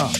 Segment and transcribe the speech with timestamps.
[0.00, 0.16] Pingado.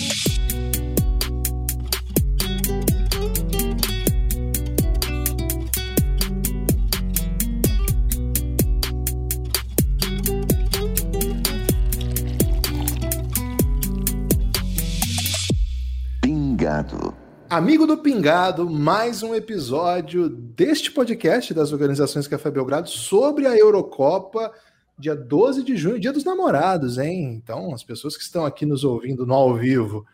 [17.49, 24.53] Amigo do Pingado, mais um episódio deste podcast das organizações Café Belgrado sobre a Eurocopa,
[25.01, 27.35] dia 12 de junho, dia dos namorados, hein?
[27.35, 30.07] Então, as pessoas que estão aqui nos ouvindo no ao vivo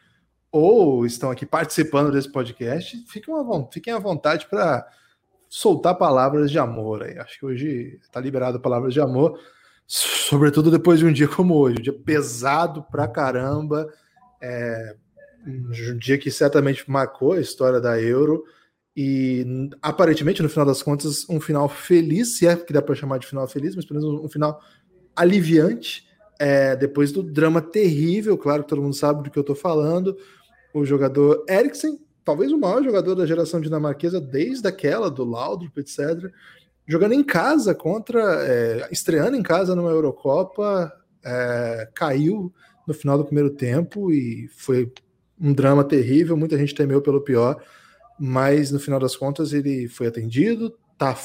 [0.51, 3.35] ou estão aqui participando desse podcast, fiquem
[3.71, 4.87] fiquem à vontade para
[5.49, 7.19] soltar palavras de amor aí.
[7.19, 9.39] Acho que hoje está liberado palavras de amor,
[9.87, 13.93] sobretudo depois de um dia como hoje, um dia pesado pra caramba.
[14.41, 14.97] É,
[15.47, 18.45] um dia que certamente marcou a história da Euro
[18.97, 23.19] e aparentemente no final das contas um final feliz, se é que dá para chamar
[23.19, 24.61] de final feliz, mas pelo menos um final
[25.17, 26.07] aliviante
[26.39, 30.17] é, depois do drama terrível, claro que todo mundo sabe do que eu estou falando.
[30.75, 36.31] O jogador Eriksen, talvez o maior jogador da geração dinamarquesa desde aquela do Laudrup, etc.
[36.87, 40.93] Jogando em casa contra, é, estreando em casa numa Eurocopa,
[41.25, 42.53] é, caiu
[42.87, 44.93] no final do primeiro tempo e foi
[45.41, 47.63] um drama terrível, muita gente temeu pelo pior,
[48.19, 51.17] mas no final das contas ele foi atendido, está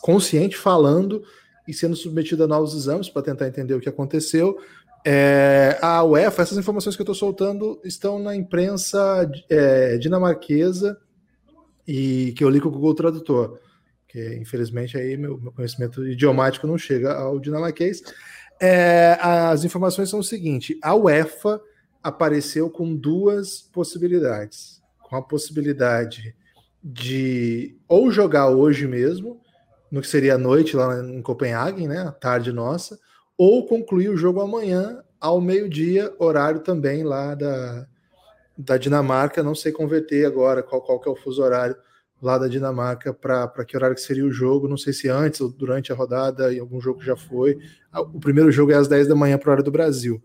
[0.00, 1.22] consciente, falando
[1.66, 4.58] e sendo submetido a novos exames para tentar entender o que aconteceu.
[5.04, 10.98] É, a UEFA, essas informações que eu estou soltando estão na imprensa é, dinamarquesa
[11.86, 13.58] e que eu li com o Google Tradutor,
[14.06, 18.02] que infelizmente aí meu, meu conhecimento idiomático não chega ao dinamarquês.
[18.60, 21.60] É, as informações são o seguinte: a UEFA
[22.00, 24.80] apareceu com duas possibilidades.
[25.02, 26.34] Com a possibilidade
[26.82, 29.41] de ou jogar hoje mesmo,
[29.92, 32.98] no que seria a noite lá em Copenhague, né, a tarde nossa,
[33.36, 37.86] ou concluir o jogo amanhã ao meio-dia, horário também lá da,
[38.56, 39.42] da Dinamarca.
[39.42, 41.76] Não sei converter agora qual, qual que é o fuso horário
[42.22, 44.66] lá da Dinamarca para que horário que seria o jogo.
[44.66, 47.58] Não sei se antes ou durante a rodada, em algum jogo já foi.
[47.94, 50.22] O primeiro jogo é às 10 da manhã para hora do Brasil.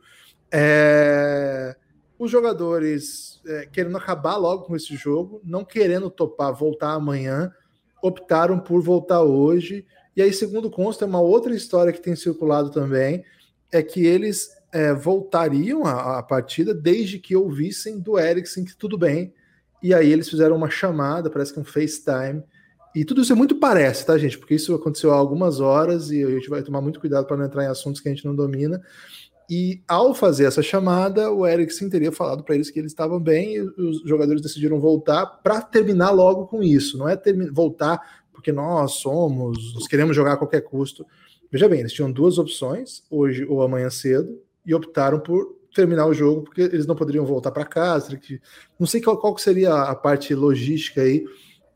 [0.49, 1.75] É...
[2.17, 7.51] Os jogadores é, querendo acabar logo com esse jogo, não querendo topar voltar amanhã,
[8.01, 9.85] optaram por voltar hoje.
[10.15, 13.23] E aí, segundo consta, uma outra história que tem circulado também
[13.71, 19.33] é que eles é, voltariam a, partida desde que ouvissem do Eriksen que tudo bem.
[19.81, 22.43] E aí eles fizeram uma chamada, parece que um FaceTime.
[22.95, 24.37] E tudo isso é muito parece, tá, gente?
[24.37, 27.45] Porque isso aconteceu há algumas horas e a gente vai tomar muito cuidado para não
[27.45, 28.81] entrar em assuntos que a gente não domina.
[29.49, 33.55] E ao fazer essa chamada, o Eriksen teria falado para eles que eles estavam bem
[33.55, 36.97] e os jogadores decidiram voltar para terminar logo com isso.
[36.97, 37.17] Não é
[37.53, 41.05] voltar porque nós somos, nós queremos jogar a qualquer custo.
[41.49, 46.13] Veja bem, eles tinham duas opções, hoje ou amanhã cedo, e optaram por terminar o
[46.13, 48.19] jogo porque eles não poderiam voltar para casa.
[48.77, 51.23] Não sei qual, qual seria a parte logística aí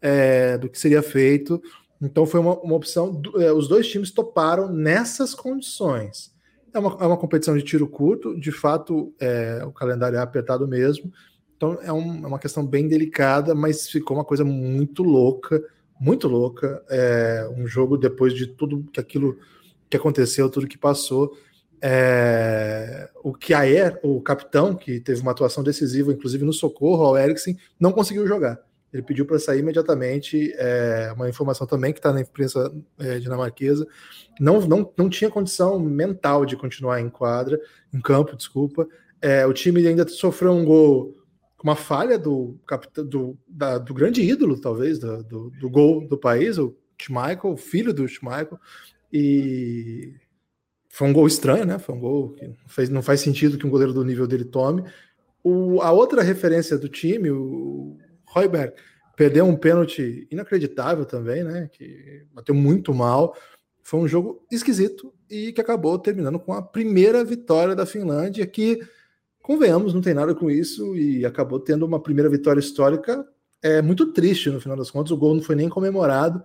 [0.01, 1.61] é, do que seria feito.
[2.01, 3.21] Então foi uma, uma opção.
[3.37, 6.31] É, os dois times toparam nessas condições.
[6.73, 10.67] É uma, é uma competição de tiro curto, de fato, é, o calendário é apertado
[10.67, 11.11] mesmo.
[11.57, 15.63] Então é, um, é, uma questão bem delicada, mas ficou uma coisa muito louca,
[15.99, 16.83] muito louca.
[16.89, 19.37] É, um jogo depois de tudo que aquilo
[19.89, 21.37] que aconteceu, tudo que passou.
[21.81, 27.57] É, o Kjaer, o capitão, que teve uma atuação decisiva, inclusive no socorro ao Eriksen,
[27.79, 28.59] não conseguiu jogar.
[28.93, 30.53] Ele pediu para sair imediatamente.
[30.57, 33.87] É, uma informação também que está na imprensa é, dinamarquesa.
[34.39, 37.59] Não, não, não tinha condição mental de continuar em quadra,
[37.93, 38.87] em campo, desculpa.
[39.21, 41.15] É, o time ainda sofreu um gol
[41.57, 42.59] com uma falha do,
[43.07, 47.57] do, da, do grande ídolo, talvez, do, do, do gol do país, o Schmeichel, o
[47.57, 48.59] filho do Schmeichel.
[49.13, 50.15] E
[50.89, 51.77] foi um gol estranho, né?
[51.77, 54.43] Foi um gol que não, fez, não faz sentido que um goleiro do nível dele
[54.43, 54.83] tome.
[55.43, 57.97] O, a outra referência do time, o
[58.31, 58.73] Royberg
[59.15, 61.69] perdeu um pênalti inacreditável também, né?
[61.71, 63.35] Que bateu muito mal.
[63.83, 68.79] Foi um jogo esquisito e que acabou terminando com a primeira vitória da Finlândia, que,
[69.41, 73.25] convenhamos, não tem nada com isso e acabou tendo uma primeira vitória histórica.
[73.61, 76.41] É muito triste no final das contas, o gol não foi nem comemorado.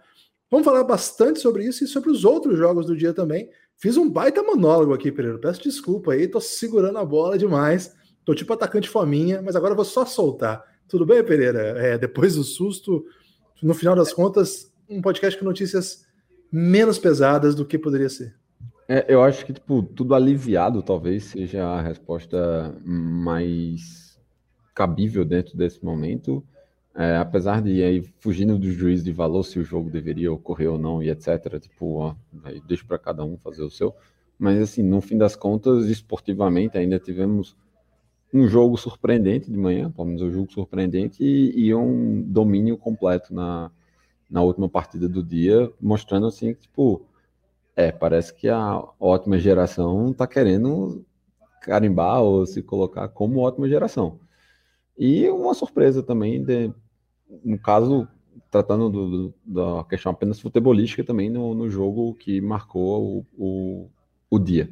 [0.50, 3.48] Vamos falar bastante sobre isso e sobre os outros jogos do dia também.
[3.76, 5.38] Fiz um baita monólogo aqui, Pereira.
[5.38, 7.94] Peço desculpa aí, tô segurando a bola demais.
[8.24, 10.62] Tô tipo atacante fominha, mas agora vou só soltar.
[10.88, 11.60] Tudo bem, Pereira?
[11.78, 13.04] É, depois do susto,
[13.62, 16.06] no final das contas, um podcast com notícias
[16.50, 18.34] menos pesadas do que poderia ser.
[18.88, 24.16] É, eu acho que tipo, tudo aliviado talvez seja a resposta mais
[24.74, 26.44] cabível dentro desse momento.
[26.94, 30.78] É, apesar de aí fugindo do juiz de valor se o jogo deveria ocorrer ou
[30.78, 31.58] não e etc.
[31.60, 32.14] Tipo, ó,
[32.66, 33.94] deixa para cada um fazer o seu.
[34.38, 37.56] Mas assim, no fim das contas, esportivamente ainda tivemos
[38.32, 43.34] um jogo surpreendente de manhã, pelo menos um jogo surpreendente, e, e um domínio completo
[43.34, 43.70] na,
[44.30, 47.06] na última partida do dia, mostrando assim que, tipo,
[47.74, 51.04] é, parece que a ótima geração está querendo
[51.60, 54.18] carimbar ou se colocar como ótima geração.
[54.98, 56.72] E uma surpresa também, de,
[57.44, 58.08] no caso,
[58.50, 63.90] tratando do, do, da questão apenas futebolística também no, no jogo que marcou o, o,
[64.30, 64.70] o, dia.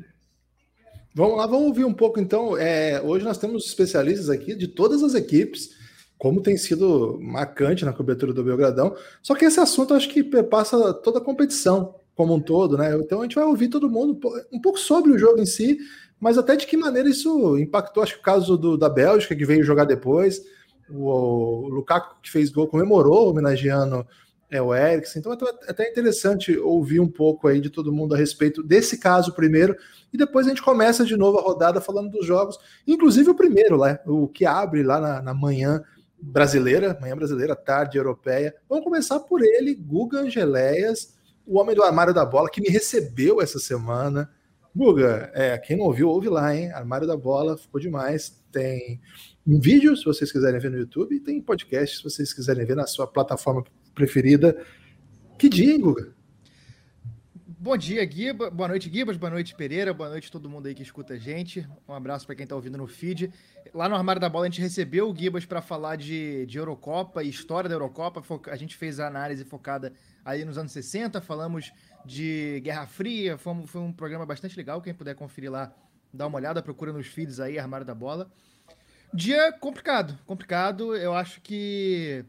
[1.16, 2.58] Vamos lá, vamos ouvir um pouco então.
[2.58, 5.70] É, hoje nós temos especialistas aqui de todas as equipes,
[6.18, 8.96] como tem sido marcante na cobertura do Belgradão.
[9.22, 12.96] Só que esse assunto acho que passa toda a competição como um todo, né?
[12.96, 14.18] Então a gente vai ouvir todo mundo
[14.52, 15.78] um pouco sobre o jogo em si,
[16.18, 18.02] mas até de que maneira isso impactou.
[18.02, 20.42] Acho que o caso do, da Bélgica, que veio jogar depois,
[20.90, 24.04] o, o Lukaku, que fez gol, comemorou, homenageando
[24.54, 25.18] é, o Eriksen.
[25.18, 29.34] Então é até interessante ouvir um pouco aí de todo mundo a respeito desse caso
[29.34, 29.76] primeiro,
[30.12, 32.56] e depois a gente começa de novo a rodada falando dos jogos,
[32.86, 35.82] inclusive o primeiro, lá, o que abre lá na, na manhã
[36.22, 38.54] brasileira, manhã brasileira, tarde europeia.
[38.68, 41.14] Vamos começar por ele, Guga Angeléias,
[41.44, 44.30] o homem do armário da bola, que me recebeu essa semana.
[44.74, 46.70] Guga, é, quem não ouviu, ouve lá, hein?
[46.72, 48.40] Armário da bola, ficou demais.
[48.52, 49.00] Tem
[49.44, 52.76] um vídeo, se vocês quiserem ver no YouTube, e tem podcast, se vocês quiserem ver
[52.76, 53.64] na sua plataforma
[53.94, 54.64] preferida.
[55.38, 56.14] Que dia, Guga?
[57.64, 58.50] Bom dia, Guiba.
[58.50, 59.16] Boa noite, Guibas.
[59.16, 59.94] Boa noite, Pereira.
[59.94, 61.66] Boa noite todo mundo aí que escuta a gente.
[61.88, 63.32] Um abraço para quem está ouvindo no feed.
[63.72, 67.22] Lá no Armário da Bola a gente recebeu o Guibas para falar de, de Eurocopa
[67.22, 68.22] e história da Eurocopa.
[68.50, 71.72] A gente fez a análise focada aí nos anos 60, falamos
[72.04, 73.38] de Guerra Fria.
[73.38, 74.82] Foi um, foi um programa bastante legal.
[74.82, 75.74] Quem puder conferir lá,
[76.12, 78.30] dá uma olhada, procura nos feeds aí, Armário da Bola.
[79.14, 80.94] Dia complicado, complicado.
[80.94, 82.26] Eu acho que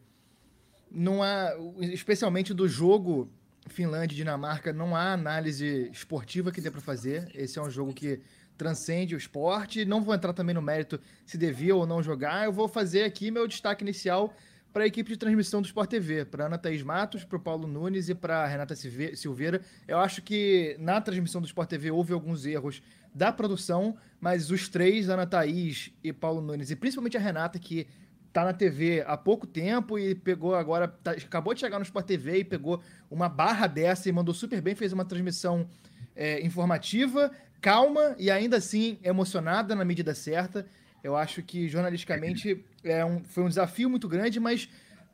[0.95, 3.30] não há, especialmente do jogo
[3.68, 7.30] Finlândia e Dinamarca, não há análise esportiva que dê para fazer.
[7.36, 8.21] Esse é um jogo que
[8.57, 9.83] transcende o esporte.
[9.83, 12.45] Não vou entrar também no mérito se devia ou não jogar.
[12.45, 14.33] Eu vou fazer aqui meu destaque inicial
[14.71, 17.68] para a equipe de transmissão do Sport TV, para Ana Thaís Matos, para o Paulo
[17.68, 19.62] Nunes e para Renata Silveira.
[19.88, 22.81] Eu acho que na transmissão do Sport TV houve alguns erros
[23.13, 27.88] da produção, mas os três, Ana Thaís e Paulo Nunes, e principalmente a Renata, que
[28.36, 32.06] tá na TV há pouco tempo e pegou agora, tá, acabou de chegar no Sport
[32.06, 35.66] TV e pegou uma barra dessa e mandou super bem, fez uma transmissão
[36.14, 40.66] é, informativa, calma e ainda assim emocionada na medida certa.
[41.02, 44.68] Eu acho que jornalisticamente é um, foi um desafio muito grande, mas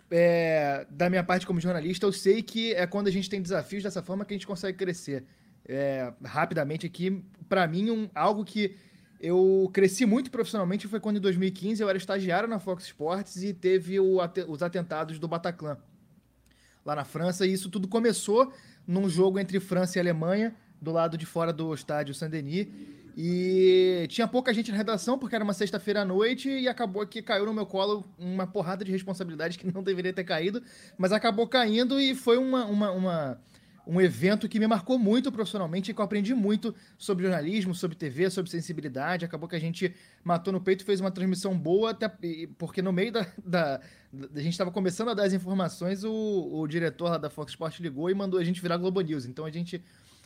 [0.09, 3.83] é, da minha parte como jornalista, eu sei que é quando a gente tem desafios
[3.83, 5.23] dessa forma que a gente consegue crescer.
[5.67, 8.75] É, rapidamente aqui, para mim, um, algo que
[9.21, 13.53] eu cresci muito profissionalmente foi quando em 2015 eu era estagiário na Fox Sports e
[13.53, 15.77] teve os atentados do Bataclan
[16.83, 17.45] lá na França.
[17.45, 18.51] E isso tudo começou
[18.87, 22.67] num jogo entre França e Alemanha, do lado de fora do estádio Saint-Denis.
[23.15, 27.21] E tinha pouca gente na redação, porque era uma sexta-feira à noite, e acabou que
[27.21, 30.63] caiu no meu colo uma porrada de responsabilidade que não deveria ter caído,
[30.97, 33.41] mas acabou caindo e foi uma, uma, uma
[33.91, 37.93] um evento que me marcou muito profissionalmente e que eu aprendi muito sobre jornalismo, sobre
[37.97, 39.25] TV, sobre sensibilidade.
[39.25, 39.93] Acabou que a gente
[40.23, 42.09] matou no peito, fez uma transmissão boa, até
[42.57, 43.27] porque no meio da.
[43.45, 43.81] da,
[44.13, 47.51] da a gente estava começando a dar as informações, o, o diretor lá da Fox
[47.51, 49.25] Sports ligou e mandou a gente virar Globo News.
[49.25, 49.83] Então a gente.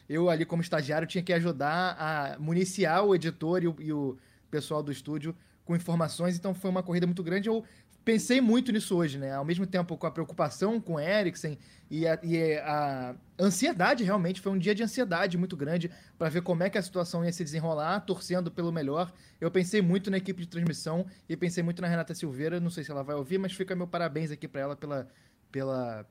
[0.07, 4.15] Eu ali, como estagiário, tinha que ajudar a municiar o editor e o, e o
[4.51, 7.49] pessoal do estúdio com informações, então foi uma corrida muito grande.
[7.49, 7.65] Eu
[8.05, 9.33] pensei muito nisso hoje, né?
[9.33, 11.57] Ao mesmo tempo com a preocupação com o Eriksen
[11.89, 16.41] e a, e a ansiedade, realmente, foi um dia de ansiedade muito grande para ver
[16.41, 19.11] como é que a situação ia se desenrolar, torcendo pelo melhor.
[19.41, 22.83] Eu pensei muito na equipe de transmissão e pensei muito na Renata Silveira, não sei
[22.83, 25.07] se ela vai ouvir, mas fica meu parabéns aqui para ela pela,
[25.51, 26.05] pela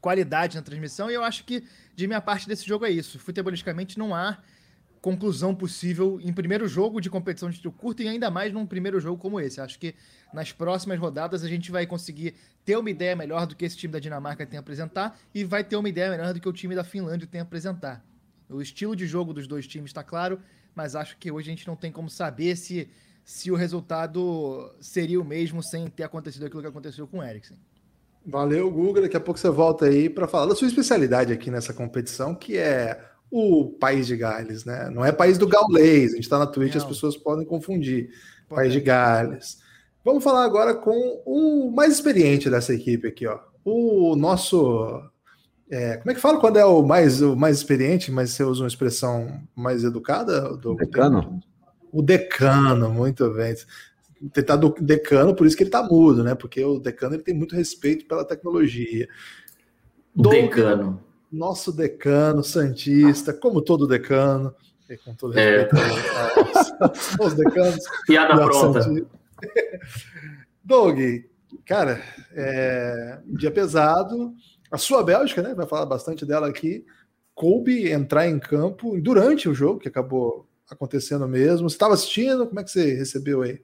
[0.00, 1.10] qualidade na transmissão.
[1.10, 3.18] E eu acho que, de minha parte, desse jogo é isso.
[3.18, 4.38] Futebolisticamente não há
[5.06, 8.98] conclusão possível em primeiro jogo de competição de tiro curto e ainda mais num primeiro
[8.98, 9.60] jogo como esse.
[9.60, 9.94] Acho que
[10.34, 12.34] nas próximas rodadas a gente vai conseguir
[12.64, 15.62] ter uma ideia melhor do que esse time da Dinamarca tem a apresentar e vai
[15.62, 18.04] ter uma ideia melhor do que o time da Finlândia tem a apresentar.
[18.50, 20.40] O estilo de jogo dos dois times está claro,
[20.74, 22.88] mas acho que hoje a gente não tem como saber se,
[23.24, 27.56] se o resultado seria o mesmo sem ter acontecido aquilo que aconteceu com o Eriksen.
[28.26, 29.02] Valeu, Google.
[29.02, 32.56] Daqui a pouco você volta aí para falar da sua especialidade aqui nessa competição, que
[32.56, 34.88] é o país de Gales, né?
[34.90, 36.82] Não é país do gaulês, a gente está na Twitch, Não.
[36.82, 38.10] as pessoas podem confundir.
[38.48, 39.58] Pode país de Gales.
[40.04, 43.40] Vamos falar agora com o mais experiente dessa equipe aqui, ó.
[43.64, 45.02] O nosso.
[45.68, 48.62] É, como é que fala quando é o mais, o mais experiente, mas você usa
[48.62, 50.56] uma expressão mais educada?
[50.56, 51.40] Do decano?
[51.90, 53.56] O decano, muito bem.
[54.22, 56.36] Ele tá do decano, por isso que ele tá mudo, né?
[56.36, 59.08] Porque o decano ele tem muito respeito pela tecnologia.
[60.14, 64.54] O decano nosso decano Santista, como todo decano,
[65.04, 66.80] com todo respeito é...
[66.80, 67.84] aos, aos decanos.
[68.06, 68.80] Piada pronta.
[70.64, 70.98] Doug,
[71.64, 72.02] cara,
[72.32, 74.34] é, dia pesado.
[74.70, 75.54] A sua Bélgica, né?
[75.54, 76.84] Vai falar bastante dela aqui.
[77.34, 81.68] Coube entrar em campo durante o jogo, que acabou acontecendo mesmo.
[81.68, 82.46] Você estava assistindo?
[82.46, 83.60] Como é que você recebeu aí?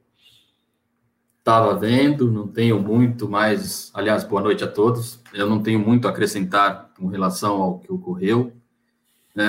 [1.42, 3.90] Estava vendo, não tenho muito mais.
[3.92, 5.18] Aliás, boa noite a todos.
[5.34, 8.52] Eu não tenho muito a acrescentar com relação ao que ocorreu.
[9.36, 9.42] É,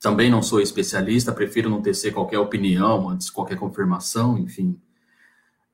[0.00, 4.80] também não sou especialista, prefiro não tecer qualquer opinião antes qualquer confirmação, enfim.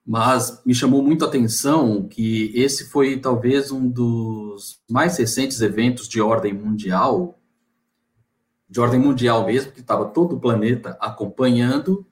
[0.07, 6.09] Mas me chamou muito a atenção que esse foi talvez um dos mais recentes eventos
[6.09, 7.38] de ordem mundial,
[8.66, 12.07] de ordem mundial mesmo, que estava todo o planeta acompanhando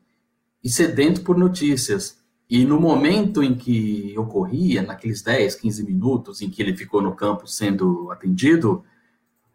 [0.62, 2.15] e sedento por notícias.
[2.48, 7.14] E no momento em que ocorria, naqueles 10, 15 minutos em que ele ficou no
[7.14, 8.84] campo sendo atendido,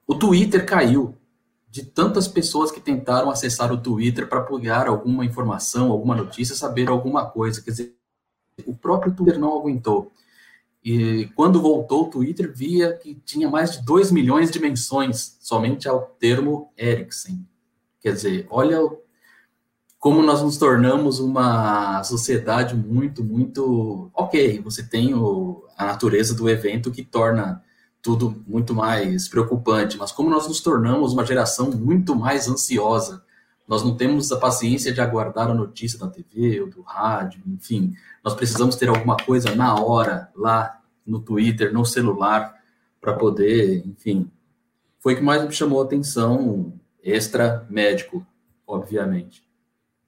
[0.06, 1.16] o Twitter caiu
[1.70, 6.90] de tantas pessoas que tentaram acessar o Twitter para pegar alguma informação, alguma notícia, saber
[6.90, 7.62] alguma coisa.
[7.62, 7.96] Quer dizer,
[8.66, 10.12] o próprio Twitter não aguentou.
[10.84, 15.88] E quando voltou o Twitter, via que tinha mais de 2 milhões de menções somente
[15.88, 17.40] ao termo Ericsson.
[18.02, 18.80] Quer dizer, olha
[20.02, 24.10] como nós nos tornamos uma sociedade muito, muito.
[24.16, 27.64] Ok, você tem o, a natureza do evento que torna
[28.02, 33.24] tudo muito mais preocupante, mas como nós nos tornamos uma geração muito mais ansiosa.
[33.68, 37.94] Nós não temos a paciência de aguardar a notícia da TV ou do rádio, enfim.
[38.24, 42.56] Nós precisamos ter alguma coisa na hora, lá no Twitter, no celular,
[43.00, 44.32] para poder, enfim.
[45.00, 48.26] Foi o que mais me chamou a atenção, extra médico,
[48.66, 49.51] obviamente.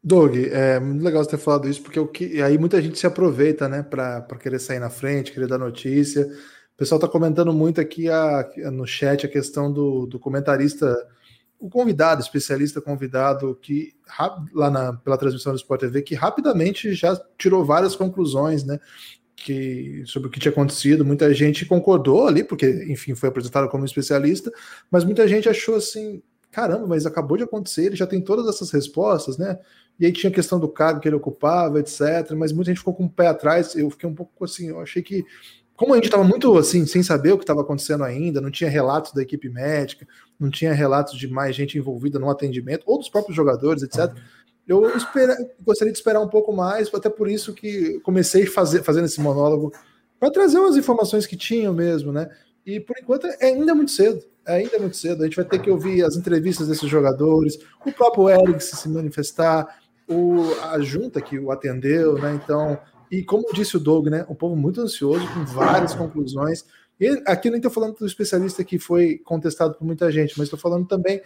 [0.04, 3.08] Doug, é muito legal você ter falado isso, porque o que, aí muita gente se
[3.08, 6.26] aproveita, né, para querer sair na frente, querer dar notícia.
[6.74, 10.94] O pessoal está comentando muito aqui a, no chat a questão do, do comentarista,
[11.58, 13.94] o convidado, especialista convidado, que
[14.54, 18.80] lá na, pela transmissão do Sport TV, que rapidamente já tirou várias conclusões, né?
[19.38, 23.86] Que, sobre o que tinha acontecido, muita gente concordou ali, porque, enfim, foi apresentado como
[23.86, 24.52] especialista,
[24.92, 28.70] mas muita gente achou assim: caramba, mas acabou de acontecer, ele já tem todas essas
[28.72, 29.58] respostas, né?
[30.00, 32.32] E aí tinha a questão do cargo que ele ocupava, etc.
[32.36, 33.76] Mas muita gente ficou com o pé atrás.
[33.76, 35.26] Eu fiquei um pouco assim, eu achei que.
[35.76, 38.70] Como a gente estava muito assim, sem saber o que estava acontecendo ainda, não tinha
[38.70, 40.08] relatos da equipe médica,
[40.40, 44.14] não tinha relatos de mais gente envolvida no atendimento, ou dos próprios jogadores, etc.
[44.68, 49.06] Eu espera, gostaria de esperar um pouco mais, até por isso que comecei fazer, fazendo
[49.06, 49.74] esse monólogo,
[50.20, 52.30] para trazer umas informações que tinham mesmo, né?
[52.66, 54.24] E por enquanto é ainda muito cedo.
[54.46, 55.22] É ainda muito cedo.
[55.22, 59.83] A gente vai ter que ouvir as entrevistas desses jogadores, o próprio Eric se manifestar,
[60.08, 62.40] o, a junta que o atendeu, né?
[62.44, 62.78] Então,
[63.12, 64.26] e como disse o Doug, né?
[64.30, 66.66] Um povo muito ansioso, com várias conclusões.
[67.00, 70.60] E aqui não estou falando do especialista que foi contestado por muita gente, mas estou
[70.60, 71.22] falando também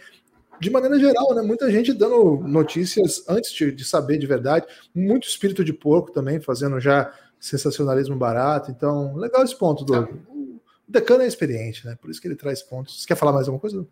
[0.60, 1.42] de maneira geral, né?
[1.42, 6.40] Muita gente dando notícias antes de, de, saber de verdade, muito espírito de porco também,
[6.40, 8.70] fazendo já sensacionalismo barato.
[8.70, 10.10] Então, legal esse ponto, Doug.
[10.30, 11.96] O Decano é experiente, né?
[12.00, 13.00] Por isso que ele traz pontos.
[13.00, 13.86] Você quer falar mais alguma coisa?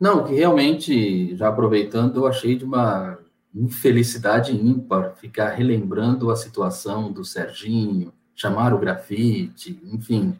[0.00, 3.18] Não, que realmente, já aproveitando, eu achei de uma
[3.54, 10.38] infelicidade ímpar ficar relembrando a situação do Serginho, chamar o grafite, enfim.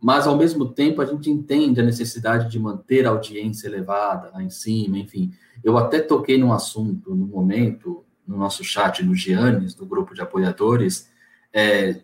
[0.00, 4.42] Mas, ao mesmo tempo, a gente entende a necessidade de manter a audiência elevada lá
[4.42, 5.32] em cima, enfim.
[5.62, 10.20] Eu até toquei num assunto, no momento, no nosso chat, no Giannis, do grupo de
[10.20, 11.08] apoiadores,
[11.52, 12.02] é,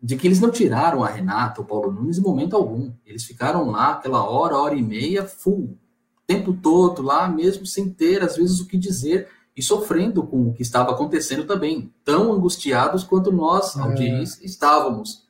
[0.00, 2.92] de que eles não tiraram a Renata, o Paulo Nunes, em momento algum.
[3.04, 5.76] Eles ficaram lá aquela hora, hora e meia, full,
[6.16, 10.48] o tempo todo lá, mesmo sem ter, às vezes, o que dizer e sofrendo com
[10.48, 13.80] o que estava acontecendo também, tão angustiados quanto nós, é.
[13.80, 15.24] audiência, estávamos.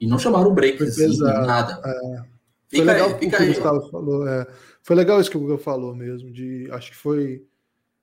[0.00, 1.80] E não chamaram o break assim, nada.
[1.84, 2.22] É.
[2.76, 4.28] Foi legal aí, o que o Gustavo falou.
[4.28, 4.46] É.
[4.82, 7.46] Foi legal isso que o Google falou mesmo, de acho que foi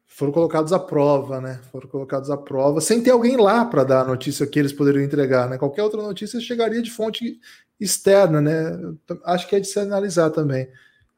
[0.08, 1.60] foram colocados à prova, né?
[1.72, 5.04] Foram colocados à prova, sem ter alguém lá para dar a notícia que eles poderiam
[5.04, 5.58] entregar, né?
[5.58, 7.40] Qualquer outra notícia chegaria de fonte
[7.80, 8.80] externa, né?
[9.24, 10.68] Acho que é de se analisar também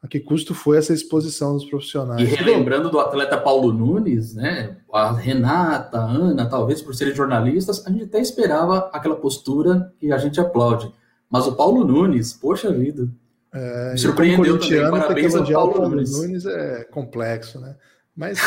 [0.04, 2.22] a que custo foi essa exposição dos profissionais.
[2.22, 4.78] E relembrando do atleta Paulo Nunes, né?
[4.92, 10.12] A Renata, a Ana, talvez por serem jornalistas, a gente até esperava aquela postura que
[10.12, 10.92] a gente aplaude.
[11.30, 13.08] Mas o Paulo Nunes, poxa vida.
[13.54, 14.90] É, me surpreendeu também.
[14.90, 16.12] Parabéns ao Paulo, Paulo Nunes.
[16.12, 17.76] Nunes é complexo, né?
[18.16, 18.40] Mas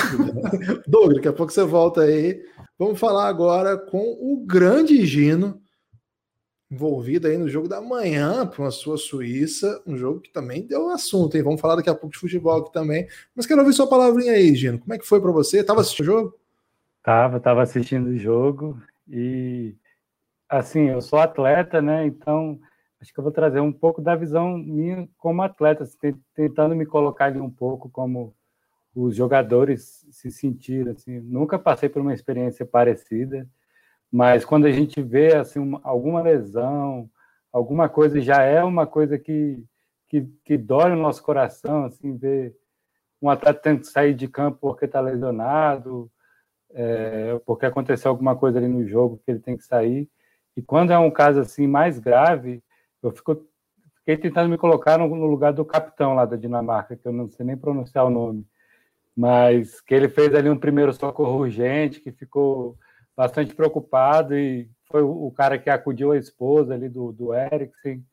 [0.88, 2.42] Douglas, daqui a pouco você volta aí.
[2.76, 5.61] Vamos falar agora com o grande Gino,
[6.71, 10.90] envolvida aí no jogo da manhã para uma sua Suíça, um jogo que também deu
[10.90, 11.42] assunto, hein?
[11.42, 13.06] Vamos falar daqui a pouco de futebol aqui também.
[13.35, 14.78] Mas quero ouvir sua palavrinha aí, Gino.
[14.78, 15.62] Como é que foi para você?
[15.62, 16.38] Tava assistindo o jogo?
[17.02, 19.76] Tava, tava assistindo o jogo e
[20.49, 22.06] assim, eu sou atleta, né?
[22.06, 22.59] Então,
[23.00, 25.85] acho que eu vou trazer um pouco da visão minha como atleta,
[26.35, 28.35] tentando me colocar ali um pouco como
[28.94, 31.21] os jogadores se sentiram assim.
[31.21, 33.47] Nunca passei por uma experiência parecida,
[34.14, 37.11] mas quando a gente vê assim uma, alguma lesão,
[37.52, 39.61] alguma coisa já é uma coisa que
[40.09, 42.54] que, que dói no nosso coração, assim, ver
[43.21, 46.09] um atleta tendo que sair de campo porque está lesionado,
[46.73, 50.09] é, porque aconteceu alguma coisa ali no jogo que ele tem que sair.
[50.56, 52.62] E quando é um caso assim mais grave,
[53.02, 53.44] eu fico,
[53.97, 57.28] fiquei tentando me colocar no, no lugar do capitão lá da Dinamarca, que eu não
[57.28, 58.47] sei nem pronunciar o nome,
[59.16, 62.78] mas que ele fez ali um primeiro socorro urgente, que ficou
[63.16, 68.04] bastante preocupado e foi o, cara que acudiu a esposa ali do, do Eriksen,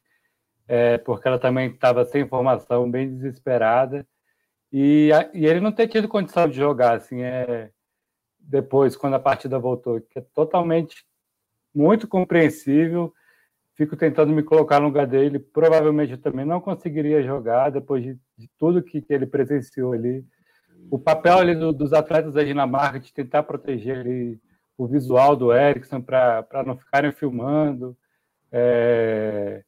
[0.67, 4.07] é, porque ela também estava sem informação, bem desesperada,
[4.71, 7.69] e, e, ele não ter tido condição de jogar, assim, é,
[8.39, 11.05] depois, quando a partida voltou, que é totalmente
[11.75, 13.13] muito compreensível,
[13.75, 18.17] fico tentando me colocar no lugar dele, provavelmente eu também não conseguiria jogar depois de,
[18.37, 20.25] de tudo que, que, ele presenciou ali,
[20.89, 24.39] o papel ali do, dos atletas da Dinamarca de tentar proteger ali
[24.83, 27.95] o visual do Ericsson para não ficarem filmando,
[28.51, 29.63] é,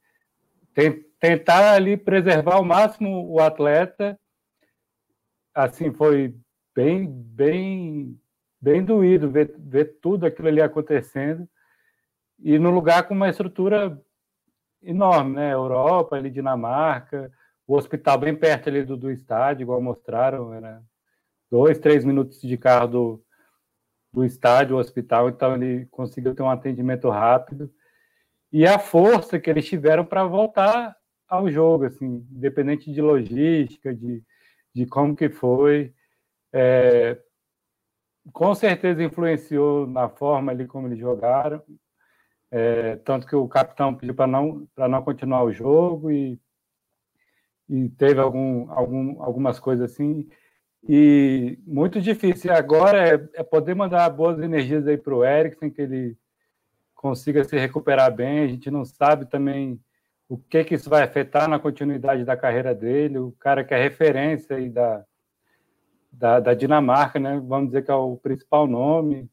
[1.19, 4.19] tentar ali preservar ao máximo o atleta.
[5.53, 6.35] Assim, foi
[6.73, 8.19] bem, bem,
[8.59, 11.47] bem doído ver, ver tudo aquilo ali acontecendo.
[12.39, 14.01] E no lugar com uma estrutura
[14.81, 15.53] enorme, né?
[15.53, 17.31] Europa, ali, Dinamarca,
[17.67, 20.81] o hospital bem perto ali do, do estádio, igual mostraram, era
[21.51, 23.22] dois, três minutos de carro do,
[24.13, 27.73] do estádio, o hospital, então ele conseguiu ter um atendimento rápido.
[28.51, 30.95] E a força que eles tiveram para voltar
[31.27, 34.23] ao jogo, assim, independente de logística, de,
[34.73, 35.91] de como que foi,
[36.53, 37.17] é,
[38.31, 41.61] com certeza influenciou na forma ali como eles jogaram,
[42.51, 46.39] é, tanto que o capitão pediu para não para não continuar o jogo e,
[47.67, 50.29] e teve algum, algum, algumas coisas assim
[50.87, 52.53] e muito difícil.
[52.53, 56.17] Agora é, é poder mandar boas energias aí para o Eriksen, que ele
[56.93, 58.39] consiga se recuperar bem.
[58.39, 59.79] A gente não sabe também
[60.27, 63.17] o que, que isso vai afetar na continuidade da carreira dele.
[63.19, 65.05] O cara que é referência aí da,
[66.11, 67.41] da, da Dinamarca, né?
[67.43, 69.29] vamos dizer que é o principal nome.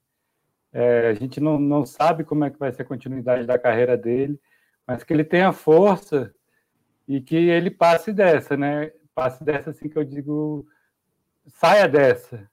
[0.72, 3.96] É, a gente não, não sabe como é que vai ser a continuidade da carreira
[3.96, 4.40] dele,
[4.86, 6.32] mas que ele tenha força
[7.08, 8.92] e que ele passe dessa, né?
[9.12, 10.64] Passe dessa, assim que eu digo,
[11.50, 12.48] saia dessa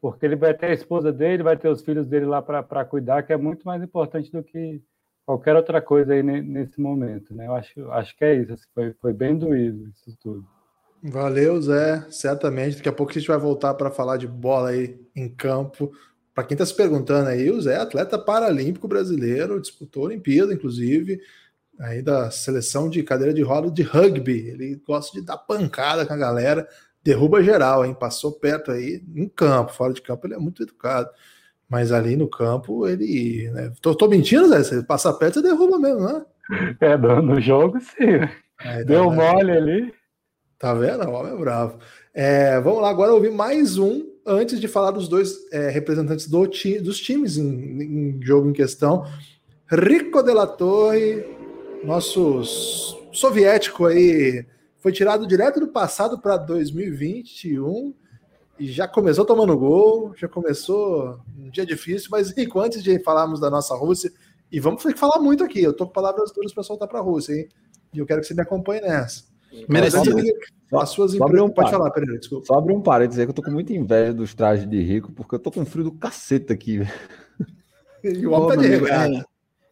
[0.00, 3.24] porque ele vai ter a esposa dele, vai ter os filhos dele lá para cuidar,
[3.24, 4.80] que é muito mais importante do que
[5.24, 7.48] qualquer outra coisa aí nesse momento, né?
[7.48, 10.46] Eu acho, acho que é isso, assim, foi, foi bem doído isso tudo.
[11.02, 12.76] Valeu, Zé, certamente.
[12.76, 15.90] Daqui a pouco a gente vai voltar para falar de bola aí em campo.
[16.32, 20.54] Para quem está se perguntando aí, o Zé é atleta paralímpico brasileiro, disputou a Olimpíada,
[20.54, 21.20] inclusive,
[21.80, 24.50] aí da seleção de cadeira de roda de rugby.
[24.50, 26.68] Ele gosta de dar pancada com a galera
[27.06, 27.94] derruba geral, hein?
[27.94, 31.08] Passou perto aí em campo, fora de campo ele é muito educado.
[31.68, 33.48] Mas ali no campo ele.
[33.52, 33.72] Né?
[33.80, 34.62] Tô, tô mentindo, Zé?
[34.62, 36.24] Você passa perto, você derruba mesmo, né?
[36.80, 38.20] É, no jogo sim.
[38.58, 39.94] Aí, tá Deu mole ali.
[40.58, 41.04] Tá vendo?
[41.04, 41.78] O homem é bravo.
[42.14, 46.46] É, vamos lá agora ouvir mais um antes de falar dos dois é, representantes do
[46.46, 49.04] ti, dos times em, em, jogo em questão.
[49.68, 51.24] Rico de la Torre,
[51.84, 52.42] nosso
[53.12, 54.46] soviético aí,
[54.86, 57.92] foi tirado direto do passado para 2021
[58.56, 63.40] e já começou tomando gol, já começou um dia difícil, mas Rico, antes de falarmos
[63.40, 64.12] da nossa Rússia,
[64.52, 67.00] e vamos ter que falar muito aqui, eu tô com palavras duras para soltar para
[67.00, 67.48] a Rússia, hein?
[67.92, 69.24] E eu quero que você me acompanhe nessa.
[69.68, 70.22] Merecido.
[70.72, 71.40] As suas impre...
[71.40, 72.46] um Pode falar, Pereira, desculpa.
[72.46, 75.10] Só abre um parênteses aí que eu tô com muita inveja dos trajes de rico,
[75.10, 76.82] porque eu tô com frio do cacete aqui.
[78.04, 79.26] E o homem tá de regata.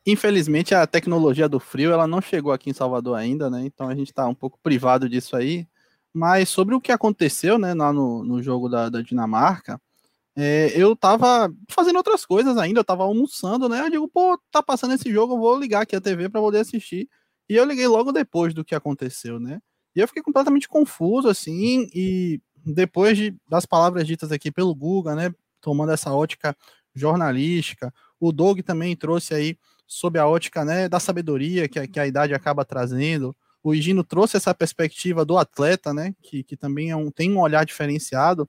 [0.07, 3.65] Infelizmente, a tecnologia do frio ela não chegou aqui em Salvador ainda, né?
[3.65, 5.67] Então a gente está um pouco privado disso aí.
[6.13, 9.81] Mas sobre o que aconteceu, né, lá no, no jogo da, da Dinamarca,
[10.37, 13.81] é, eu tava fazendo outras coisas ainda, eu tava almoçando, né?
[13.81, 16.61] Eu digo, pô, tá passando esse jogo, eu vou ligar aqui a TV para poder
[16.61, 17.09] assistir.
[17.49, 19.61] E eu liguei logo depois do que aconteceu, né?
[19.95, 25.15] E eu fiquei completamente confuso, assim, e depois de, das palavras ditas aqui pelo Guga,
[25.15, 26.57] né, tomando essa ótica
[26.95, 32.01] jornalística, o Doug também trouxe aí sob a ótica né, da sabedoria que a, que
[32.01, 33.37] a idade acaba trazendo.
[33.63, 37.41] O Higino trouxe essa perspectiva do atleta, né, que, que também é um, tem um
[37.41, 38.49] olhar diferenciado.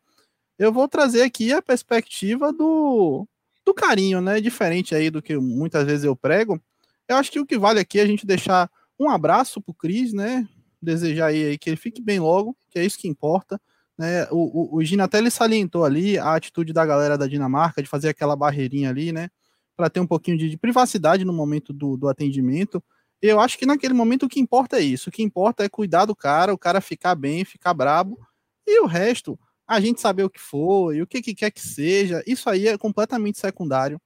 [0.58, 3.28] Eu vou trazer aqui a perspectiva do,
[3.66, 6.62] do carinho, né, diferente aí do que muitas vezes eu prego.
[7.08, 8.70] Eu acho que o que vale aqui é a gente deixar
[9.00, 10.48] um abraço pro Cris, né,
[10.82, 13.60] desejar aí que ele fique bem logo, que é isso que importa.
[13.98, 14.28] Né?
[14.30, 17.90] O, o, o Gino até ele salientou ali a atitude da galera da Dinamarca de
[17.90, 19.30] fazer aquela barreirinha ali, né?
[19.76, 22.84] Para ter um pouquinho de, de, privacidade no momento do, do atendimento.
[23.22, 25.10] Eu acho que naquele momento o que importa é isso.
[25.10, 28.20] O que importa é cuidar do cara, o cara ficar bem, ficar brabo.
[28.66, 32.24] E o resto, a gente saber o que foi, o que, que quer que seja,
[32.26, 34.00] isso aí é completamente secundário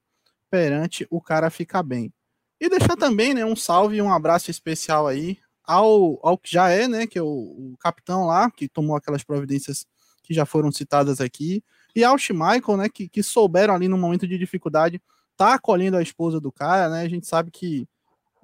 [0.50, 2.12] perante o cara ficar bem.
[2.60, 6.68] E deixar também, né, um salve e um abraço especial aí ao, ao que já
[6.68, 9.86] é, né, que é o, o, capitão lá, que tomou aquelas providências
[10.22, 11.62] que já foram citadas aqui,
[11.94, 15.00] e ao Michael, né, que, que souberam ali no momento de dificuldade
[15.40, 17.88] tá acolhendo a esposa do cara, né, a gente sabe que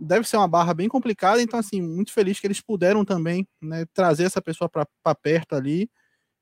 [0.00, 3.84] deve ser uma barra bem complicada, então, assim, muito feliz que eles puderam também, né,
[3.92, 5.90] trazer essa pessoa para perto ali,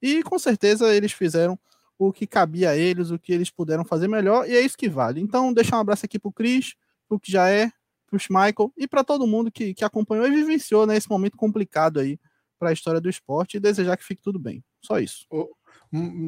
[0.00, 1.58] e com certeza eles fizeram
[1.98, 4.88] o que cabia a eles, o que eles puderam fazer melhor, e é isso que
[4.88, 5.20] vale.
[5.20, 6.74] Então, deixar um abraço aqui pro Cris,
[7.08, 7.72] pro que já é,
[8.06, 11.98] pro Michael e para todo mundo que, que acompanhou e vivenciou né, esse momento complicado
[11.98, 12.16] aí
[12.60, 14.62] para a história do esporte e desejar que fique tudo bem.
[14.80, 15.26] Só isso.
[15.28, 15.48] Oh,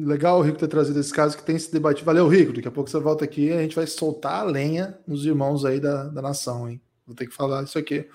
[0.05, 2.05] legal o Rico ter trazido esse caso que tem se debatido.
[2.05, 2.53] Valeu, Rico.
[2.53, 5.65] Daqui a pouco você volta aqui e a gente vai soltar a lenha nos irmãos
[5.65, 6.81] aí da, da nação, hein?
[7.05, 8.07] Vou ter que falar isso aqui.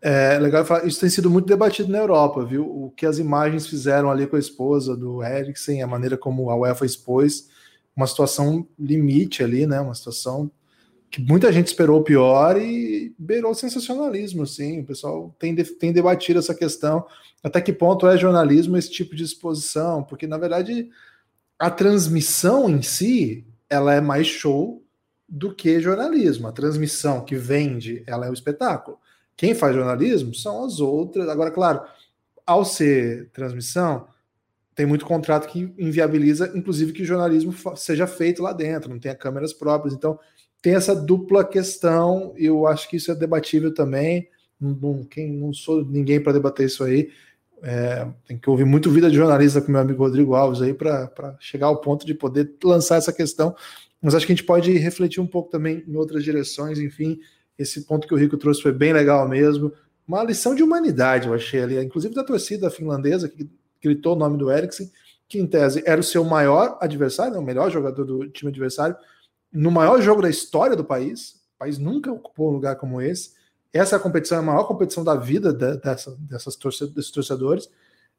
[0.00, 2.64] É legal falar, isso tem sido muito debatido na Europa, viu?
[2.64, 6.56] O que as imagens fizeram ali com a esposa do Eriksen, a maneira como a
[6.56, 7.48] UEFA expôs,
[7.96, 9.80] uma situação limite ali, né?
[9.80, 10.50] Uma situação
[11.14, 14.80] que muita gente esperou o pior e beirou sensacionalismo, assim.
[14.80, 17.06] O pessoal tem, tem debatido essa questão.
[17.40, 20.02] Até que ponto é jornalismo esse tipo de exposição?
[20.02, 20.90] Porque, na verdade,
[21.56, 24.82] a transmissão em si, ela é mais show
[25.28, 26.48] do que jornalismo.
[26.48, 28.98] A transmissão que vende, ela é o espetáculo.
[29.36, 31.28] Quem faz jornalismo são as outras.
[31.28, 31.80] Agora, claro,
[32.44, 34.08] ao ser transmissão,
[34.74, 39.14] tem muito contrato que inviabiliza, inclusive, que o jornalismo seja feito lá dentro, não tenha
[39.14, 39.94] câmeras próprias.
[39.94, 40.18] Então,
[40.64, 44.30] tem essa dupla questão, e eu acho que isso é debatível também.
[44.58, 47.10] Não, quem, não sou ninguém para debater isso aí.
[47.62, 51.36] É, tem que ouvir muito vida de jornalista com meu amigo Rodrigo Alves aí para
[51.38, 53.54] chegar ao ponto de poder lançar essa questão.
[54.00, 56.78] Mas acho que a gente pode refletir um pouco também em outras direções.
[56.78, 57.20] Enfim,
[57.58, 59.70] esse ponto que o Rico trouxe foi bem legal mesmo.
[60.08, 63.46] Uma lição de humanidade, eu achei ali, inclusive da torcida finlandesa, que
[63.82, 64.90] gritou o nome do Eriksen,
[65.28, 68.96] que em tese era o seu maior adversário, né, o melhor jogador do time adversário,
[69.54, 71.40] no maior jogo da história do país.
[71.54, 73.32] O país nunca ocupou um lugar como esse.
[73.72, 76.56] Essa é competição, é a maior competição da vida dessa, dessas
[76.92, 77.70] desses torcedores.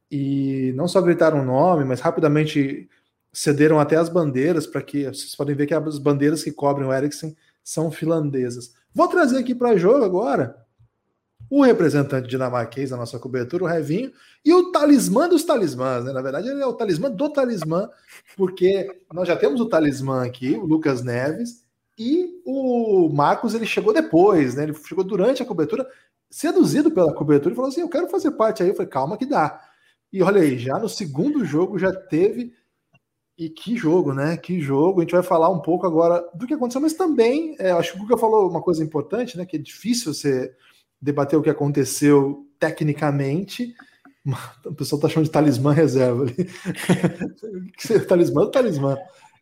[0.10, 2.89] E não só gritaram o nome, mas rapidamente
[3.34, 6.93] cederam até as bandeiras para que vocês podem ver que as bandeiras que cobrem o
[6.93, 8.74] Eriksen são finlandesas.
[8.93, 10.64] Vou trazer aqui para jogo agora
[11.49, 14.12] o representante dinamarquês da nossa cobertura, o Revinho,
[14.43, 16.12] e o talismã dos talismãs, né?
[16.12, 17.89] Na verdade, ele é o talismã do talismã,
[18.36, 21.65] porque nós já temos o talismã aqui, o Lucas Neves,
[21.97, 24.63] e o Marcos ele chegou depois, né?
[24.63, 25.88] Ele chegou durante a cobertura,
[26.29, 28.69] seduzido pela cobertura, e falou assim: Eu quero fazer parte aí.
[28.69, 29.62] Eu falei, calma que dá.
[30.12, 32.53] E olha aí, já no segundo jogo já teve.
[33.38, 34.38] E que jogo, né?
[34.38, 34.99] Que jogo.
[34.99, 37.97] A gente vai falar um pouco agora do que aconteceu, mas também, é, acho que
[37.97, 39.45] o Guga falou uma coisa importante, né?
[39.45, 40.53] Que é difícil você
[41.05, 43.75] debater o que aconteceu tecnicamente.
[44.65, 46.49] O pessoal tá chamando de talismã reserva ali.
[48.09, 48.97] talismã talismã?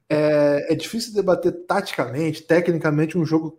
[0.09, 3.57] É, é difícil debater taticamente, tecnicamente, um jogo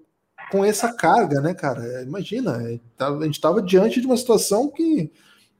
[0.52, 2.02] com essa carga, né, cara?
[2.02, 5.10] Imagina, é, tá, a gente estava diante de uma situação que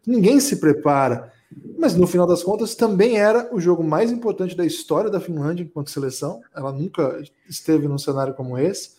[0.07, 1.33] ninguém se prepara.
[1.79, 5.65] Mas no final das contas, também era o jogo mais importante da história da Finlândia
[5.65, 6.43] enquanto seleção.
[6.55, 8.91] Ela nunca esteve num cenário como esse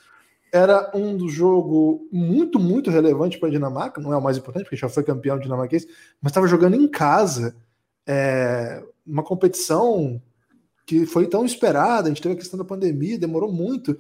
[0.56, 4.64] era um do jogo muito, muito relevante para a Dinamarca, não é o mais importante,
[4.64, 5.86] porque já foi campeão dinamarquês,
[6.22, 7.58] mas estava jogando em casa,
[8.08, 10.22] é, uma competição
[10.86, 13.98] que foi tão esperada, a gente teve a questão da pandemia, demorou muito.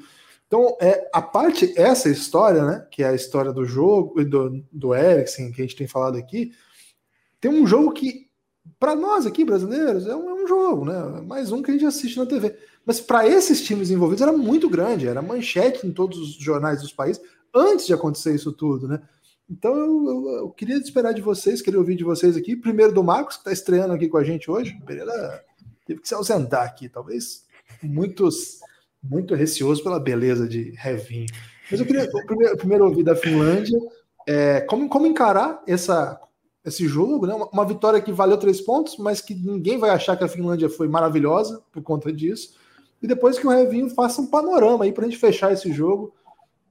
[0.48, 4.96] Então, é, a parte, essa história, né, que é a história do jogo, do, do
[4.96, 6.54] Eriksen, que a gente tem falado aqui,
[7.42, 8.30] tem um jogo que,
[8.80, 11.86] para nós aqui brasileiros, é um, é um jogo, né, mais um que a gente
[11.86, 16.20] assiste na TV mas para esses times envolvidos era muito grande, era manchete em todos
[16.20, 17.22] os jornais dos países
[17.54, 19.02] antes de acontecer isso tudo, né?
[19.50, 22.56] Então eu, eu, eu queria esperar de vocês, queria ouvir de vocês aqui.
[22.56, 24.78] Primeiro do Marcos, que está estreando aqui com a gente hoje.
[24.82, 25.44] O Pereira
[25.86, 27.46] teve que se ausentar aqui, talvez
[27.82, 28.60] muitos,
[29.02, 31.28] muito receoso pela beleza de Revinho.
[31.70, 33.80] Mas eu queria primeiro, primeiro ouvir da Finlândia
[34.28, 36.20] é, como, como encarar essa,
[36.64, 37.34] esse jogo, né?
[37.34, 40.70] Uma, uma, vitória que valeu três pontos, mas que ninguém vai achar que a Finlândia
[40.70, 42.56] foi maravilhosa por conta disso
[43.02, 46.14] e depois que o Revinho faça um panorama aí para a gente fechar esse jogo.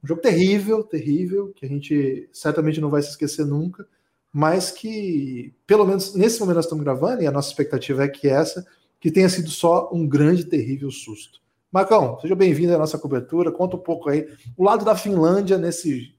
[0.03, 3.87] Um jogo terrível, terrível, que a gente certamente não vai se esquecer nunca,
[4.33, 8.29] mas que, pelo menos nesse momento nós estamos gravando, e a nossa expectativa é que
[8.29, 8.67] essa,
[9.01, 11.41] que tenha sido só um grande, terrível susto.
[11.71, 16.15] Marcão, seja bem-vindo à nossa cobertura, conta um pouco aí o lado da Finlândia nesse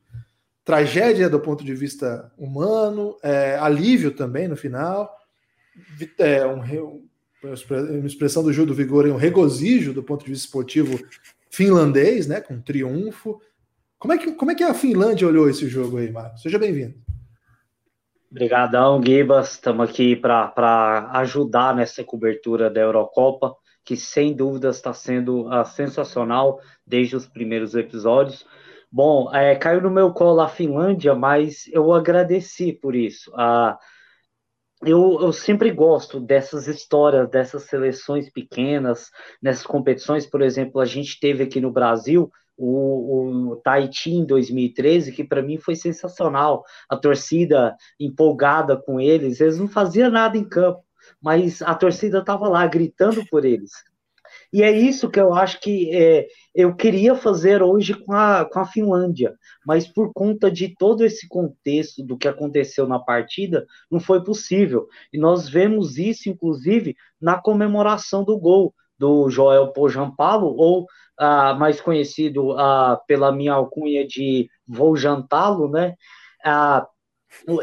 [0.63, 5.15] tragédia do ponto de vista humano, é, alívio também no final,
[6.17, 6.59] é, um,
[7.45, 10.99] uma expressão do Gil do Vigor, um regozijo do ponto de vista esportivo
[11.49, 13.39] finlandês, né, com triunfo.
[13.97, 16.41] Como é, que, como é que a Finlândia olhou esse jogo aí, Marcos?
[16.41, 16.95] Seja bem-vindo.
[18.29, 19.53] Obrigadão, Gibas.
[19.53, 23.55] Estamos aqui para ajudar nessa cobertura da Eurocopa,
[23.85, 28.45] que sem dúvida está sendo uh, sensacional desde os primeiros episódios.
[28.91, 33.31] Bom, é, caiu no meu colo a Finlândia, mas eu agradeci por isso.
[33.31, 33.77] Uh,
[34.85, 39.09] eu, eu sempre gosto dessas histórias, dessas seleções pequenas,
[39.41, 40.25] nessas competições.
[40.25, 45.41] Por exemplo, a gente teve aqui no Brasil o, o Tahiti em 2013, que para
[45.41, 46.63] mim foi sensacional.
[46.89, 50.83] A torcida empolgada com eles, eles não faziam nada em campo,
[51.21, 53.71] mas a torcida estava lá gritando por eles.
[54.51, 58.59] E é isso que eu acho que é, eu queria fazer hoje com a, com
[58.59, 59.33] a Finlândia,
[59.65, 64.87] mas por conta de todo esse contexto do que aconteceu na partida, não foi possível.
[65.11, 70.85] E nós vemos isso, inclusive, na comemoração do gol do Joel Pojampalo, ou
[71.17, 74.95] ah, mais conhecido ah, pela minha alcunha de Vou
[75.69, 75.95] né?
[76.43, 76.87] Ah,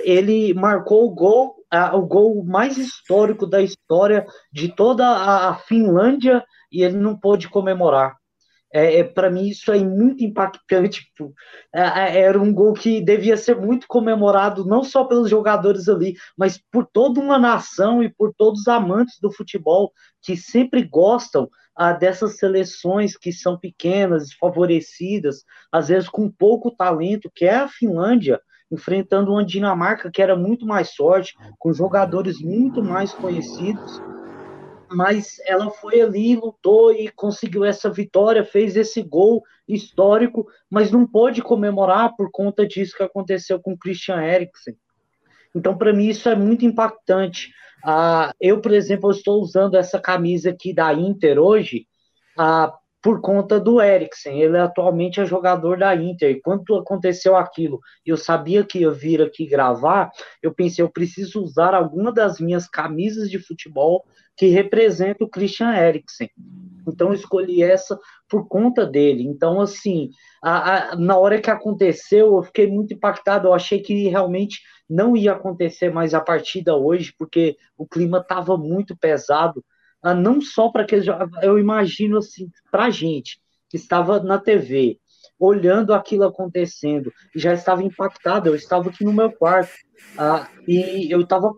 [0.05, 1.57] ele marcou o gol,
[1.95, 8.17] o gol mais histórico da história de toda a Finlândia e ele não pôde comemorar.
[8.73, 11.05] É, é para mim isso é muito impactante.
[11.05, 11.35] Tipo,
[11.75, 16.15] é, é, era um gol que devia ser muito comemorado não só pelos jogadores ali,
[16.37, 21.49] mas por toda uma nação e por todos os amantes do futebol que sempre gostam
[21.77, 27.69] ah, dessas seleções que são pequenas, desfavorecidas, às vezes com pouco talento, que é a
[27.69, 34.01] Finlândia enfrentando uma Dinamarca que era muito mais forte, com jogadores muito mais conhecidos
[34.95, 41.07] mas ela foi ali, lutou e conseguiu essa vitória, fez esse gol histórico, mas não
[41.07, 44.77] pôde comemorar por conta disso que aconteceu com Christian Eriksen.
[45.55, 47.53] Então, para mim, isso é muito impactante.
[47.85, 51.87] Ah, eu, por exemplo, estou usando essa camisa aqui da Inter hoje
[52.39, 54.41] ah, por conta do Eriksen.
[54.41, 56.31] Ele atualmente é jogador da Inter.
[56.31, 61.43] E quando aconteceu aquilo, eu sabia que ia vir aqui gravar, eu pensei, eu preciso
[61.43, 64.05] usar alguma das minhas camisas de futebol
[64.37, 66.31] que representa o Christian Eriksen.
[66.87, 69.25] Então escolhi essa por conta dele.
[69.25, 70.11] Então, assim,
[70.43, 73.49] a, a, na hora que aconteceu, eu fiquei muito impactado.
[73.49, 78.57] Eu achei que realmente não ia acontecer mais a partida hoje, porque o clima estava
[78.57, 79.65] muito pesado.
[80.03, 80.97] Ah, não só para que
[81.43, 84.99] eu imagino assim, para a gente que estava na TV,
[85.39, 88.49] olhando aquilo acontecendo, já estava impactado.
[88.49, 89.73] Eu estava aqui no meu quarto
[90.19, 91.53] ah, e eu estava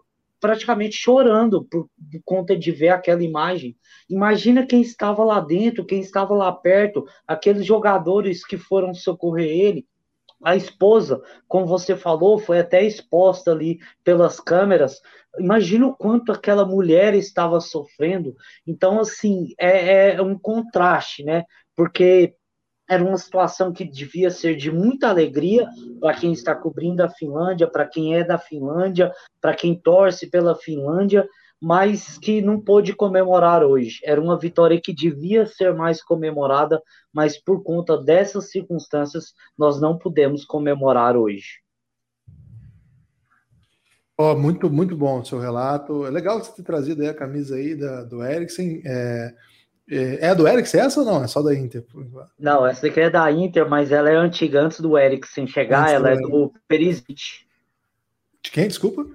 [0.45, 3.75] praticamente chorando por, por, conta de ver aquela imagem.
[4.11, 9.87] Imagina quem estava lá dentro, quem estava lá perto, aqueles jogadores que foram socorrer ele.
[10.45, 15.01] A esposa, como você falou, foi até exposta ali pelas câmeras.
[15.39, 18.37] Imagina o quanto aquela mulher estava sofrendo.
[18.67, 21.45] Então, assim, é, é um contraste, né?
[21.75, 22.35] Porque
[22.89, 25.69] era uma situação que devia ser de muita alegria
[26.01, 30.55] para quem está cobrindo a Finlândia, para quem é da Finlândia, para quem torce pela
[30.55, 31.27] Finlândia,
[31.61, 34.01] mas que não pôde comemorar hoje.
[34.05, 39.97] Era uma vitória que devia ser mais comemorada, mas por conta dessas circunstâncias nós não
[39.97, 41.63] pudemos comemorar hoje.
[44.17, 46.07] Oh, muito, muito bom o seu relato.
[46.07, 48.83] É legal você ter trazido a camisa aí da, do Eriksen.
[48.85, 49.35] É
[49.91, 51.23] é, é do Eriksen essa ou não?
[51.23, 51.85] É só da Inter?
[52.39, 55.95] Não, essa daqui é da Inter, mas ela é antiga antes do Eriksen chegar, antes
[55.95, 57.45] ela é do Perisic.
[58.43, 59.07] De quem, desculpa?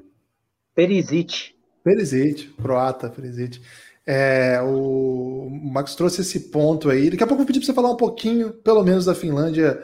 [0.76, 1.56] Perisic.
[1.84, 3.62] Perisic, croata, Perisic.
[4.06, 7.10] É, o Max trouxe esse ponto aí.
[7.10, 9.80] Daqui a pouco eu vou pedir para você falar um pouquinho, pelo menos, da Finlândia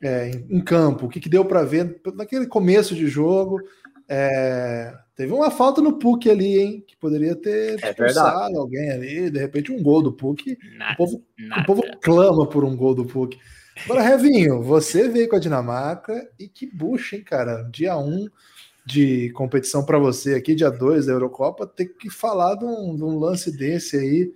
[0.00, 1.06] é, em, em, campo.
[1.06, 3.60] O que, que deu para ver naquele começo de jogo.
[4.08, 6.84] É, Teve uma falta no Puck ali, hein?
[6.86, 9.30] Que poderia ter é expulsado alguém ali.
[9.30, 10.58] De repente, um gol do Puck.
[10.76, 11.24] Nada, o, povo,
[11.60, 13.38] o povo clama por um gol do Puck.
[13.84, 17.62] Agora, Revinho, você veio com a Dinamarca e que bucha, hein, cara?
[17.70, 18.28] Dia 1 um
[18.84, 23.02] de competição para você aqui, dia 2 da Eurocopa, ter que falar de um, de
[23.02, 24.32] um, lance desse aí.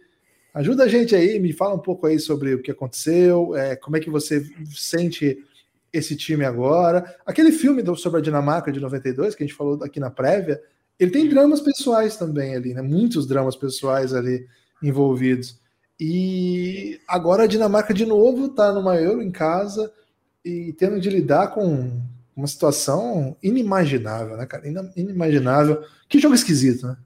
[0.54, 3.96] Ajuda a gente aí, me fala um pouco aí sobre o que aconteceu, é, como
[3.96, 4.42] é que você
[4.74, 5.38] sente
[5.92, 7.16] esse time agora.
[7.24, 10.60] Aquele filme sobre a Dinamarca de 92, que a gente falou aqui na prévia,
[10.98, 12.82] ele tem dramas pessoais também ali, né?
[12.82, 14.46] Muitos dramas pessoais ali
[14.82, 15.60] envolvidos.
[16.00, 19.92] E agora a Dinamarca de novo está numa Euro em casa
[20.44, 22.00] e tendo de lidar com
[22.36, 24.64] uma situação inimaginável, né, cara?
[24.96, 25.82] Inimaginável.
[26.08, 26.96] Que jogo esquisito, né?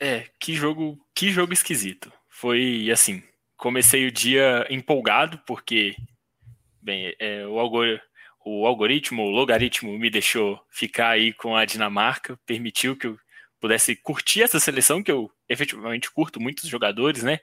[0.00, 2.12] É, que jogo, que jogo esquisito.
[2.28, 3.22] Foi assim,
[3.56, 5.96] comecei o dia empolgado porque
[6.80, 8.00] Bem, é, o, algor
[8.44, 13.18] o algoritmo, o logaritmo me deixou ficar aí com a Dinamarca, permitiu que eu
[13.60, 17.40] pudesse curtir essa seleção, que eu efetivamente curto muitos jogadores, né?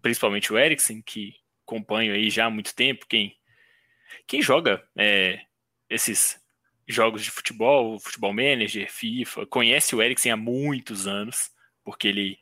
[0.00, 1.34] Principalmente o Eriksen, que
[1.66, 3.06] acompanho aí já há muito tempo.
[3.06, 3.36] Quem,
[4.26, 5.40] quem joga é,
[5.90, 6.40] esses
[6.86, 11.50] jogos de futebol, futebol manager, FIFA, conhece o Eriksen há muitos anos,
[11.84, 12.38] porque ele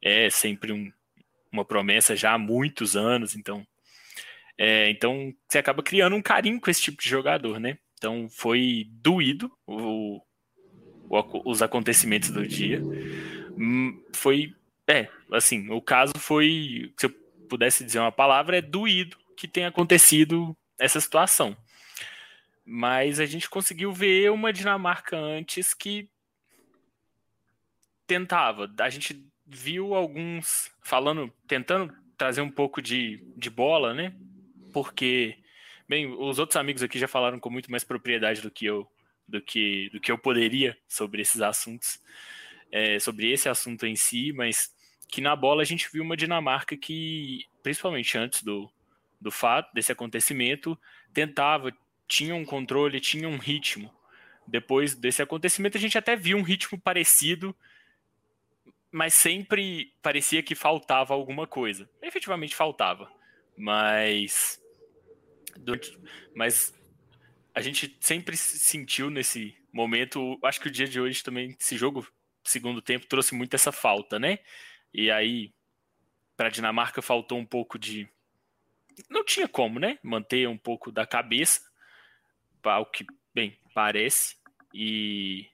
[0.00, 0.92] é sempre um,
[1.50, 3.66] uma promessa já há muitos anos, então
[4.62, 7.78] é, então você acaba criando um carinho com esse tipo de jogador, né?
[7.94, 10.20] Então foi doído o,
[11.08, 12.82] o, os acontecimentos do dia.
[13.56, 14.54] Hum, foi,
[14.86, 17.10] é, assim, o caso foi, se eu
[17.48, 21.56] pudesse dizer uma palavra, é doído que tenha acontecido essa situação
[22.72, 26.08] mas a gente conseguiu ver uma Dinamarca antes que
[28.06, 28.72] tentava.
[28.78, 34.14] A gente viu alguns falando, tentando trazer um pouco de, de bola, né?
[34.70, 35.36] Porque,
[35.88, 38.90] bem, os outros amigos aqui já falaram com muito mais propriedade do que eu,
[39.26, 42.00] do que, do que eu poderia sobre esses assuntos,
[42.72, 44.72] é, sobre esse assunto em si, mas
[45.08, 48.70] que na bola a gente viu uma Dinamarca que, principalmente antes do,
[49.20, 50.78] do fato, desse acontecimento,
[51.12, 51.72] tentava
[52.10, 53.94] tinha um controle, tinha um ritmo.
[54.46, 57.54] Depois desse acontecimento, a gente até viu um ritmo parecido,
[58.90, 61.88] mas sempre parecia que faltava alguma coisa.
[62.02, 63.08] Efetivamente faltava,
[63.56, 64.59] mas
[66.34, 66.74] mas
[67.54, 70.38] a gente sempre sentiu nesse momento.
[70.44, 72.06] Acho que o dia de hoje também, esse jogo,
[72.44, 74.38] segundo tempo, trouxe muito essa falta, né?
[74.92, 75.52] E aí,
[76.36, 78.08] para a Dinamarca, faltou um pouco de.
[79.08, 79.98] Não tinha como, né?
[80.02, 81.60] Manter um pouco da cabeça
[82.62, 84.36] ao que, bem, parece,
[84.74, 85.48] e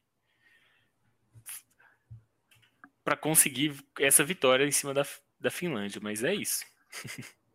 [3.05, 5.07] para conseguir essa vitória em cima da,
[5.39, 6.65] da Finlândia, mas é isso.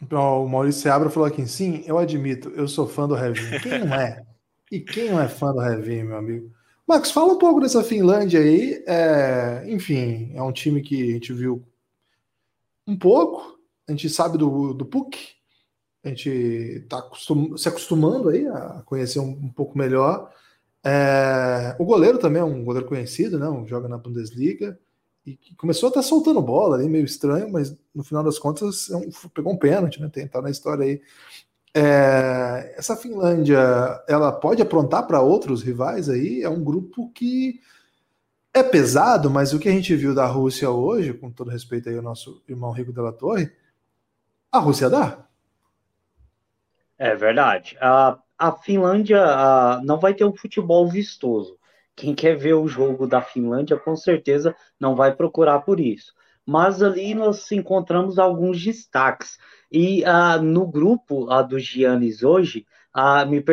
[0.00, 3.60] Então, o Maurício Seabra falou aqui, sim, eu admito, eu sou fã do Heavy.
[3.60, 4.24] Quem não é?
[4.70, 6.52] E quem não é fã do Heavy, meu amigo?
[6.86, 8.82] Max, fala um pouco dessa Finlândia aí.
[8.86, 11.66] É, enfim, é um time que a gente viu
[12.86, 15.18] um pouco, a gente sabe do, do Puck,
[16.04, 20.32] a gente está acostum, se acostumando aí a conhecer um, um pouco melhor.
[20.84, 23.48] É, o goleiro também é um goleiro conhecido, né?
[23.48, 24.78] Um, joga na Bundesliga
[25.30, 28.90] e começou a estar tá soltando bola ali, meio estranho, mas no final das contas
[28.90, 30.08] é pegou um pênalti, né?
[30.08, 31.02] Tem, tá na história aí.
[31.74, 33.58] É, essa Finlândia,
[34.08, 36.42] ela pode aprontar para outros rivais aí?
[36.42, 37.60] É um grupo que
[38.52, 41.96] é pesado, mas o que a gente viu da Rússia hoje, com todo respeito aí
[41.96, 43.50] ao nosso irmão Rico Della Torre,
[44.50, 45.26] a Rússia dá.
[46.96, 47.76] É verdade.
[47.80, 51.57] A, a Finlândia a, não vai ter um futebol vistoso.
[51.98, 56.12] Quem quer ver o jogo da Finlândia, com certeza não vai procurar por isso.
[56.46, 59.36] Mas ali nós encontramos alguns destaques.
[59.70, 62.64] E uh, no grupo uh, do Giannis hoje,
[62.96, 63.44] uh, me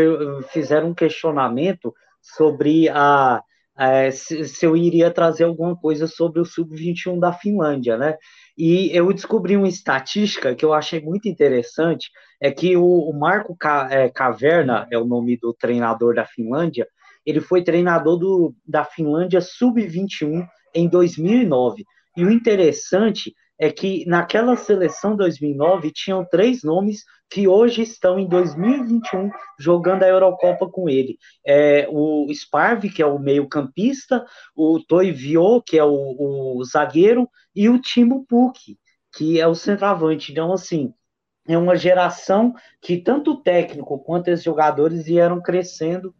[0.49, 3.41] fizeram um questionamento sobre a.
[3.77, 8.15] Uh, se, se, eu iria trazer alguma coisa sobre o Sub-21 da Finlândia, né?
[8.57, 13.57] E eu descobri uma estatística que eu achei muito interessante, é que o, o Marco
[13.89, 16.87] é, Caverna, é o nome do treinador da Finlândia,
[17.25, 21.83] ele foi treinador do, da Finlândia Sub-21 em 2009.
[22.15, 28.27] E o interessante é que naquela seleção 2009 tinham três nomes que hoje estão em
[28.27, 31.17] 2021 jogando a Eurocopa com ele.
[31.45, 37.69] É, o Sparv, que é o meio-campista, o Toivio, que é o, o, zagueiro, e
[37.69, 38.77] o Timo Puk,
[39.15, 40.31] que é o centroavante.
[40.31, 40.93] Então, assim,
[41.47, 46.13] é uma geração que tanto o técnico quanto os jogadores vieram crescendo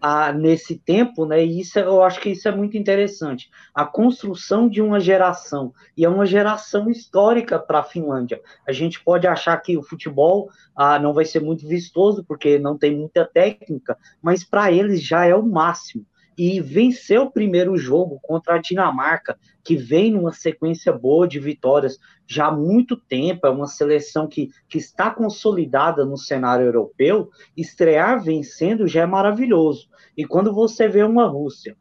[0.00, 1.44] a, nesse tempo, né?
[1.44, 3.50] E isso eu acho que isso é muito interessante.
[3.74, 8.40] A construção de uma geração e é uma geração histórica para a Finlândia.
[8.66, 12.78] A gente pode achar que o futebol ah, não vai ser muito vistoso porque não
[12.78, 16.06] tem muita técnica, mas para eles já é o máximo
[16.42, 21.98] e vencer o primeiro jogo contra a Dinamarca, que vem numa sequência boa de vitórias
[22.26, 28.24] já há muito tempo, é uma seleção que, que está consolidada no cenário europeu, estrear
[28.24, 29.90] vencendo já é maravilhoso.
[30.16, 31.76] E quando você vê uma Rússia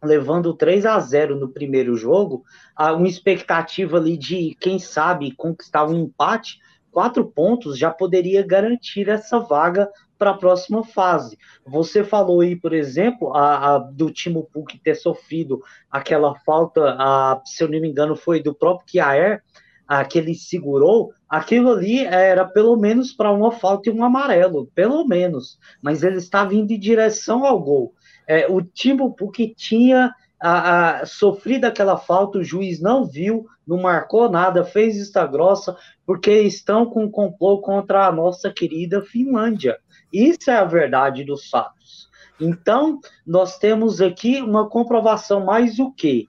[0.00, 2.44] levando 3 a 0 no primeiro jogo,
[2.76, 6.60] há uma expectativa ali de, quem sabe, conquistar um empate,
[6.92, 11.38] quatro pontos já poderia garantir essa vaga para a próxima fase.
[11.64, 17.40] Você falou aí, por exemplo, a, a do Timo Puk ter sofrido aquela falta, a,
[17.44, 19.42] se eu não me engano, foi do próprio Kiaer,
[19.86, 24.70] a, que ele segurou, aquilo ali era pelo menos para uma falta e um amarelo,
[24.74, 25.58] pelo menos.
[25.80, 27.94] Mas ele estava indo em direção ao gol.
[28.26, 33.80] É, o Timo Puk tinha a, a, sofrido aquela falta, o juiz não viu, não
[33.80, 39.78] marcou nada, fez vista grossa, porque estão com um complô contra a nossa querida Finlândia.
[40.12, 42.08] Isso é a verdade dos fatos.
[42.40, 46.28] Então, nós temos aqui uma comprovação mais o que?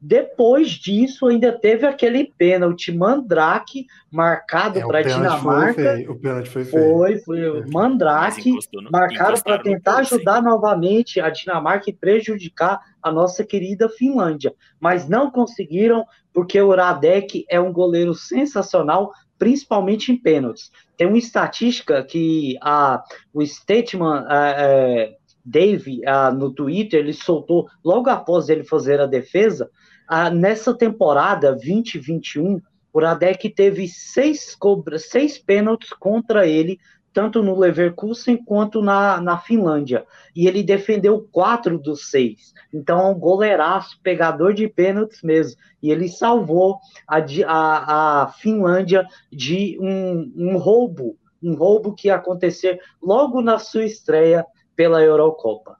[0.00, 5.82] depois disso, ainda teve aquele pênalti Mandrake marcado é, para a Dinamarca.
[5.82, 6.94] Foi o pênalti foi feio.
[6.96, 8.52] Foi, foi Mandrake
[8.90, 14.52] marcado para tentar ajudar novamente a Dinamarca e prejudicar a nossa querida Finlândia.
[14.80, 16.04] Mas não conseguiram,
[16.34, 20.70] porque o Radek é um goleiro sensacional, principalmente em pênaltis.
[20.96, 24.26] Tem uma estatística que a, o Stateman.
[24.28, 29.70] É, Dave, uh, no Twitter, ele soltou logo após ele fazer a defesa.
[30.10, 32.62] Uh, nessa temporada 2021,
[32.92, 36.78] o Radek teve seis, cobra, seis pênaltis contra ele,
[37.14, 40.04] tanto no Leverkusen quanto na, na Finlândia.
[40.34, 42.52] E ele defendeu quatro dos seis.
[42.74, 45.56] Então é um goleiraço, pegador de pênaltis mesmo.
[45.80, 52.16] E ele salvou a, a, a Finlândia de um, um roubo, um roubo que ia
[52.16, 54.44] acontecer logo na sua estreia
[54.74, 55.76] pela Eurocopa.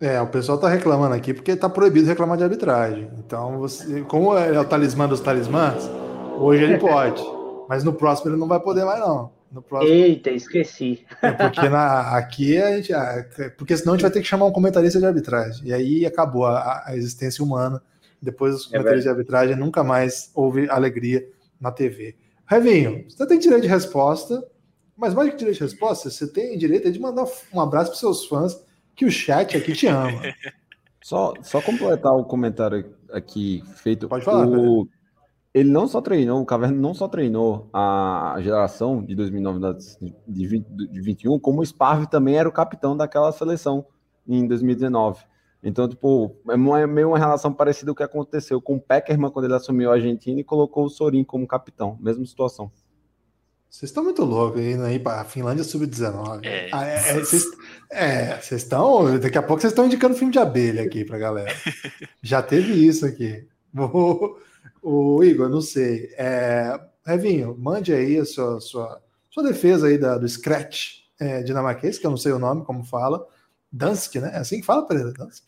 [0.00, 3.08] É, o pessoal está reclamando aqui porque está proibido reclamar de arbitragem.
[3.18, 5.88] Então, você, como é o talismã dos talismãs,
[6.36, 7.22] hoje ele pode,
[7.68, 9.30] mas no próximo ele não vai poder mais não.
[9.54, 9.94] No próximo...
[9.94, 11.06] Eita, esqueci.
[11.22, 13.24] É porque na, aqui a gente, ah,
[13.56, 16.44] porque senão a gente vai ter que chamar um comentarista de arbitragem e aí acabou
[16.44, 17.80] a, a existência humana.
[18.20, 21.24] Depois os é comentaristas é de arbitragem nunca mais houve alegria
[21.60, 22.16] na TV.
[22.44, 24.44] Revinho, você tem direito de resposta.
[24.96, 28.26] Mas mais que direito de resposta, você tem direito de mandar um abraço para seus
[28.26, 28.60] fãs,
[28.94, 30.20] que o chat aqui te ama.
[31.02, 34.08] Só, só completar o comentário aqui feito.
[34.08, 34.46] Pode falar.
[34.46, 34.88] O...
[35.54, 39.78] Ele não só treinou, o Caverna não só treinou a geração de 2009
[40.26, 43.86] de, 20, de 21, como o Sparv também era o capitão daquela seleção
[44.26, 45.22] em 2019.
[45.62, 49.44] Então, tipo, é meio uma relação parecida com o que aconteceu com o Peckerman quando
[49.44, 51.96] ele assumiu a Argentina e colocou o Sorin como capitão.
[52.00, 52.70] Mesma situação.
[53.70, 56.44] Vocês estão muito loucos indo aí para a Finlândia sub-19.
[56.44, 57.44] É, ah, é, é, vocês,
[57.90, 59.18] é, estão.
[59.18, 61.52] Daqui a pouco vocês estão indicando filme de abelha aqui para galera.
[62.22, 63.48] Já teve isso aqui.
[63.76, 64.36] O,
[64.84, 66.10] o Igor, não sei.
[66.16, 71.98] É, Revinho, mande aí a sua, sua, sua defesa aí da, do Scratch é, dinamarquês,
[71.98, 73.26] que eu não sei o nome, como fala.
[73.72, 74.30] Dansk, né?
[74.34, 75.12] É assim que fala, Pereira?
[75.12, 75.46] Dansk.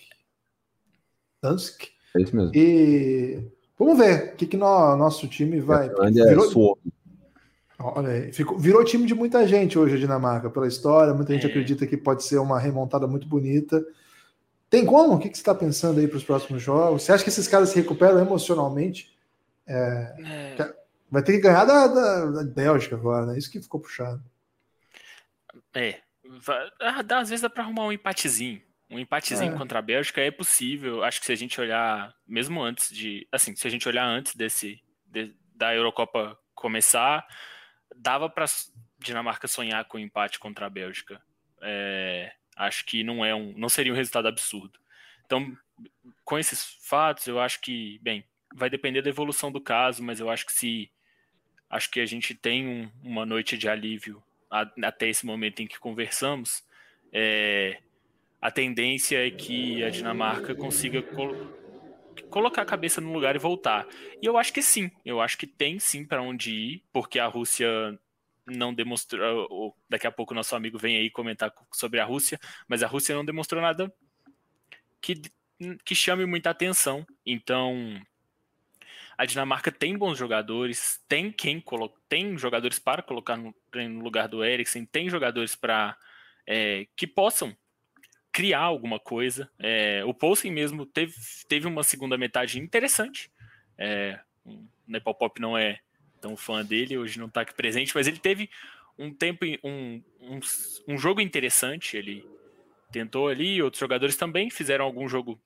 [1.42, 1.84] Dansk.
[2.16, 2.52] É isso mesmo.
[2.54, 3.40] E
[3.78, 5.88] vamos ver o que, que no, nosso time vai.
[5.88, 6.78] É Virou...
[7.78, 11.12] Olha aí, ficou, virou time de muita gente hoje a Dinamarca, pela história.
[11.12, 11.48] Muita gente é.
[11.50, 13.84] acredita que pode ser uma remontada muito bonita.
[14.68, 15.14] Tem como?
[15.14, 17.02] O que, que você está pensando aí para os próximos jogos?
[17.02, 19.15] Você acha que esses caras se recuperam emocionalmente?
[19.66, 20.74] É, é.
[21.10, 23.38] Vai ter que ganhar da, da, da, Bélgica agora, né?
[23.38, 24.22] Isso que ficou puxado.
[25.74, 26.00] É.
[26.80, 28.60] Às vezes dá para arrumar um empatezinho.
[28.90, 29.58] Um empatezinho é.
[29.58, 31.02] contra a Bélgica é possível.
[31.02, 33.26] Acho que se a gente olhar, mesmo antes de.
[33.30, 37.26] Assim, se a gente olhar antes desse de, da Eurocopa começar,
[37.94, 38.46] dava para
[38.98, 41.20] Dinamarca sonhar com um empate contra a Bélgica.
[41.62, 44.78] É, acho que não é um, não seria um resultado absurdo.
[45.24, 45.56] Então,
[46.24, 48.24] com esses fatos, eu acho que, bem,
[48.56, 50.90] vai depender da evolução do caso, mas eu acho que se
[51.68, 55.66] acho que a gente tem um, uma noite de alívio a, até esse momento em
[55.66, 56.64] que conversamos,
[57.12, 57.80] é,
[58.40, 61.02] a tendência é que a Dinamarca consiga
[62.30, 63.86] colocar a cabeça no lugar e voltar.
[64.22, 67.26] E eu acho que sim, eu acho que tem sim para onde ir, porque a
[67.26, 67.68] Rússia
[68.46, 69.76] não demonstrou.
[69.88, 72.38] Daqui a pouco nosso amigo vem aí comentar sobre a Rússia,
[72.68, 73.92] mas a Rússia não demonstrou nada
[75.00, 75.20] que,
[75.84, 77.06] que chame muita atenção.
[77.24, 78.00] Então,
[79.18, 81.62] a Dinamarca tem bons jogadores, tem quem
[82.08, 85.96] tem jogadores para colocar no, no lugar do Eriksen, tem jogadores para
[86.46, 87.56] é, que possam
[88.30, 89.50] criar alguma coisa.
[89.58, 91.14] É, o Poulsen mesmo teve,
[91.48, 93.30] teve uma segunda metade interessante.
[93.78, 95.80] É, o Nepal não é
[96.20, 98.50] tão fã dele, hoje não está aqui presente, mas ele teve
[98.98, 100.40] um tempo, um, um,
[100.86, 101.96] um, jogo interessante.
[101.96, 102.26] Ele
[102.92, 105.40] tentou ali, outros jogadores também fizeram algum jogo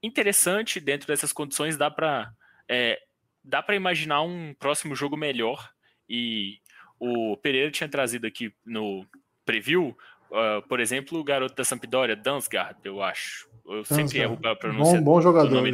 [0.00, 1.76] interessante dentro dessas condições.
[1.76, 2.32] Dá para
[2.68, 3.00] é,
[3.48, 5.70] dá para imaginar um próximo jogo melhor.
[6.08, 6.58] E
[7.00, 9.06] o Pereira tinha trazido aqui no
[9.44, 9.96] preview
[10.30, 13.48] Uh, por exemplo, o garoto da Sampdoria, Dansgaard, eu acho.
[13.66, 14.98] Eu sempre erro a pronúncia.
[14.98, 15.66] Bom, bom jogador.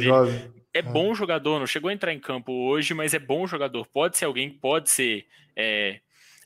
[0.73, 3.85] É, é, bom jogador, não chegou a entrar em campo hoje, mas é bom jogador.
[3.87, 5.25] Pode ser alguém, pode ser.
[5.55, 5.99] É...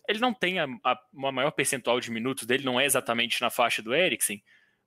[0.08, 3.52] Ele não tem a, a, uma maior percentual de minutos dele, não é exatamente na
[3.52, 4.42] faixa do Eriksen,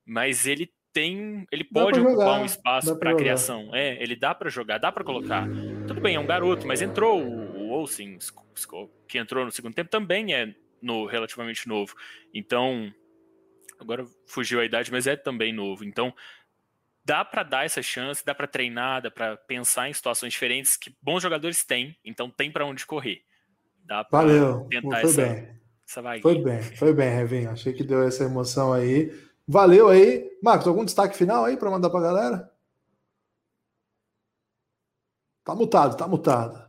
[0.05, 1.45] mas ele tem.
[1.51, 3.73] Ele pode ocupar um espaço para criação.
[3.73, 5.47] É, ele dá para jogar, dá para colocar.
[5.87, 8.17] Tudo bem, é um garoto, mas entrou o, o Olsen,
[9.07, 11.95] que entrou no segundo tempo, também é no, relativamente novo.
[12.33, 12.93] Então
[13.79, 15.83] agora fugiu a idade, mas é também novo.
[15.83, 16.13] Então,
[17.05, 20.95] dá para dar essa chance, dá para treinar, dá para pensar em situações diferentes que
[21.01, 23.21] bons jogadores têm, então tem para onde correr.
[23.85, 25.49] Dá Valeu, tentar foi essa, bem.
[25.87, 27.49] Essa foi bem, foi bem, Revinho.
[27.51, 29.11] Achei que deu essa emoção aí.
[29.47, 30.29] Valeu aí.
[30.41, 32.51] Marcos, algum destaque final aí para mandar para galera?
[35.43, 36.63] Tá mutado, tá mutado.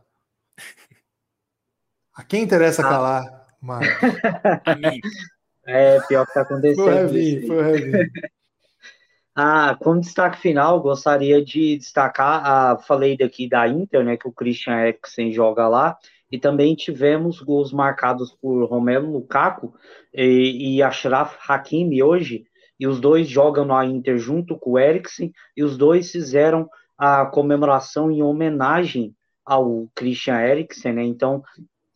[2.13, 2.89] A quem interessa ah.
[2.89, 3.89] calar, Marcos?
[5.65, 6.85] é, pior que tá acontecendo.
[6.85, 8.09] Foi o foi o.
[9.37, 14.31] Ah, como destaque final, gostaria de destacar, ah, falei daqui da Inter, né, que o
[14.31, 15.97] Christian Eriksen joga lá,
[16.31, 19.73] e também tivemos gols marcados por Romelu Lukaku
[20.13, 22.45] e, e Ashraf Hakimi hoje,
[22.79, 27.25] e os dois jogam na Inter junto com o Eriksen, e os dois fizeram a
[27.25, 29.15] comemoração em homenagem
[29.45, 31.43] ao Christian Eriksen, né, então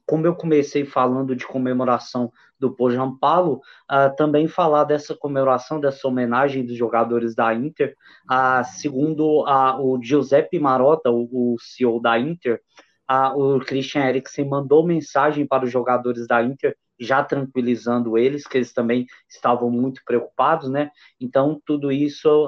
[0.10, 6.08] como eu comecei falando de comemoração do Pojampalo, uh, ah, também falar dessa comemoração, dessa
[6.08, 7.96] homenagem dos jogadores da Inter.
[8.30, 12.60] Uh, segundo uh, o Giuseppe Marotta, o, o CEO da Inter,
[13.36, 18.74] o Christian Eriksen mandou mensagem para os jogadores da Inter, já tranquilizando eles, que eles
[18.74, 20.91] também estavam muito preocupados, né?
[21.20, 22.47] Então, tudo isso,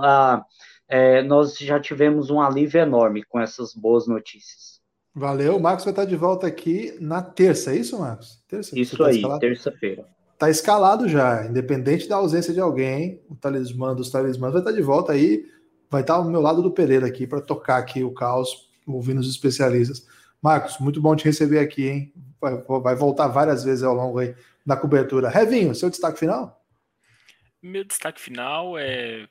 [0.89, 4.81] é, nós já tivemos um alívio enorme com essas boas notícias.
[5.13, 5.57] Valeu.
[5.57, 8.41] O Marcos vai estar de volta aqui na terça, é isso, Marcos?
[8.47, 10.05] Terça, isso tá aí, terça-feira.
[10.37, 14.81] Tá escalado já, independente da ausência de alguém, o talismã dos talismãs vai estar de
[14.81, 15.45] volta aí,
[15.89, 19.29] vai estar ao meu lado do Pereira aqui para tocar aqui o caos, ouvindo os
[19.29, 20.07] especialistas.
[20.41, 22.13] Marcos, muito bom te receber aqui, hein?
[22.39, 24.35] Vai, vai voltar várias vezes ao longo aí
[24.65, 25.29] da cobertura.
[25.29, 26.65] Revinho, seu destaque final?
[27.61, 29.27] Meu destaque final é,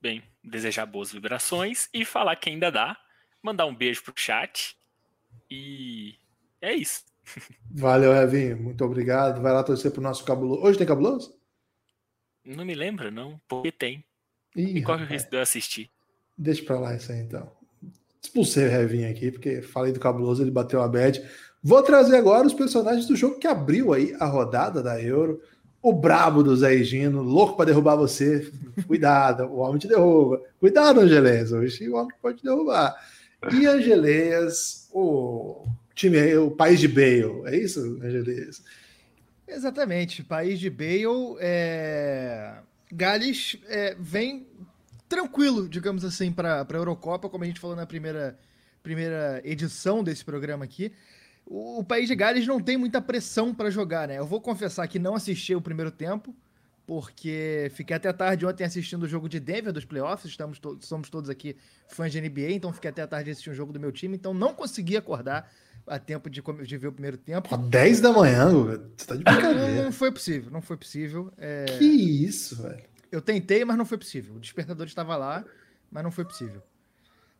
[0.00, 2.96] bem, desejar boas vibrações e falar que ainda dá,
[3.42, 4.76] mandar um beijo pro chat
[5.50, 6.14] e
[6.60, 7.04] é isso.
[7.70, 8.56] Valeu, Evinho.
[8.56, 9.40] Muito obrigado.
[9.40, 10.62] Vai lá torcer pro nosso cabuloso.
[10.62, 11.38] Hoje tem cabuloso?
[12.44, 13.40] Não me lembra, não.
[13.48, 14.04] Porque tem.
[14.56, 15.90] Ih, e o risco de eu assistir.
[16.36, 17.50] Deixa pra lá isso aí, então.
[18.22, 21.22] Expulsei o Revinho aqui, porque falei do cabuloso, ele bateu a bad.
[21.62, 25.40] Vou trazer agora os personagens do jogo que abriu aí a rodada da Euro.
[25.82, 28.50] O brabo do Zé Gino, louco para derrubar você.
[28.86, 30.42] Cuidado, o homem te derruba.
[30.58, 31.44] Cuidado, Angeléia.
[31.54, 32.94] Hoje o homem pode derrubar.
[33.50, 38.62] E Angeleias, o time, o país de Bale, é isso, Angeleias?
[39.48, 41.36] Exatamente, país de Bale.
[41.40, 42.58] É...
[42.92, 44.46] Gales é, vem
[45.10, 48.38] tranquilo, digamos assim, para a Eurocopa, como a gente falou na primeira,
[48.80, 50.92] primeira edição desse programa aqui.
[51.44, 54.18] O, o país de Gales não tem muita pressão para jogar, né?
[54.18, 56.34] Eu vou confessar que não assisti o primeiro tempo
[56.86, 61.08] porque fiquei até tarde ontem assistindo o jogo de Denver dos playoffs, estamos to somos
[61.08, 61.56] todos aqui
[61.86, 64.52] fãs de NBA, então fiquei até tarde assistindo o jogo do meu time, então não
[64.54, 65.48] consegui acordar
[65.86, 67.52] a tempo de, de ver o primeiro tempo.
[67.54, 68.48] Às 10 da manhã,
[68.96, 69.74] você tá de brincadeira.
[69.76, 71.32] Não, não foi possível, não foi possível.
[71.38, 71.64] É...
[71.78, 72.89] Que isso, velho.
[73.10, 74.34] Eu tentei, mas não foi possível.
[74.36, 75.44] O despertador estava lá,
[75.90, 76.62] mas não foi possível.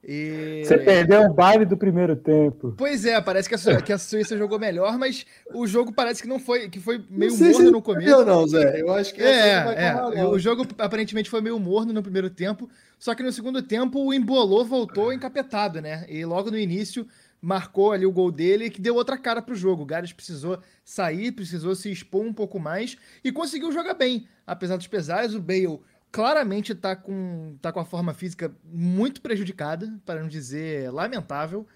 [0.03, 0.63] E...
[0.65, 2.75] Você perdeu o baile do primeiro tempo.
[2.77, 6.29] Pois é, parece que a, que a, Suíça jogou melhor, mas o jogo parece que
[6.29, 8.11] não foi, que foi meio morno no começo.
[8.11, 8.81] Não, não, Zé.
[8.81, 10.25] Eu acho que é, é.
[10.25, 12.69] O jogo aparentemente foi meio morno no primeiro tempo,
[12.99, 16.07] só que no segundo tempo o Embolou voltou encapetado, né?
[16.09, 17.07] E logo no início
[17.41, 19.83] marcou ali o gol dele que deu outra cara pro jogo.
[19.83, 24.77] O Gales precisou sair, precisou se expor um pouco mais e conseguiu jogar bem, apesar
[24.77, 25.35] dos pesares.
[25.35, 25.81] O Bale
[26.13, 31.67] claramente está com, tá com a forma física muito prejudicada, para não dizer lamentável.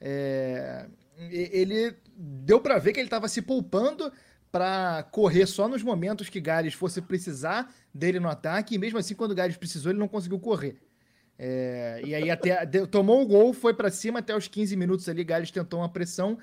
[0.00, 0.86] É,
[1.18, 4.12] ele deu para ver que ele estava se poupando
[4.50, 9.14] para correr só nos momentos que Gales fosse precisar dele no ataque, e mesmo assim,
[9.14, 10.78] quando Gales precisou, ele não conseguiu correr.
[11.38, 15.22] É, e aí até tomou o gol, foi para cima até os 15 minutos ali,
[15.22, 16.36] Gales tentou uma pressão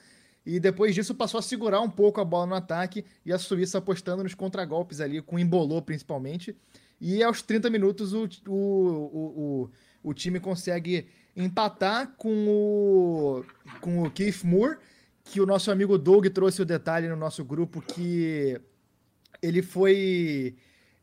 [0.45, 3.79] e depois disso passou a segurar um pouco a bola no ataque e a Suíça
[3.79, 6.55] apostando nos contragolpes ali, com Embolou principalmente.
[7.01, 9.69] E aos 30 minutos o, o, o,
[10.03, 13.45] o, o time consegue empatar com o,
[13.81, 14.77] com o Keith Moore,
[15.23, 18.59] que o nosso amigo Doug trouxe o detalhe no nosso grupo que
[19.41, 20.55] ele foi.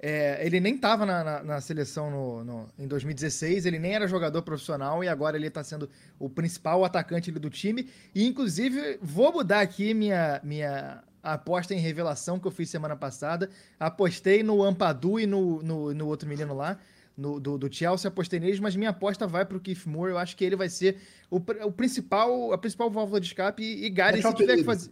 [0.05, 4.09] É, ele nem estava na, na, na, seleção no, no, em 2016, ele nem era
[4.09, 5.89] jogador profissional e agora ele está sendo
[6.19, 7.89] o principal atacante do time.
[8.13, 13.49] E inclusive, vou mudar aqui minha, minha aposta em revelação que eu fiz semana passada.
[13.79, 16.81] Apostei no Ampadu e no, no, no outro menino lá,
[17.17, 20.11] no, do, do, Chelsea, apostei neles, mas minha aposta vai para o Keith Moore.
[20.11, 20.97] Eu acho que ele vai ser
[21.31, 23.63] o, o principal, a principal válvula de escape.
[23.63, 24.91] E, e Gary, se tiver que fazer.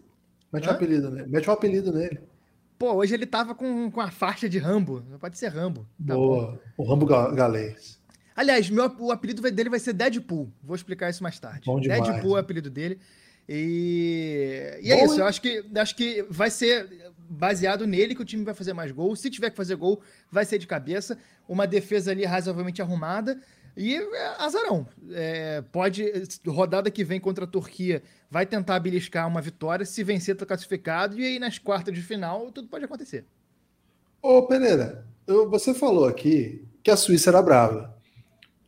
[0.52, 1.28] Mete o um apelido nele.
[1.28, 2.20] Mete um apelido nele.
[2.80, 5.04] Pô, hoje ele tava com, com a faixa de Rambo.
[5.20, 5.86] Pode ser Rambo.
[5.98, 6.58] Tá Boa.
[6.76, 6.82] Bom.
[6.82, 8.00] O Rambo galês.
[8.34, 10.50] Aliás, meu, o apelido dele vai ser Deadpool.
[10.64, 11.66] Vou explicar isso mais tarde.
[11.66, 12.98] Bom demais, Deadpool é o apelido dele.
[13.46, 18.24] E, e é isso, eu acho que, acho que vai ser baseado nele que o
[18.24, 19.14] time vai fazer mais gol.
[19.14, 20.00] Se tiver que fazer gol,
[20.32, 21.18] vai ser de cabeça.
[21.46, 23.38] Uma defesa ali razoavelmente arrumada.
[23.76, 24.86] E é, azarão.
[25.10, 26.04] É, pode.
[26.46, 29.86] Rodada que vem contra a Turquia vai tentar beliscar uma vitória.
[29.86, 31.18] Se vencer, tá classificado.
[31.18, 33.24] E aí nas quartas de final, tudo pode acontecer.
[34.22, 37.94] Ô, Pereira, eu, você falou aqui que a Suíça era brava.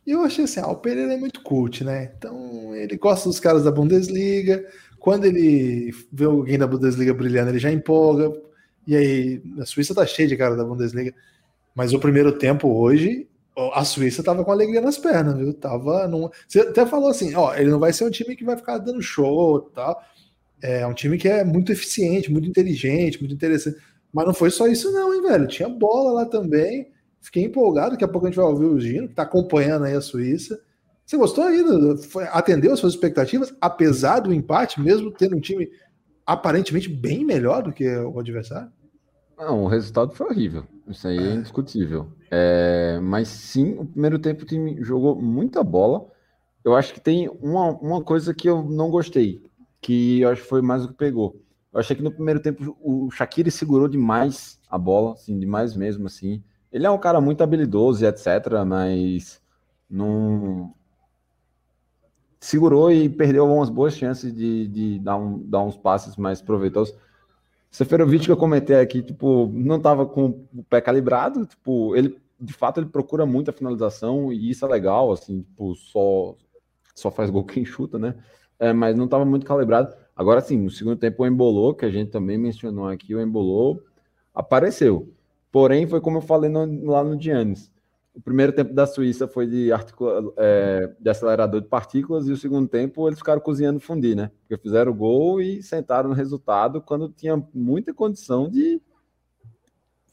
[0.05, 2.11] E eu achei assim, ah, o Pereira é muito cult, né?
[2.17, 4.67] Então ele gosta dos caras da Bundesliga.
[4.99, 8.31] Quando ele vê alguém da Bundesliga brilhando, ele já empolga.
[8.85, 11.13] E aí, a Suíça tá cheia de cara da Bundesliga.
[11.75, 13.27] Mas o primeiro tempo hoje,
[13.73, 15.53] a Suíça tava com alegria nas pernas, viu?
[15.53, 16.29] Tava num...
[16.47, 19.01] Você até falou assim, ó, ele não vai ser um time que vai ficar dando
[19.01, 20.01] show tal.
[20.61, 23.77] É um time que é muito eficiente, muito inteligente, muito interessante.
[24.11, 25.47] Mas não foi só isso, não, hein, velho?
[25.47, 26.91] Tinha bola lá também.
[27.21, 27.91] Fiquei empolgado.
[27.91, 30.59] Daqui a pouco a gente vai ouvir o Gino, que está acompanhando aí a Suíça.
[31.05, 31.61] Você gostou aí?
[32.31, 35.69] Atendeu as suas expectativas, apesar do empate, mesmo tendo um time
[36.25, 38.71] aparentemente bem melhor do que o adversário?
[39.37, 40.65] Não, o resultado foi horrível.
[40.87, 42.11] Isso aí é, indiscutível.
[42.29, 46.05] É, mas sim, o primeiro tempo o time jogou muita bola.
[46.63, 49.43] Eu acho que tem uma, uma coisa que eu não gostei,
[49.81, 51.41] que eu acho que foi mais o que pegou.
[51.73, 56.05] Eu achei que no primeiro tempo o Shaqiri segurou demais a bola, assim, demais mesmo,
[56.05, 56.43] assim.
[56.71, 59.41] Ele é um cara muito habilidoso e etc, mas
[59.89, 60.73] não
[62.39, 66.95] segurou e perdeu algumas boas chances de, de dar, um, dar uns passes mais proveitosos.
[67.73, 72.53] Seferovic que eu comentei aqui, tipo, não estava com o pé calibrado, tipo, ele de
[72.53, 76.35] fato ele procura muita finalização e isso é legal, assim, tipo, só
[76.93, 78.13] só faz gol quem chuta, né?
[78.59, 79.91] É, mas não estava muito calibrado.
[80.15, 83.81] Agora sim, no segundo tempo o embolou, que a gente também mencionou aqui, o embolou
[84.35, 85.11] apareceu.
[85.51, 87.71] Porém, foi como eu falei no, lá no Giannis.
[88.15, 92.37] O primeiro tempo da Suíça foi de, articula, é, de acelerador de partículas e o
[92.37, 94.29] segundo tempo eles ficaram cozinhando fundir, né?
[94.41, 98.79] Porque fizeram o gol e sentaram no resultado quando tinha muita condição de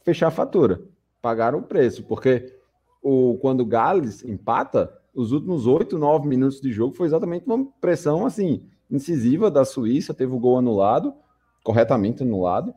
[0.03, 0.80] fechar a fatura.
[1.20, 2.59] Pagaram o preço, porque
[3.03, 7.66] o, quando o Gales empata, os últimos oito, nove minutos de jogo foi exatamente uma
[7.80, 11.14] pressão assim incisiva da Suíça, teve o gol anulado,
[11.62, 12.74] corretamente anulado,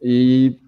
[0.00, 0.60] e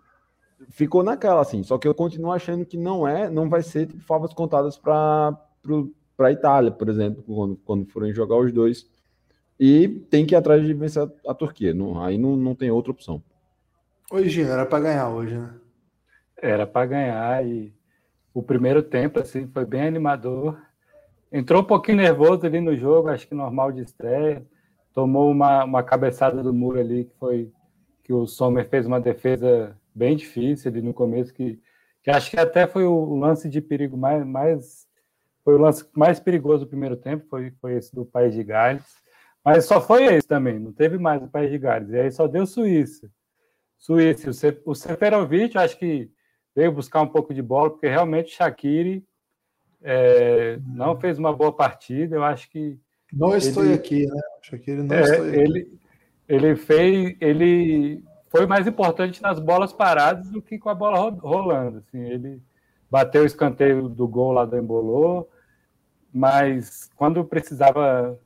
[0.76, 1.62] ficou naquela, assim.
[1.62, 5.34] Só que eu continuo achando que não é, não vai ser tipo, favas contadas para
[6.18, 8.86] a Itália, por exemplo, quando, quando forem jogar os dois.
[9.58, 11.72] E tem que ir atrás de vencer a, a Turquia.
[11.72, 13.22] Não, aí não, não tem outra opção.
[14.12, 15.54] Hoje, Gino, era para ganhar hoje, né?
[16.40, 17.72] Era para ganhar e
[18.34, 20.60] o primeiro tempo assim foi bem animador.
[21.32, 24.46] Entrou um pouquinho nervoso ali no jogo, acho que normal de estreia.
[24.92, 27.50] Tomou uma, uma cabeçada do muro ali que foi
[28.04, 31.58] que o Sommer fez uma defesa bem difícil ali no começo, que,
[32.02, 34.86] que acho que até foi o lance de perigo mais, mais
[35.42, 38.84] foi o lance mais perigoso do primeiro tempo, foi, foi esse do País de Gales.
[39.42, 41.90] Mas só foi esse também, não teve mais o País de Gales.
[41.90, 43.08] E aí só deu Suíça.
[43.78, 44.30] Suíça,
[44.64, 46.10] o Seferovic, acho que
[46.54, 49.06] veio buscar um pouco de bola, porque realmente Shaqiri
[49.82, 52.16] é, não fez uma boa partida.
[52.16, 52.78] Eu acho que.
[53.12, 54.20] Não estou ele, aqui, né?
[54.42, 55.36] Shaqiri não é, estou aqui.
[55.36, 55.78] Ele,
[56.28, 57.16] ele fez.
[57.20, 58.02] Ele
[58.36, 61.78] foi mais importante nas bolas paradas do que com a bola rolando.
[61.78, 62.42] Assim, ele
[62.90, 65.26] bateu o escanteio do gol lá do Embolô,
[66.12, 68.18] mas quando precisava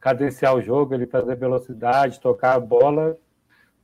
[0.00, 3.16] cadenciar o jogo, ele fazer velocidade, tocar a bola,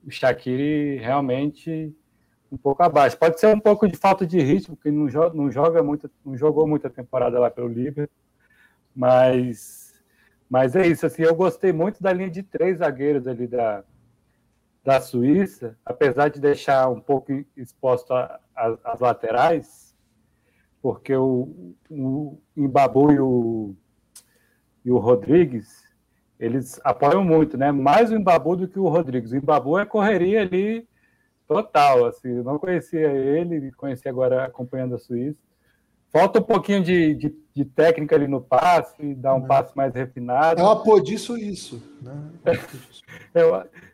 [0.05, 1.95] o Shaqiri realmente
[2.51, 3.17] um pouco abaixo.
[3.17, 6.37] Pode ser um pouco de falta de ritmo, porque não joga, não joga muito, não
[6.37, 8.09] jogou muita temporada lá pelo Liverpool,
[8.95, 9.91] mas
[10.49, 11.07] mas é isso.
[11.07, 13.85] Assim, eu gostei muito da linha de três zagueiros ali da
[14.85, 18.13] da Suíça, apesar de deixar um pouco exposto
[18.55, 19.95] as laterais,
[20.83, 23.75] porque o, o Imbabu e o,
[24.85, 25.85] e o Rodrigues,
[26.39, 27.71] eles apoiam muito, né?
[27.71, 29.33] Mais o Imbabu do que o Rodrigues.
[29.33, 30.89] O Imbabu é correria ali
[31.47, 35.50] total, assim, eu não conhecia ele, conheci agora acompanhando a Suíça.
[36.13, 39.47] Falta um pouquinho de, de, de, técnica ali no passe, dar um é.
[39.47, 40.61] passe mais refinado.
[40.61, 41.83] É uma pô disso isso.
[42.03, 42.31] Né?
[43.33, 43.43] É,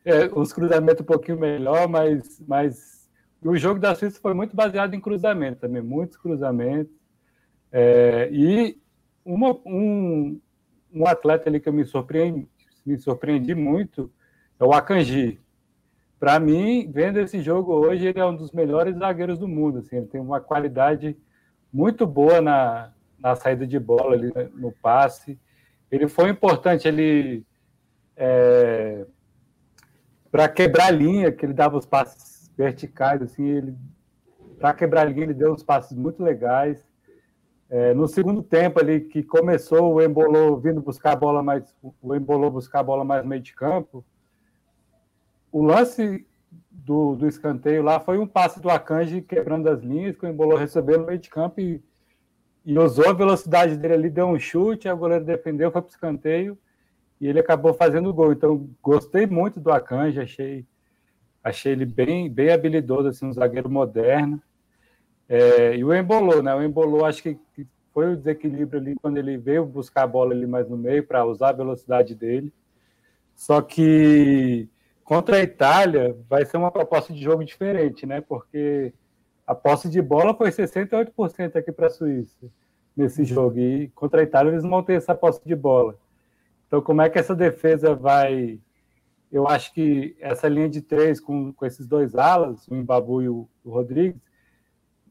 [0.03, 3.07] é, os cruzamentos um pouquinho melhor, mas, mas
[3.43, 6.95] o jogo da Suíça foi muito baseado em cruzamento também, muitos cruzamentos.
[7.71, 8.79] É, e
[9.23, 10.41] uma, um,
[10.91, 12.49] um atleta ali que eu me surpreendi,
[12.87, 14.11] me surpreendi muito
[14.59, 15.39] é o Akanji.
[16.19, 19.81] Para mim, vendo esse jogo hoje, ele é um dos melhores zagueiros do mundo.
[19.81, 21.15] Assim, ele tem uma qualidade
[21.77, 25.39] muito boa na, na saída de bola, ali no passe.
[25.91, 27.45] Ele foi importante, ele
[28.17, 29.05] é,
[30.31, 33.77] para quebrar a linha, que ele dava os passes verticais, assim, ele
[34.59, 36.83] para quebrar a linha ele deu uns passes muito legais.
[37.69, 42.15] É, no segundo tempo ali que começou o Embolou vindo buscar a bola mais o
[42.15, 44.03] Embolou buscar a bola mais meio de campo.
[45.53, 46.27] O lance
[46.71, 50.57] do, do escanteio lá foi um passe do Akanji quebrando as linhas, que o Embolou
[50.57, 51.83] recebeu no meio de campo e,
[52.65, 55.91] e usou a velocidade dele ali, deu um chute, o goleiro defendeu, foi para o
[55.91, 56.59] escanteio
[57.21, 58.33] e ele acabou fazendo o gol.
[58.33, 60.67] Então, gostei muito do Akanji, achei,
[61.43, 64.41] achei ele bem, bem habilidoso, assim, um zagueiro moderno.
[65.29, 66.55] É, e o Embolou, né?
[66.55, 67.39] O Embolou acho que
[67.93, 71.25] foi o desequilíbrio ali quando ele veio buscar a bola ali mais no meio para
[71.25, 72.53] usar a velocidade dele.
[73.35, 74.69] Só que
[75.07, 78.21] contra a Itália vai ser uma proposta de jogo diferente, né?
[78.21, 78.93] Porque
[79.47, 82.51] a posse de bola foi 68% aqui para a Suíça
[82.97, 85.97] nesse jogo e contra a Itália eles não ter essa posse de bola.
[86.67, 88.59] Então como é que essa defesa vai
[89.31, 93.29] eu acho que essa linha de três com, com esses dois alas, o Mbabu e
[93.29, 94.21] o, o Rodrigues,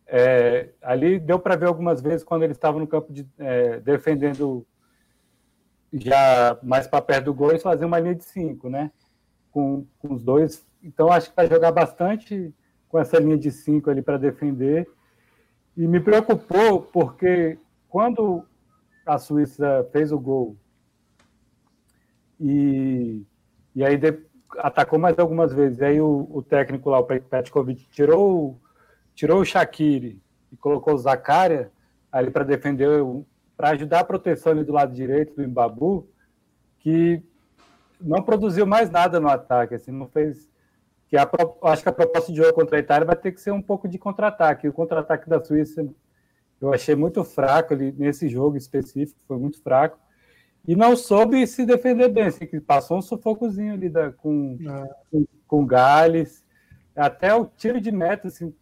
[0.08, 4.68] é, ali deu para ver algumas vezes quando eles estavam no campo de, é, defendendo
[5.94, 8.92] já mais para perto do gol, eles faziam uma linha de cinco, né?
[9.56, 10.68] Com, com os dois.
[10.84, 12.54] Então acho que vai jogar bastante
[12.90, 14.86] com essa linha de cinco ali para defender.
[15.78, 18.46] E me preocupou porque quando
[19.06, 20.58] a Suíça fez o gol
[22.38, 23.24] e
[23.74, 24.18] e aí de,
[24.58, 25.82] atacou mais algumas vezes.
[25.82, 28.60] Aí o, o técnico lá, o Petkovic, tirou,
[29.14, 31.72] tirou o Shaqiri e colocou o Zakaria
[32.12, 33.02] ali para defender,
[33.58, 36.08] para ajudar a proteção ali do lado direito do Imbabu,
[36.80, 37.22] que
[38.06, 40.50] não produziu mais nada no ataque, assim, não fez
[41.08, 41.30] que a,
[41.64, 43.88] acho que a proposta de jogo contra a Itália vai ter que ser um pouco
[43.88, 44.68] de contra-ataque.
[44.68, 45.86] O contra-ataque da Suíça
[46.60, 50.00] eu achei muito fraco ali nesse jogo específico, foi muito fraco.
[50.68, 54.96] E não soube se defender bem, assim, que passou um sufocozinho ali da, com, é.
[55.12, 56.44] com, com Gales.
[56.96, 58.54] Até o tiro de meta, assim,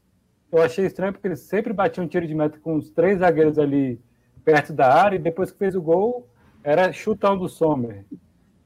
[0.52, 3.58] eu achei estranho, porque ele sempre batia um tiro de meta com os três zagueiros
[3.58, 4.02] ali
[4.44, 6.28] perto da área, e depois que fez o gol,
[6.62, 8.06] era chutão do Sommer.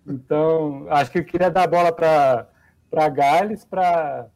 [0.07, 4.27] Então, acho que ele queria dar a bola para Gales, para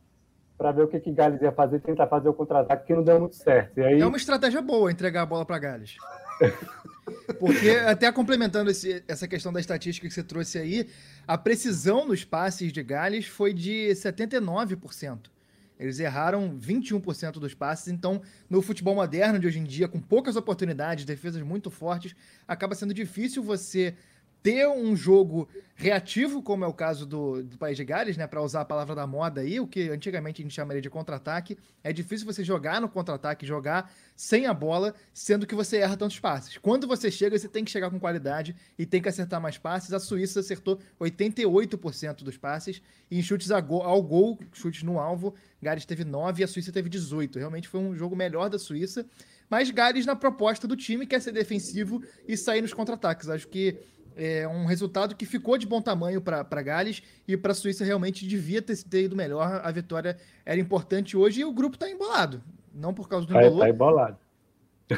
[0.57, 3.19] para ver o que, que Gales ia fazer, tentar fazer o contra-ataque, que não deu
[3.19, 3.79] muito certo.
[3.79, 3.99] E aí...
[3.99, 5.97] É uma estratégia boa entregar a bola para Gales.
[7.39, 10.87] Porque, até complementando esse, essa questão da estatística que você trouxe aí,
[11.27, 15.31] a precisão nos passes de Gales foi de 79%.
[15.79, 20.35] Eles erraram 21% dos passes, então no futebol moderno de hoje em dia, com poucas
[20.35, 22.15] oportunidades, defesas muito fortes,
[22.47, 23.95] acaba sendo difícil você
[24.41, 28.41] ter um jogo reativo, como é o caso do, do País de Gales, né, para
[28.41, 31.91] usar a palavra da moda aí, o que antigamente a gente chamaria de contra-ataque, é
[31.91, 36.57] difícil você jogar no contra-ataque, jogar sem a bola, sendo que você erra tantos passes.
[36.59, 39.91] Quando você chega, você tem que chegar com qualidade e tem que acertar mais passes.
[39.91, 43.61] A Suíça acertou 88% dos passes e em chutes ao
[44.03, 47.39] gol, chutes no alvo, Gales teve 9 e a Suíça teve 18.
[47.39, 49.03] Realmente foi um jogo melhor da Suíça,
[49.49, 53.29] mas Gales na proposta do time quer ser defensivo e sair nos contra-ataques.
[53.29, 53.79] Acho que
[54.15, 58.27] é um resultado que ficou de bom tamanho para Gales e para a Suíça realmente
[58.27, 59.61] devia ter, ter ido melhor.
[59.63, 62.41] A vitória era importante hoje e o grupo está embolado.
[62.73, 64.17] Não por causa do Está tá embolado.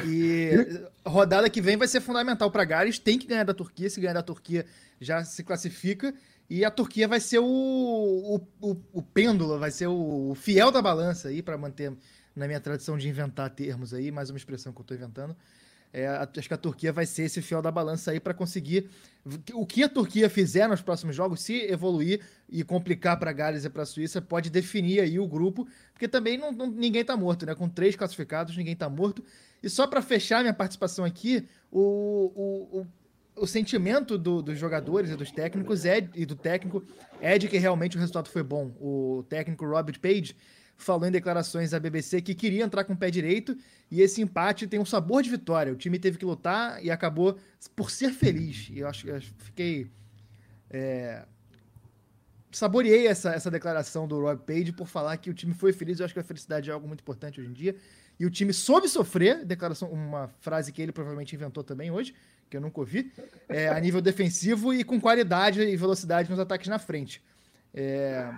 [0.06, 0.50] E
[1.06, 2.98] rodada que vem vai ser fundamental para Gales.
[2.98, 3.88] Tem que ganhar da Turquia.
[3.88, 4.66] Se ganhar da Turquia,
[5.00, 6.12] já se classifica.
[6.48, 10.70] E a Turquia vai ser o, o, o, o pêndulo, vai ser o, o fiel
[10.70, 11.92] da balança aí, para manter
[12.36, 15.34] na minha tradição de inventar termos aí, mais uma expressão que eu estou inventando.
[15.96, 18.90] É, acho que a Turquia vai ser esse fiel da balança aí para conseguir.
[19.52, 23.70] O que a Turquia fizer nos próximos jogos, se evoluir e complicar para Gales e
[23.70, 27.46] para a Suíça, pode definir aí o grupo, porque também não, não ninguém está morto,
[27.46, 27.54] né?
[27.54, 29.24] Com três classificados, ninguém está morto.
[29.62, 32.86] E só para fechar minha participação aqui, o, o, o
[33.36, 36.84] o sentimento do, dos jogadores e dos técnicos é, e do técnico
[37.20, 38.70] é de que realmente o resultado foi bom.
[38.80, 40.36] O técnico Robert Page
[40.76, 43.56] falou em declarações à BBC que queria entrar com o pé direito
[43.90, 45.72] e esse empate tem um sabor de vitória.
[45.72, 47.38] O time teve que lutar e acabou
[47.76, 48.68] por ser feliz.
[48.70, 49.90] E eu acho que fiquei.
[50.70, 51.24] É,
[52.50, 56.00] saboreei essa, essa declaração do Rob Page por falar que o time foi feliz.
[56.00, 57.76] Eu acho que a felicidade é algo muito importante hoje em dia.
[58.18, 62.14] E o time soube sofrer, declaração, uma frase que ele provavelmente inventou também hoje,
[62.48, 63.12] que eu nunca ouvi,
[63.48, 67.22] é, a nível defensivo e com qualidade e velocidade nos ataques na frente.
[67.72, 68.32] É,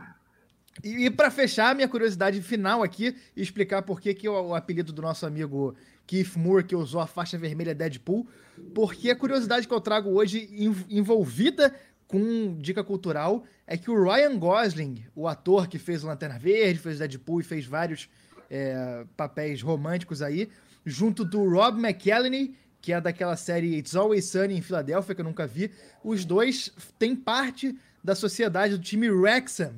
[0.82, 4.54] e, e para fechar, minha curiosidade final aqui, e explicar por que, que o, o,
[4.54, 5.74] apelido do nosso amigo
[6.06, 8.26] Keith Moore, que usou a faixa vermelha Deadpool,
[8.74, 10.48] porque a curiosidade que eu trago hoje,
[10.88, 11.74] envolvida
[12.06, 16.78] com dica cultural, é que o Ryan Gosling, o ator que fez o Lanterna Verde,
[16.78, 18.08] fez Deadpool e fez vários
[18.48, 20.48] é, papéis românticos aí,
[20.84, 25.24] junto do Rob McElhenney, que é daquela série It's Always Sunny em Filadélfia, que eu
[25.24, 25.72] nunca vi,
[26.04, 29.74] os dois têm parte da sociedade do time Wrexham,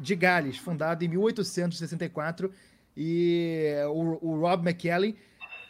[0.00, 2.52] de Gales, fundado em 1864.
[2.96, 5.16] E o, o Rob McKellen,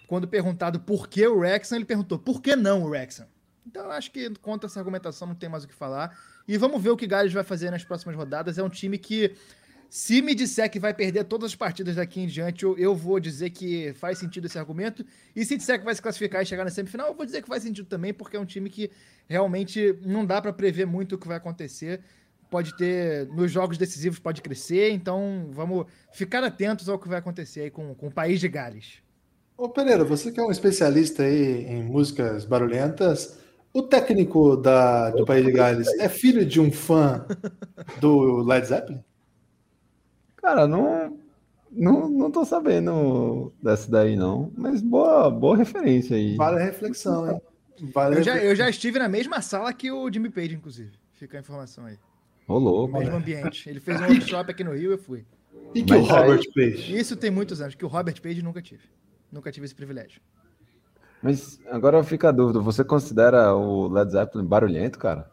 [0.06, 3.26] quando perguntado por que o Wrexham, ele perguntou por que não o Wrexham.
[3.66, 6.18] Então acho que contra essa argumentação não tem mais o que falar.
[6.48, 8.58] E vamos ver o que Gales vai fazer nas próximas rodadas.
[8.58, 9.36] É um time que,
[9.88, 13.20] se me disser que vai perder todas as partidas daqui em diante, eu, eu vou
[13.20, 15.04] dizer que faz sentido esse argumento.
[15.36, 17.48] E se disser que vai se classificar e chegar na semifinal, eu vou dizer que
[17.48, 18.90] faz sentido também, porque é um time que
[19.28, 22.00] realmente não dá para prever muito o que vai acontecer
[22.51, 27.61] pode ter, nos jogos decisivos pode crescer, então vamos ficar atentos ao que vai acontecer
[27.61, 28.98] aí com, com o país de Gales.
[29.57, 33.38] Ô Pereira, você que é um especialista aí em músicas barulhentas,
[33.72, 37.24] o técnico da, do País de Gales é filho de um fã
[38.01, 39.05] do Led Zeppelin?
[40.36, 41.18] Cara, não,
[41.70, 44.51] não, não tô sabendo dessa daí, não.
[44.57, 46.34] Mas boa, boa referência aí.
[46.36, 47.40] Vale a reflexão, hein?
[47.92, 50.92] Vale eu, já, eu já estive na mesma sala que o Jimmy Page, inclusive.
[51.12, 51.98] Fica a informação aí.
[52.51, 53.68] Rolou, No mesmo ambiente.
[53.68, 55.24] Ele fez um workshop aqui no Rio e eu fui.
[55.74, 56.96] E que o Robert Page?
[56.98, 58.82] Isso tem muitos anos, que o Robert Page nunca tive.
[59.30, 60.20] Nunca tive esse privilégio.
[61.22, 65.30] Mas agora fica a dúvida, você considera o Led Zeppelin barulhento, cara?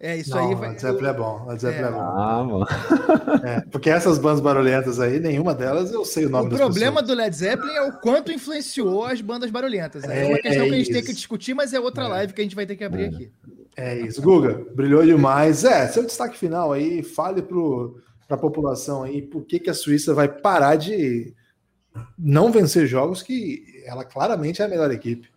[0.00, 0.68] É, isso Não, aí vai.
[0.70, 1.46] Led Zeppelin é bom.
[1.48, 1.92] Led Zeppelin é, É.
[1.92, 2.00] bom.
[2.00, 2.66] Ah, mano.
[3.44, 7.06] É, porque essas bandas barulhentas aí, nenhuma delas eu sei o nome O problema pessoas.
[7.08, 10.02] do Led Zeppelin é o quanto influenciou as bandas barulhentas.
[10.04, 11.06] É, É, uma questão é que a gente tem isso.
[11.08, 12.08] que discutir, mas é outra É.
[12.08, 13.30] live que a gente vai ter que abrir aqui.
[13.76, 14.22] É isso.
[14.22, 15.64] Guga, brilhou demais.
[15.64, 20.14] É, seu destaque final aí, fale para a população aí por que, que a Suíça
[20.14, 21.34] vai parar de
[22.18, 25.28] não vencer jogos que ela claramente é a melhor equipe.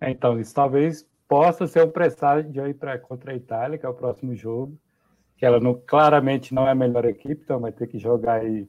[0.00, 3.88] É, Então, isso talvez possa ser um presságio aí para contra a Itália, que é
[3.88, 4.76] o próximo jogo,
[5.36, 8.68] que ela não, claramente não é a melhor equipe, então vai ter que jogar aí.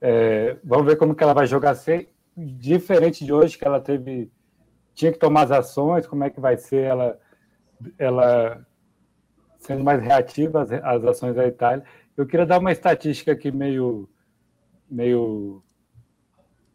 [0.00, 4.30] é, vamos ver como que ela vai jogar ser diferente de hoje, que ela teve
[4.94, 7.18] tinha que tomar as ações, como é que vai ser ela
[7.98, 8.64] ela
[9.58, 11.84] sendo mais reativa às, às ações da Itália.
[12.16, 14.08] Eu queria dar uma estatística aqui meio
[14.90, 15.62] meio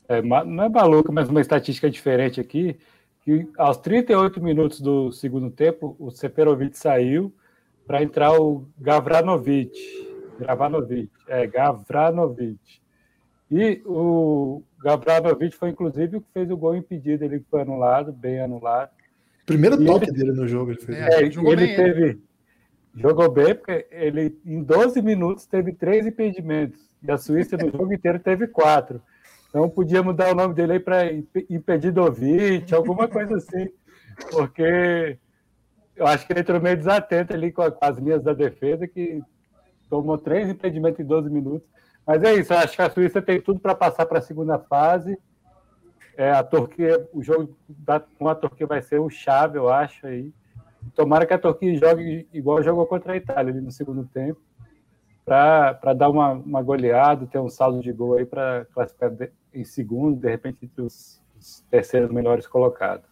[0.10, 2.80] é, não é maluca, mas uma estatística diferente aqui,
[3.22, 7.32] que aos 38 minutos do segundo tempo, o Seferovic saiu
[7.86, 9.72] para entrar o Gavranovic.
[10.40, 12.82] Gavranovic, é, Gavranovic.
[13.52, 18.42] E o Gavranovic foi, inclusive, o que fez o gol impedido, ele foi anulado, bem
[18.42, 18.90] anulado.
[19.50, 20.98] Primeiro E toque ele- dele no jogo, ele fez.
[20.98, 22.22] É, É, jogou ele bem, teve.
[22.96, 26.80] Jogou bem, porque ele, em 12 minutos, teve três impedimentos.
[27.02, 29.02] E a Suíça, no jogo inteiro, teve quatro.
[29.50, 31.12] Então, podia mudar o nome dele aí para
[31.50, 33.70] Impedidovic, alguma coisa assim.
[34.32, 35.18] Porque
[35.96, 38.88] eu acho que ele entrou meio desatento ali com, a- com as linhas da defesa,
[38.88, 39.22] que
[39.90, 41.68] tomou três impedimentos em 12 minutos.
[42.06, 44.60] Mas é isso, eu acho que a Suíça tem tudo para passar para a segunda
[44.60, 45.18] fase.
[46.20, 50.06] É, a Turquia, o jogo da, com a Turquia vai ser o chave, eu acho
[50.06, 50.34] aí.
[50.94, 54.38] Tomara que a Turquia jogue igual jogou contra a Itália ali no segundo tempo,
[55.24, 59.64] para dar uma, uma goleada, ter um saldo de gol aí para classificar de- em
[59.64, 63.06] segundo, de repente entre os, os terceiros melhores colocados.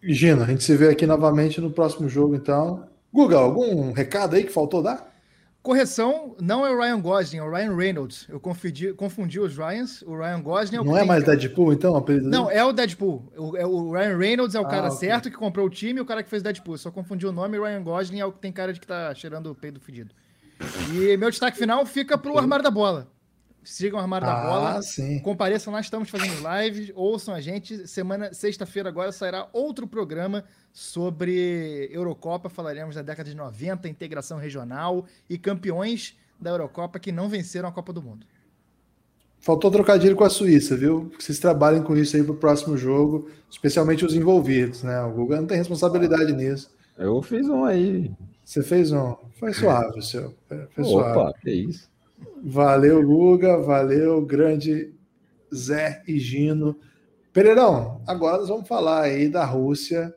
[0.00, 2.86] Gina, a gente se vê aqui novamente no próximo jogo, então.
[3.12, 5.12] Guga, algum recado aí que faltou dar?
[5.66, 8.24] Correção, não é o Ryan Gosling, é o Ryan Reynolds.
[8.28, 10.00] Eu confundi, confundi os Ryans.
[10.02, 13.32] O Ryan Gosling é o Não é mais Deadpool, então, apelido Não, é o Deadpool.
[13.36, 14.98] O, é o Ryan Reynolds é o Ah, cara ok.
[14.98, 16.74] certo que comprou o time e o cara que fez Deadpool.
[16.74, 18.78] Eu Só confundi o nome e o Ryan Gosling é o que tem cara de
[18.78, 20.14] que tá cheirando o peido fedido.
[20.94, 23.08] E meu destaque final fica pro Armário da Bola.
[23.66, 24.76] Sigam o Armário da Bola.
[24.76, 25.18] Ah, sim.
[25.18, 27.86] Compareçam, nós estamos fazendo live, ouçam a gente.
[27.88, 32.48] Semana, sexta-feira agora sairá outro programa sobre Eurocopa.
[32.48, 37.72] Falaremos da década de 90, integração regional e campeões da Eurocopa que não venceram a
[37.72, 38.24] Copa do Mundo.
[39.40, 41.10] Faltou trocadilho com a Suíça, viu?
[41.16, 45.02] Que Vocês trabalhem com isso aí pro próximo jogo, especialmente os envolvidos, né?
[45.02, 46.70] O Guga não tem responsabilidade nisso.
[46.96, 48.10] Eu fiz um aí.
[48.44, 49.16] Você fez um.
[49.38, 50.34] Foi suave seu.
[50.70, 51.18] Foi suave.
[51.18, 51.88] Opa, que isso.
[52.48, 53.58] Valeu, Guga.
[53.58, 54.94] Valeu, grande
[55.52, 56.76] Zé e Gino.
[57.32, 60.14] Pereirão, agora nós vamos falar aí da Rússia.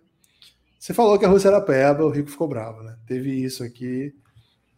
[0.80, 2.95] Você falou que a Rússia era peba, o Rico ficou bravo, né?
[3.07, 4.13] Teve isso aqui.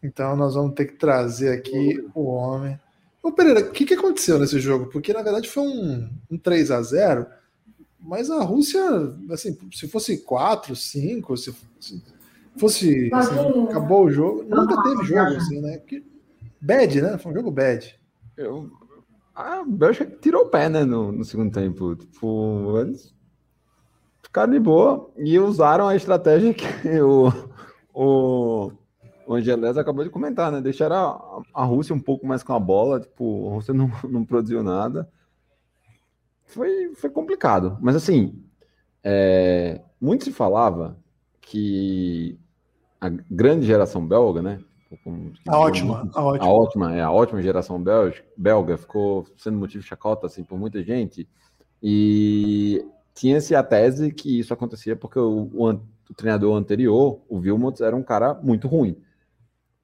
[0.02, 2.80] Então nós vamos ter que trazer aqui o homem.
[3.22, 4.88] Ô Pereira, o que, que aconteceu nesse jogo?
[4.88, 7.28] Porque na verdade foi um, um 3 a 0
[8.00, 8.82] mas a Rússia,
[9.30, 12.02] assim, se fosse 4, 5, se se
[12.58, 13.10] fosse.
[13.14, 14.44] assim, acabou o jogo.
[14.44, 15.78] Nunca teve jogo assim, né?
[15.78, 16.04] Porque,
[16.62, 17.18] bad, né?
[17.18, 18.00] Foi um jogo bad.
[18.38, 18.70] Eu,
[19.34, 21.96] a Bélgica tirou o pé, né, no, no segundo tempo.
[21.96, 23.14] Tipo, eles
[24.22, 26.66] ficaram de boa e usaram a estratégia que
[27.02, 27.30] o,
[27.94, 28.72] o,
[29.28, 30.62] o Angelés acabou de comentar, né?
[30.62, 34.26] Deixaram a, a Rússia um pouco mais com a bola, tipo, a Rússia não, não
[34.26, 35.10] produziu nada.
[36.46, 37.78] Foi, foi complicado.
[37.82, 38.44] Mas assim,
[39.04, 40.98] é, muito se falava
[41.40, 42.38] que
[43.00, 44.60] a grande geração belga, né?
[45.04, 46.48] Como- A ótima, a a ótima.
[46.54, 50.84] ótima, é a ótima geração belga, belga ficou sendo motivo de chacota assim por muita
[50.84, 51.28] gente
[51.82, 55.80] e tinha-se a tese que isso acontecia porque o, o
[56.10, 58.98] o treinador anterior, o Wilmots, era um cara muito ruim.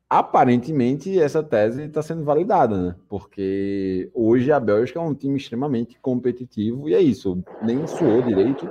[0.09, 2.95] Aparentemente essa tese está sendo validada, né?
[3.09, 8.69] Porque hoje a Bélgica é um time extremamente competitivo e é isso, nem suou direito.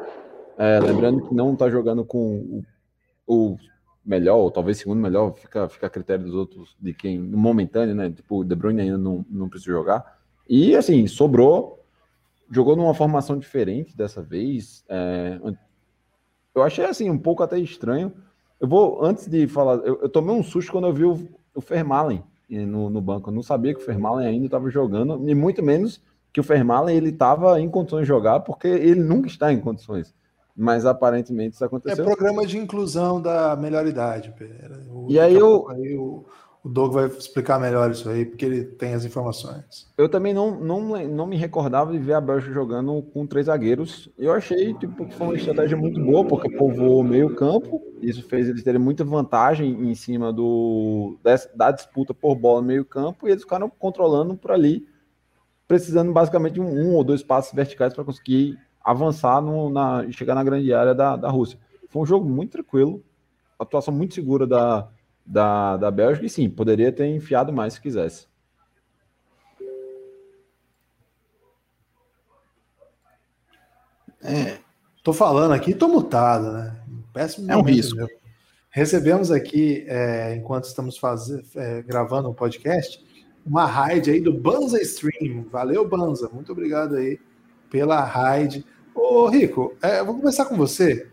[0.59, 2.65] É, lembrando que não está jogando com o,
[3.27, 3.57] o
[4.07, 8.11] melhor, ou talvez segundo melhor, fica, fica a critério dos outros, de quem, momentâneo, né?
[8.11, 10.19] Tipo, o De Bruyne ainda não, não precisa jogar.
[10.49, 11.77] E, assim, sobrou
[12.51, 14.85] jogou numa formação diferente dessa vez.
[14.89, 15.39] É,
[16.55, 18.13] eu achei assim um pouco até estranho.
[18.61, 21.61] Eu vou, antes de falar, eu, eu tomei um susto quando eu vi o, o
[21.61, 23.31] Fermalen no, no banco.
[23.31, 26.01] Eu não sabia que o Fermalen ainda estava jogando, e muito menos
[26.33, 30.15] que o Fermalen ele estava em condições de jogar, porque ele nunca está em condições.
[30.57, 32.03] Mas aparentemente isso aconteceu.
[32.03, 34.33] É programa de inclusão da melhor idade,
[34.91, 35.69] O, e aí eu.
[35.69, 36.25] Aí o,
[36.67, 39.89] o Doug vai explicar melhor isso aí, porque ele tem as informações.
[39.97, 44.09] Eu também não, não, não me recordava de ver a Bélgica jogando com três zagueiros.
[44.19, 47.81] Eu achei tipo, que foi uma estratégia muito boa, porque povoou meio campo.
[48.03, 51.17] Isso fez eles terem muita vantagem em cima do,
[51.55, 54.89] da disputa por bola no meio campo, e eles ficaram controlando por ali,
[55.69, 60.13] precisando basicamente de um, um ou dois passos verticais para conseguir avançar no, na, e
[60.13, 61.59] chegar na grande área da, da Rússia.
[61.89, 63.03] Foi um jogo muito tranquilo,
[63.59, 64.89] atuação muito segura da,
[65.27, 68.29] da, da Bélgica, e sim, poderia ter enfiado mais se quisesse.
[74.23, 74.59] É,
[75.03, 76.81] tô falando aqui, tô mutado, né?
[77.13, 77.97] Péssimo é um risco.
[77.97, 78.09] Meu.
[78.71, 83.05] Recebemos aqui, é, enquanto estamos fazendo, é, gravando o um podcast,
[83.45, 85.45] uma raid aí do Banza Stream.
[85.51, 86.29] Valeu, Banza.
[86.33, 87.19] Muito obrigado aí
[87.71, 88.65] pela raid.
[88.97, 91.07] Ô, Rico, é, eu vou começar com você,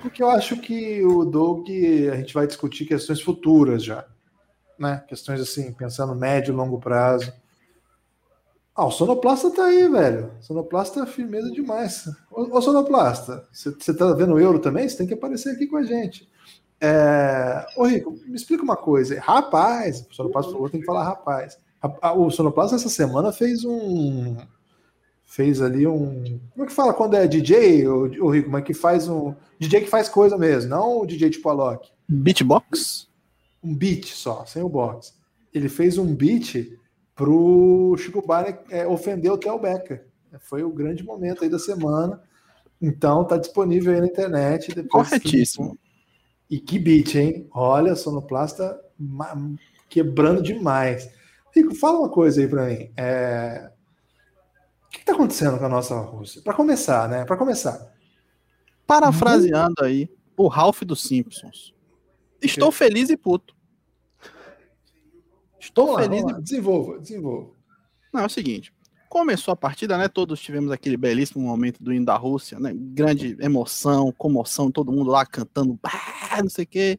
[0.00, 1.68] porque eu acho que o Doug,
[2.10, 4.06] a gente vai discutir questões futuras já,
[4.78, 5.04] né?
[5.06, 7.30] Questões assim, pensando médio e longo prazo.
[8.74, 10.30] Ah, o Sonoplasta tá aí, velho.
[10.40, 12.08] Sonoplasta é firmeza demais.
[12.30, 14.88] Ô, ô Sonoplasta, você tá vendo o euro também?
[14.88, 16.26] Você tem que aparecer aqui com a gente.
[16.80, 17.66] É...
[17.76, 19.20] Ô, Rico, me explica uma coisa.
[19.20, 21.58] Rapaz, o Sonoplasta falou, tem que falar rapaz.
[22.16, 24.34] O Sonoplasta essa semana fez um,
[25.28, 26.40] fez ali um.
[26.52, 28.56] Como é que fala quando é DJ, o, o Rico?
[28.56, 29.34] É que faz um.
[29.60, 31.88] DJ que faz coisa mesmo, não o DJ tipo Alok.
[32.08, 33.06] Beatbox?
[33.62, 35.14] Um beat só, sem o box.
[35.52, 36.72] Ele fez um beat
[37.14, 40.06] pro Chico Barney é, ofender o Theo Becker.
[40.40, 42.22] Foi o grande momento aí da semana.
[42.80, 44.82] Então tá disponível aí na internet.
[44.84, 45.76] Corretíssimo.
[46.48, 47.46] E que beat, hein?
[47.52, 48.80] Olha, Sonoplasta
[49.88, 51.10] quebrando demais.
[51.54, 52.90] Rico, fala uma coisa aí para mim.
[52.96, 53.70] É,
[54.88, 56.40] o que está acontecendo com a nossa Rússia?
[56.42, 57.24] Para começar, né?
[57.26, 57.92] Para começar.
[58.86, 61.74] Parafraseando aí o Ralph dos Simpsons.
[62.40, 63.54] Estou feliz e puto.
[65.60, 66.22] Estou lá, feliz.
[66.22, 66.40] E...
[66.40, 67.52] Desenvolva, desenvolva.
[68.12, 68.72] Não, é o seguinte.
[69.10, 70.08] Começou a partida, né?
[70.08, 72.72] Todos tivemos aquele belíssimo momento do hino da Rússia, né?
[72.74, 75.78] Grande emoção, comoção, todo mundo lá cantando,
[76.42, 76.98] não sei o quê.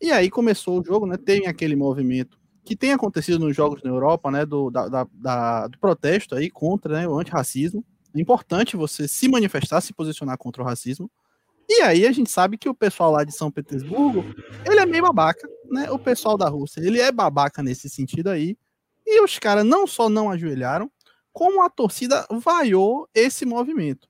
[0.00, 1.16] E aí começou o jogo, né?
[1.16, 5.68] Tem aquele movimento que tem acontecido nos jogos na Europa, né, do, da, da, da,
[5.68, 7.84] do protesto aí contra né, o antirracismo.
[8.14, 11.10] É importante você se manifestar, se posicionar contra o racismo.
[11.68, 14.24] E aí a gente sabe que o pessoal lá de São Petersburgo,
[14.64, 15.90] ele é meio babaca, né?
[15.90, 18.56] O pessoal da Rússia, ele é babaca nesse sentido aí.
[19.06, 20.90] E os caras não só não ajoelharam,
[21.32, 24.08] como a torcida vaiou esse movimento.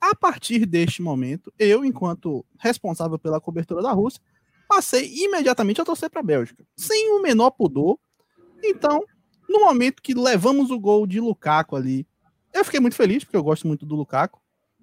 [0.00, 4.20] A partir deste momento, eu, enquanto responsável pela cobertura da Rússia,
[4.68, 7.98] passei imediatamente a torcer para a Bélgica, sem o menor pudor.
[8.62, 9.04] Então,
[9.48, 12.06] no momento que levamos o gol de Lukaku ali,
[12.52, 14.40] eu fiquei muito feliz, porque eu gosto muito do Lukaku.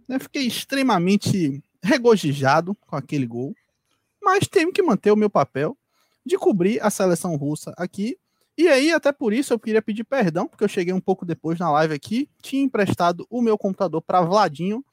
[0.07, 0.19] Né?
[0.19, 3.55] Fiquei extremamente regozijado com aquele gol,
[4.21, 5.77] mas tenho que manter o meu papel
[6.25, 8.17] de cobrir a seleção russa aqui.
[8.57, 11.57] E aí, até por isso, eu queria pedir perdão, porque eu cheguei um pouco depois
[11.57, 14.85] na live aqui, tinha emprestado o meu computador para Vladinho.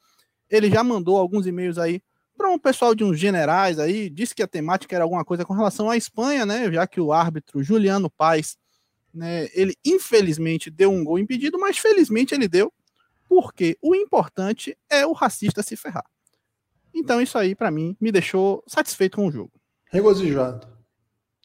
[0.49, 2.01] Ele já mandou alguns e-mails aí
[2.39, 5.53] para um pessoal de uns generais aí, disse que a temática era alguma coisa com
[5.53, 6.73] relação à Espanha, né?
[6.73, 8.57] Já que o árbitro Juliano Paes,
[9.13, 12.73] né, ele infelizmente deu um gol impedido, mas felizmente ele deu,
[13.29, 16.07] porque o importante é o racista se ferrar.
[16.95, 19.53] Então isso aí para mim me deixou satisfeito com o jogo.
[19.91, 20.69] Regozijado.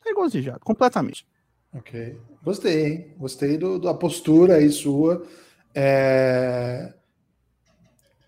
[0.06, 1.26] Regozijado, completamente.
[1.74, 2.20] Ok.
[2.44, 3.16] Gostei, hein?
[3.18, 5.26] Gostei do, da postura aí sua.
[5.74, 6.94] É...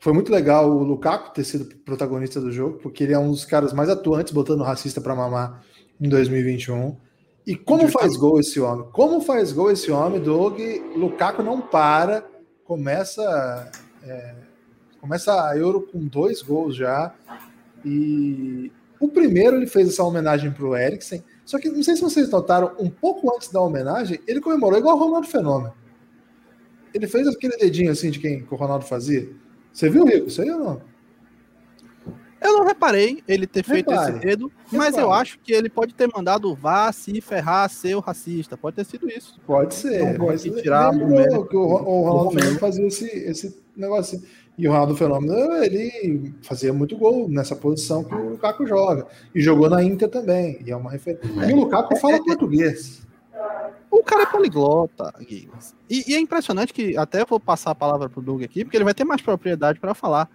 [0.05, 3.43] Foi muito legal o Lukaku ter sido protagonista do jogo, porque ele é um dos
[3.43, 5.65] caras mais atuantes botando racista para mamar
[5.99, 6.95] em 2021.
[7.43, 8.87] E como faz gol esse homem?
[8.91, 10.59] Como faz gol esse homem, Doug?
[10.95, 12.23] Lukaku não para,
[12.65, 13.71] começa
[14.03, 14.35] é,
[15.01, 17.11] começa a Euro com dois gols já.
[17.83, 21.23] E o primeiro ele fez essa homenagem para o Eriksen.
[21.43, 24.97] Só que não sei se vocês notaram, um pouco antes da homenagem, ele comemorou igual
[24.97, 25.73] o Ronaldo Fenômeno.
[26.93, 29.43] Ele fez aquele dedinho assim de quem o Ronaldo fazia.
[29.75, 30.27] Você viu, Rico?
[30.27, 30.81] Isso aí ou não?
[32.41, 34.11] Eu não reparei ele ter feito Repare.
[34.11, 35.03] esse dedo, mas Repare.
[35.03, 38.55] eu acho que ele pode ter mandado vá se ferrar, ser o racista.
[38.55, 39.37] Pode ter sido isso.
[39.45, 40.01] Pode ser.
[40.01, 41.45] Não pode tirar o mérito.
[41.47, 44.27] Que o, o Ronaldo Fenômeno fazia esse, esse negócio assim.
[44.57, 49.05] E o Ronaldo Fenômeno, ele fazia muito gol nessa posição que o Lukaku joga.
[49.33, 50.61] E jogou na Inter também.
[50.65, 51.27] E é uma referência.
[51.49, 53.05] E o Lukaku fala português.
[53.89, 55.49] O cara é poliglota, Gui.
[55.89, 58.83] E, e, é impressionante que até vou passar a palavra pro Doug aqui, porque ele
[58.83, 60.29] vai ter mais propriedade para falar.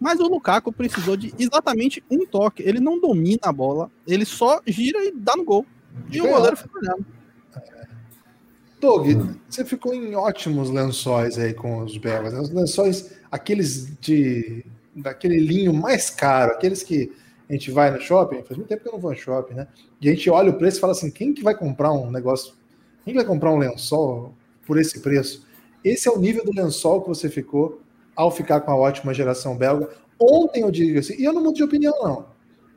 [0.00, 2.62] Mas o Lukaku precisou de exatamente um toque.
[2.62, 5.66] Ele não domina a bola, ele só gira e dá no gol.
[6.10, 7.06] E o goleiro fica olhando.
[8.80, 9.06] Doug,
[9.48, 12.32] você ficou em ótimos lençóis aí com os belgas.
[12.32, 12.40] Né?
[12.40, 17.12] Os lençóis, aqueles de daquele linho mais caro, aqueles que
[17.48, 19.68] a gente vai no shopping, faz muito tempo que eu não vou no shopping, né?
[20.00, 22.54] E a gente olha o preço e fala assim: quem que vai comprar um negócio?
[23.04, 24.34] Quem vai comprar um lençol
[24.66, 25.46] por esse preço?
[25.84, 27.80] Esse é o nível do lençol que você ficou
[28.14, 29.88] ao ficar com a ótima geração belga.
[30.20, 32.26] Ontem eu digo assim, e eu não mudo de opinião, não.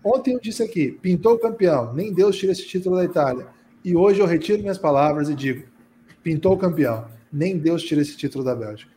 [0.04, 3.48] Ontem eu disse aqui: pintou o campeão, nem Deus tira esse título da Itália.
[3.84, 5.68] E hoje eu retiro minhas palavras e digo:
[6.24, 8.95] pintou o campeão, nem Deus tira esse título da Bélgica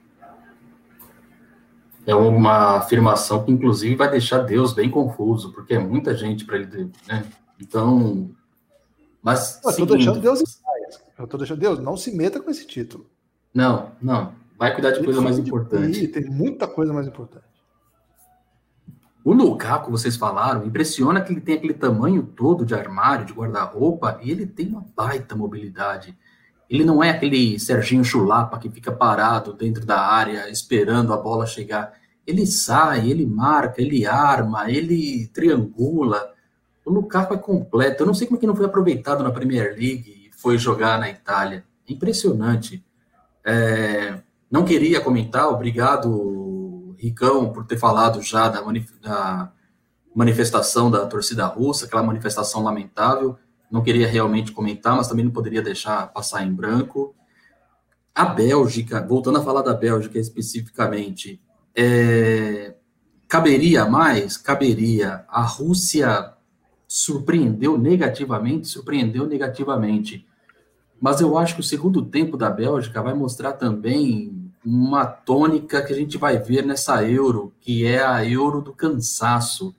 [2.08, 6.56] é uma afirmação que, inclusive, vai deixar Deus bem confuso, porque é muita gente para
[6.56, 6.90] ele.
[7.06, 7.22] Né?
[7.60, 8.30] Então.
[9.22, 9.60] Mas.
[9.62, 11.04] Eu estou deixando Deus em paz.
[11.18, 13.04] Eu estou deixando Deus, não se meta com esse título.
[13.52, 14.32] Não, não.
[14.58, 16.08] Vai cuidar de coisa mais importante.
[16.08, 17.44] Tem muita coisa mais importante.
[19.22, 24.18] O Lukaku, vocês falaram, impressiona que ele tem aquele tamanho todo de armário, de guarda-roupa,
[24.22, 26.16] e ele tem uma baita mobilidade.
[26.68, 31.46] Ele não é aquele Serginho Chulapa que fica parado dentro da área esperando a bola
[31.46, 31.94] chegar.
[32.26, 36.34] Ele sai, ele marca, ele arma, ele triangula.
[36.84, 38.02] O Lukaku é completo.
[38.02, 40.98] Eu não sei como é que não foi aproveitado na Premier League e foi jogar
[40.98, 41.64] na Itália.
[41.88, 42.84] Impressionante.
[43.42, 44.18] É,
[44.50, 49.50] não queria comentar, obrigado, Ricão, por ter falado já da, manif da
[50.14, 53.38] manifestação da torcida russa, aquela manifestação lamentável
[53.70, 57.14] não queria realmente comentar, mas também não poderia deixar passar em branco.
[58.14, 61.40] A Bélgica, voltando a falar da Bélgica especificamente,
[61.76, 62.74] é,
[63.28, 64.36] caberia mais?
[64.36, 65.24] Caberia.
[65.28, 66.32] A Rússia
[66.86, 70.26] surpreendeu negativamente, surpreendeu negativamente.
[71.00, 75.92] Mas eu acho que o segundo tempo da Bélgica vai mostrar também uma tônica que
[75.92, 79.74] a gente vai ver nessa Euro, que é a Euro do cansaço.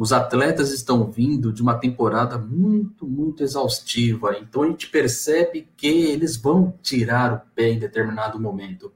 [0.00, 5.86] Os atletas estão vindo de uma temporada muito, muito exaustiva, então a gente percebe que
[5.86, 8.90] eles vão tirar o pé em determinado momento.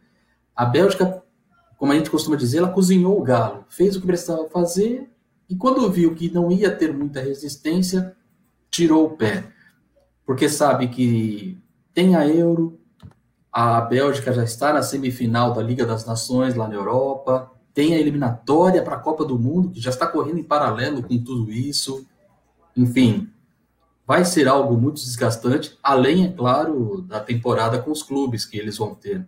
[0.56, 1.22] A Bélgica,
[1.76, 5.06] como a gente costuma dizer, ela cozinhou o galo, fez o que precisava fazer
[5.46, 8.16] e quando viu que não ia ter muita resistência,
[8.70, 9.44] tirou o pé.
[10.24, 12.80] Porque sabe que tem a Euro,
[13.52, 17.98] a Bélgica já está na semifinal da Liga das Nações lá na Europa, tem a
[17.98, 22.06] eliminatória para a Copa do Mundo, que já está correndo em paralelo com tudo isso.
[22.76, 23.28] Enfim,
[24.06, 28.78] vai ser algo muito desgastante, além, é claro, da temporada com os clubes que eles
[28.78, 29.26] vão ter.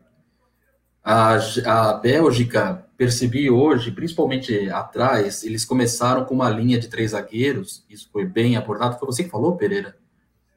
[1.02, 7.84] A, a Bélgica, percebi hoje, principalmente atrás, eles começaram com uma linha de três zagueiros,
[7.90, 9.96] isso foi bem abordado, foi você que falou, Pereira?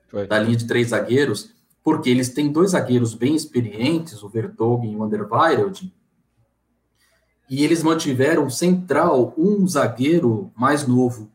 [0.07, 0.27] Foi.
[0.27, 1.51] Da linha de três zagueiros,
[1.83, 5.91] porque eles têm dois zagueiros bem experientes, o Vertonghen e o Anderweireld,
[7.49, 11.29] e eles mantiveram central um zagueiro mais novo.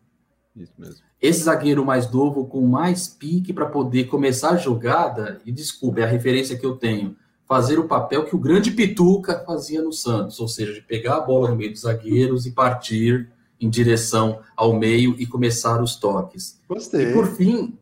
[0.55, 1.03] Isso mesmo.
[1.21, 6.05] Esse zagueiro mais novo com mais pique para poder começar a jogada, e desculpe, é
[6.05, 10.39] a referência que eu tenho, fazer o papel que o grande Pituca fazia no Santos,
[10.39, 14.75] ou seja, de pegar a bola no meio dos zagueiros e partir em direção ao
[14.75, 16.61] meio e começar os toques.
[16.69, 17.11] Gostei.
[17.11, 17.79] E por fim,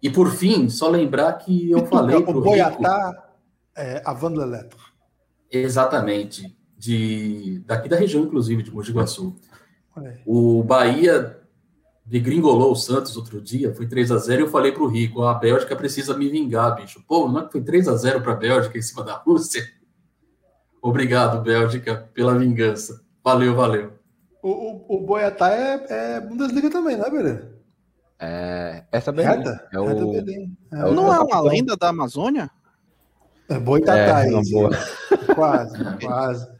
[0.00, 3.32] e por fim, só lembrar que eu falei para o Boiatá,
[3.76, 4.32] é, a Van
[5.50, 9.36] Exatamente de daqui da região, inclusive, de Mogi Guaçu.
[10.26, 11.40] O Bahia
[12.04, 15.22] degringolou o Santos outro dia, foi 3 a 0 e eu falei para o Rico,
[15.22, 17.02] a Bélgica precisa me vingar, bicho.
[17.06, 19.66] Pô, não é que foi 3 a 0 para a Bélgica em cima da Rússia?
[20.80, 23.02] Obrigado, Bélgica, pela vingança.
[23.24, 23.92] Valeu, valeu.
[24.40, 27.56] O, o, o Boiatá é, é Bundesliga também, né, Beleza?
[28.20, 29.10] É, essa.
[29.10, 29.68] Reta?
[29.72, 30.02] É o, Reta
[30.72, 32.48] É o, não é uma lenda da Amazônia?
[33.48, 34.54] É Boitatá, é, isso.
[35.34, 36.55] Quase, quase.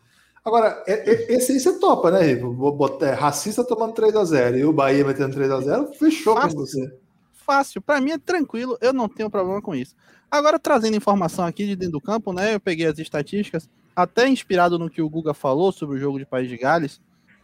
[0.47, 2.53] Agora, é, é, esse aí você topa, né, Rico?
[2.53, 6.57] Botar, é, racista tomando 3x0 e o Bahia metendo 3x0, fechou Fácil.
[6.57, 6.99] com você.
[7.33, 9.97] Fácil, para mim é tranquilo, eu não tenho problema com isso.
[10.31, 12.55] Agora, trazendo informação aqui de dentro do campo, né?
[12.55, 16.25] Eu peguei as estatísticas, até inspirado no que o Guga falou sobre o jogo de
[16.25, 17.01] País de Gales.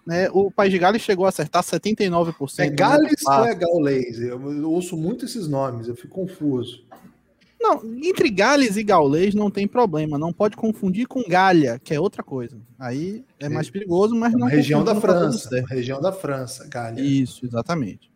[0.07, 2.61] Né, o País de Gales chegou a acertar 79%.
[2.61, 4.19] É Gales ou é Gaules?
[4.21, 6.85] Eu ouço muito esses nomes, eu fico confuso.
[7.63, 10.19] Não, entre Gales e Gaulês não tem problema.
[10.19, 12.61] Não pode confundir com Galha, que é outra coisa.
[12.77, 14.49] Aí é mais perigoso, mas é não.
[14.49, 15.65] Região da França.
[15.69, 17.01] Região da França, Galha.
[17.01, 18.11] Isso, exatamente.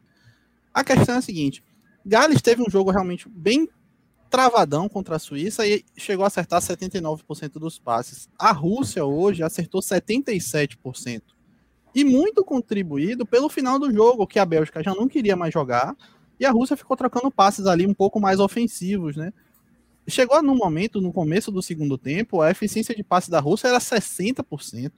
[0.75, 1.63] A questão é a seguinte:
[2.05, 3.69] Gales teve um jogo realmente bem
[4.29, 8.29] travadão contra a Suíça e chegou a acertar 79% dos passes.
[8.37, 11.23] A Rússia hoje acertou 77%.
[11.95, 15.97] E muito contribuído pelo final do jogo, que a Bélgica já não queria mais jogar
[16.39, 19.33] e a Rússia ficou trocando passes ali um pouco mais ofensivos, né?
[20.09, 23.79] chegou num momento, no começo do segundo tempo, a eficiência de passe da Rússia era
[23.79, 24.93] 60%.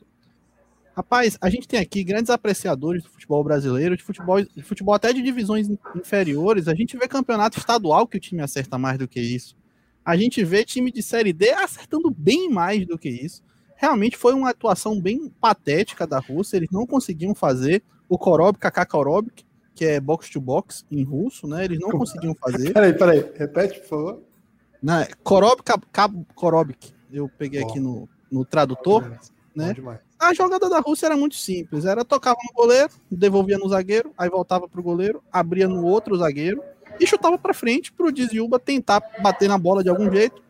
[0.94, 5.12] Rapaz, a gente tem aqui grandes apreciadores do futebol brasileiro, de futebol, de futebol até
[5.12, 6.66] de divisões inferiores.
[6.66, 9.56] A gente vê campeonato estadual que o time acerta mais do que isso.
[10.04, 13.42] A gente vê time de Série D acertando bem mais do que isso.
[13.76, 16.56] Realmente foi uma atuação bem patética da Rússia.
[16.56, 19.30] Eles não conseguiam fazer o Korob, Kaká Korob,
[19.78, 21.64] que é box to box em russo, né?
[21.64, 22.72] Eles não conseguiam fazer.
[22.74, 24.22] Peraí, peraí, repete, por favor.
[24.82, 25.62] Não, Korob,
[26.34, 26.92] Korobik.
[27.12, 29.08] Eu peguei aqui no, no tradutor,
[29.54, 29.76] né?
[30.18, 31.84] A jogada da Rússia era muito simples.
[31.84, 36.60] Era tocava no goleiro, devolvia no zagueiro, aí voltava pro goleiro, abria no outro zagueiro
[36.98, 40.42] e chutava para frente pro Diziuba tentar bater na bola de algum jeito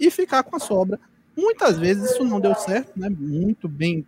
[0.00, 0.98] e ficar com a sobra.
[1.36, 3.08] Muitas vezes isso não deu certo, né?
[3.08, 4.04] Muito bem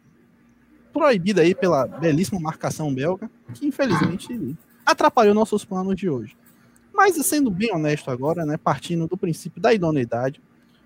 [0.95, 4.57] proibida aí pela belíssima marcação belga, que infelizmente
[4.87, 6.37] atrapalhou nossos planos de hoje.
[6.93, 10.41] Mas sendo bem honesto agora, né, partindo do princípio da idoneidade,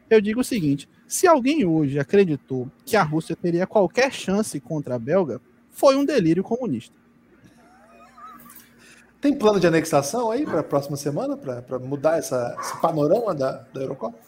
[0.08, 4.94] eu digo o seguinte: se alguém hoje acreditou que a Rússia teria qualquer chance contra
[4.94, 6.96] a Belga, foi um delírio comunista.
[9.20, 13.64] Tem plano de anexação aí para a próxima semana, para mudar essa, esse panorama da,
[13.74, 14.27] da Eurocopa?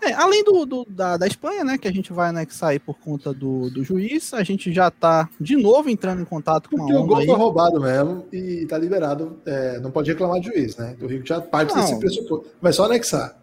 [0.00, 2.94] É, além do, do, da, da Espanha, né, que a gente vai anexar aí por
[2.98, 6.92] conta do, do juiz, a gente já está de novo entrando em contato com Porque
[6.92, 7.26] a o gol aí.
[7.26, 10.96] foi roubado mesmo e está liberado, é, não pode reclamar de juiz, né?
[11.00, 11.80] O Rico já parte Não.
[11.80, 12.50] desse pressuposto.
[12.60, 13.36] Vai só anexar.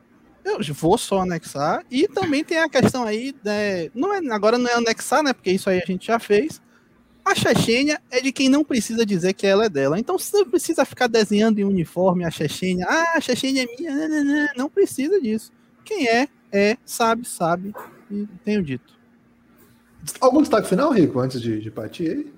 [0.45, 1.84] Eu vou só anexar.
[1.89, 5.34] E também tem a questão aí, né, não é, agora não é anexar, né?
[5.34, 6.61] Porque isso aí a gente já fez.
[7.25, 9.97] A Chechênia é de quem não precisa dizer que ela é dela.
[9.97, 12.85] Então você não precisa ficar desenhando em uniforme a Chechênia.
[12.88, 13.95] Ah, a Chechênia é minha.
[13.95, 15.49] Não, não, não, não precisa disso.
[15.85, 17.73] Quem é, é, sabe, sabe.
[18.11, 18.93] E tenho dito.
[20.21, 22.34] Algum destaque final, Rico, antes de, de partir aí?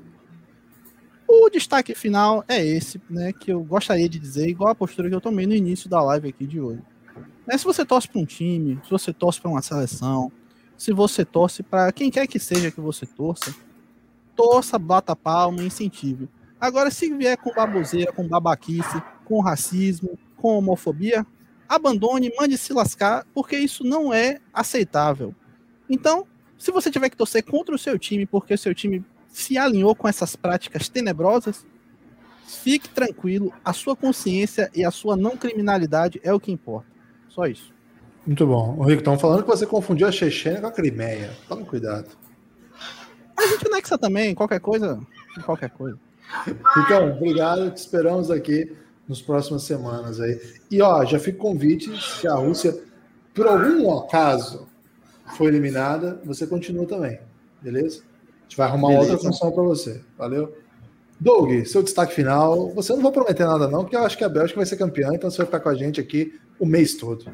[1.28, 3.34] O destaque final é esse, né?
[3.34, 6.30] Que eu gostaria de dizer, igual a postura que eu tomei no início da live
[6.30, 6.82] aqui de hoje.
[7.46, 10.32] Né, se você torce para um time, se você torce para uma seleção,
[10.78, 13.54] se você torce para quem quer que seja que você torça,
[14.36, 16.30] torça, bata palma, incentive.
[16.60, 21.26] Agora, se vier com baboseira, com babaquice, com racismo, com homofobia,
[21.68, 25.34] abandone, mande se lascar, porque isso não é aceitável.
[25.90, 26.26] Então,
[26.58, 29.96] se você tiver que torcer contra o seu time, porque o seu time se alinhou
[29.96, 31.66] com essas práticas tenebrosas,
[32.48, 36.88] fique tranquilo, a sua consciência e a sua não criminalidade é o que importa.
[37.30, 37.74] Só isso.
[38.26, 38.76] Muito bom.
[38.78, 41.32] O Rico, estão falando que você confundiu a Chechênia com a Crimeia.
[41.48, 42.10] Tome cuidado.
[43.38, 45.00] A gente anexa também, qualquer coisa,
[45.46, 46.00] qualquer coisa.
[46.76, 47.70] Ricão, obrigado.
[47.72, 48.76] Te esperamos aqui
[49.08, 50.40] nas próximas semanas aí.
[50.70, 52.78] E ó, já fica o convite, se a Rússia,
[53.34, 54.68] por algum acaso,
[55.38, 57.20] foi eliminada, você continua também.
[57.62, 58.00] Beleza?
[58.00, 59.14] A gente vai arrumar Beleza.
[59.14, 60.02] outra função para você.
[60.18, 60.56] Valeu?
[61.20, 62.72] Doug, seu destaque final.
[62.74, 65.12] Você não vai prometer nada, não, porque eu acho que a Bélgica vai ser campeã,
[65.14, 67.26] então você vai ficar com a gente aqui o mês todo.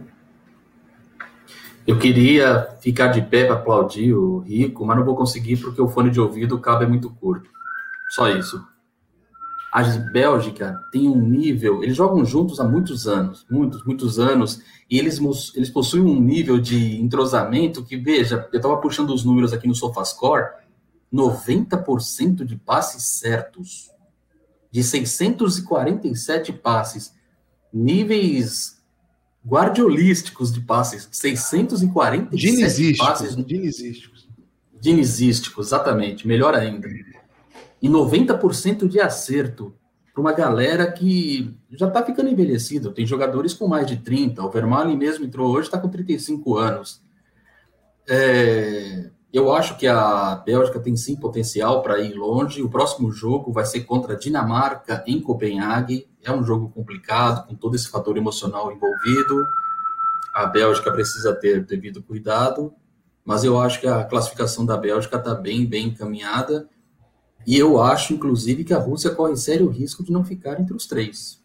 [1.85, 5.87] Eu queria ficar de pé para aplaudir o Rico, mas não vou conseguir porque o
[5.87, 7.49] fone de ouvido o cabo é muito curto.
[8.09, 8.63] Só isso.
[9.71, 11.81] A Bélgica tem um nível.
[11.81, 15.19] Eles jogam juntos há muitos anos, muitos, muitos anos, e eles,
[15.55, 19.73] eles possuem um nível de entrosamento que, veja, eu estava puxando os números aqui no
[19.75, 20.49] SofaScore:
[21.13, 23.89] 90% de passes certos.
[24.69, 27.13] De 647 passes.
[27.73, 28.81] Níveis
[29.45, 31.07] guardiolísticos de passes.
[31.11, 33.07] 647 Dinizísticos.
[33.07, 34.29] passes Dinizísticos.
[34.79, 36.87] dinizístico, exatamente, melhor ainda.
[37.81, 39.73] E 90% de acerto
[40.13, 42.91] para uma galera que já está ficando envelhecida.
[42.91, 44.43] Tem jogadores com mais de 30.
[44.43, 47.01] O Vermaelen mesmo entrou hoje, está com 35 anos.
[48.07, 52.61] É, eu acho que a Bélgica tem sim potencial para ir longe.
[52.61, 56.07] O próximo jogo vai ser contra a Dinamarca em Copenhague.
[56.23, 59.45] É um jogo complicado, com todo esse fator emocional envolvido.
[60.35, 62.73] A Bélgica precisa ter devido cuidado
[63.23, 66.67] mas eu acho que a classificação da Bélgica está bem, bem encaminhada.
[67.45, 70.85] E eu acho, inclusive, que a Rússia corre sério risco de não ficar entre os
[70.85, 71.41] três.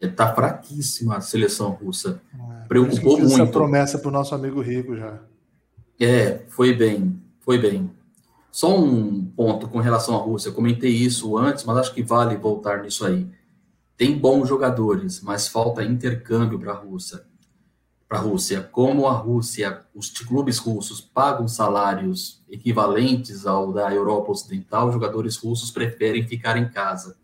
[0.00, 2.20] Está fraquíssima a seleção russa.
[2.68, 3.52] Preocupou Fiz essa muito.
[3.52, 5.20] promessa para o nosso amigo Rico já.
[6.00, 7.90] É, foi bem, foi bem.
[8.50, 10.48] Só um ponto com relação à Rússia.
[10.48, 13.26] Eu comentei isso antes, mas acho que vale voltar nisso aí.
[13.96, 17.22] Tem bons jogadores, mas falta intercâmbio para a Rússia.
[18.12, 24.32] Para a Rússia, como a Rússia, os clubes russos pagam salários equivalentes ao da Europa
[24.32, 27.16] Ocidental, os jogadores russos preferem ficar em casa.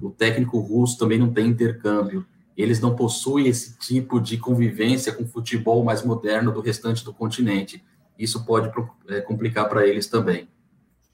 [0.00, 2.24] O técnico russo também não tem intercâmbio.
[2.56, 7.12] Eles não possuem esse tipo de convivência com o futebol mais moderno do restante do
[7.12, 7.84] continente.
[8.18, 8.72] Isso pode
[9.08, 10.48] é, complicar para eles também.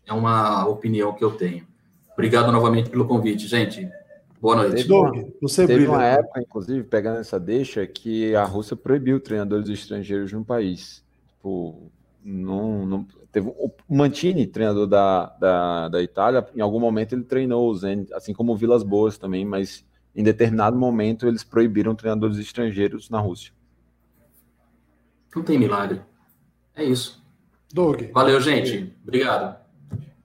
[0.06, 1.66] É uma opinião que eu tenho.
[2.12, 3.90] Obrigado novamente pelo convite, gente.
[4.40, 4.76] Boa noite.
[4.76, 5.90] Teve Doug, uma, você teve brilha.
[5.90, 11.04] uma época, inclusive, pegando essa deixa, que a Rússia proibiu treinadores estrangeiros no país.
[11.28, 11.90] Tipo,
[12.24, 17.68] não, não, teve o Mantini, treinador da, da, da Itália, em algum momento ele treinou
[17.68, 19.84] o Zenit, assim como o Vilas Boas também, mas
[20.14, 23.52] em determinado momento eles proibiram treinadores estrangeiros na Rússia.
[25.34, 26.00] Não tem milagre.
[26.74, 27.22] É isso.
[27.72, 28.02] Doug.
[28.12, 28.94] Valeu, gente.
[29.02, 29.57] Obrigado.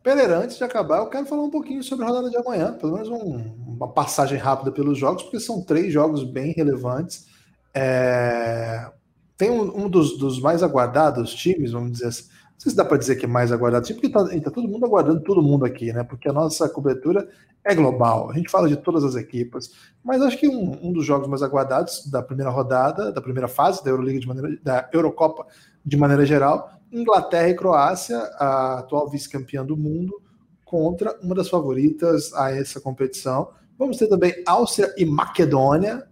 [0.03, 2.93] Pereira, antes de acabar, eu quero falar um pouquinho sobre a rodada de amanhã, pelo
[2.93, 7.25] menos um- uma passagem rápida pelos jogos, porque são três jogos bem relevantes.
[7.73, 8.91] É,
[9.37, 12.23] Tem um, um dos, dos mais aguardados times, vamos dizer assim.
[12.53, 15.21] Não sei se dá para dizer que é mais aguardado porque está todo mundo aguardando
[15.21, 16.03] todo mundo aqui, né?
[16.03, 17.27] Porque a nossa cobertura
[17.63, 18.29] é global.
[18.29, 19.71] A gente fala de todas as equipas,
[20.03, 23.83] mas acho que um, um dos jogos mais aguardados da primeira rodada, da primeira fase
[23.83, 25.45] da Euroliga de maneira, da Eurocopa
[25.83, 30.21] de maneira geral, Inglaterra e Croácia, a atual vice-campeã do mundo,
[30.63, 33.49] contra uma das favoritas a essa competição.
[33.77, 36.07] Vamos ter também Áustria e Macedônia.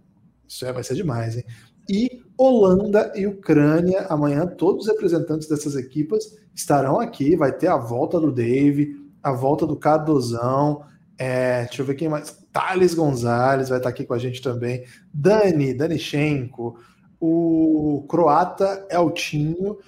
[0.46, 1.44] Isso vai ser demais, hein?
[1.88, 4.06] E Holanda e Ucrânia.
[4.08, 7.36] Amanhã, todos os representantes dessas equipas estarão aqui.
[7.36, 10.84] Vai ter a volta do Dave, a volta do Cardozão.
[11.18, 12.36] É, deixa eu ver quem mais.
[12.52, 14.84] Thales Gonzalez vai estar aqui com a gente também.
[15.12, 16.78] Dani, Danichenko.
[17.20, 19.78] O croata Eltinho.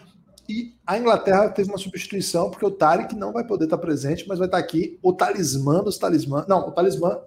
[0.48, 4.38] E a Inglaterra teve uma substituição, porque o Tarek não vai poder estar presente, mas
[4.38, 6.44] vai estar aqui o talismã dos talismã.
[6.48, 7.18] Não, o talismã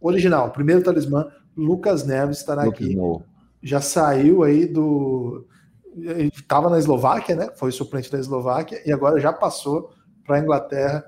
[0.00, 1.26] original, o primeiro talismã,
[1.56, 2.96] Lucas Neves estará aqui.
[3.62, 5.46] Já saiu aí do.
[6.34, 7.48] Estava na Eslováquia, né?
[7.56, 9.90] Foi suplente da Eslováquia e agora já passou
[10.24, 11.04] para a Inglaterra.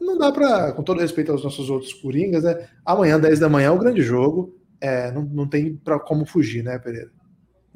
[0.00, 2.68] Não dá para, com todo respeito aos nossos outros coringas, né?
[2.86, 4.56] Amanhã, 10 da manhã, é o grande jogo.
[4.80, 7.10] É, não, não tem para como fugir, né, Pereira?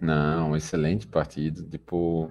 [0.01, 1.65] Não, excelente partido.
[1.65, 2.31] Tipo,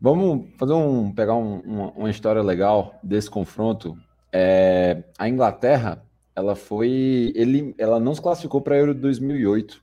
[0.00, 3.96] vamos fazer um pegar um- uma, uma história legal desse confronto.
[4.32, 6.02] É, a Inglaterra,
[6.34, 9.82] ela foi, ele, ela não se classificou para a Euro de 2008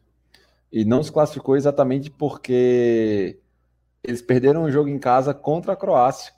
[0.72, 3.40] e não se classificou exatamente porque
[4.04, 6.34] eles perderam um jogo em casa contra a Croácia.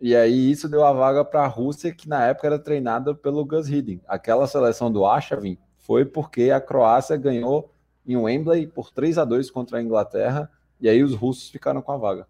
[0.00, 3.44] E aí isso deu a vaga para a Rússia, que na época era treinada pelo
[3.44, 4.02] Gus Hiddink.
[4.08, 7.70] Aquela seleção do Arshavin foi porque a Croácia ganhou
[8.06, 10.50] em Wembley por 3 a 2 contra a Inglaterra,
[10.80, 12.26] e aí os russos ficaram com a vaga.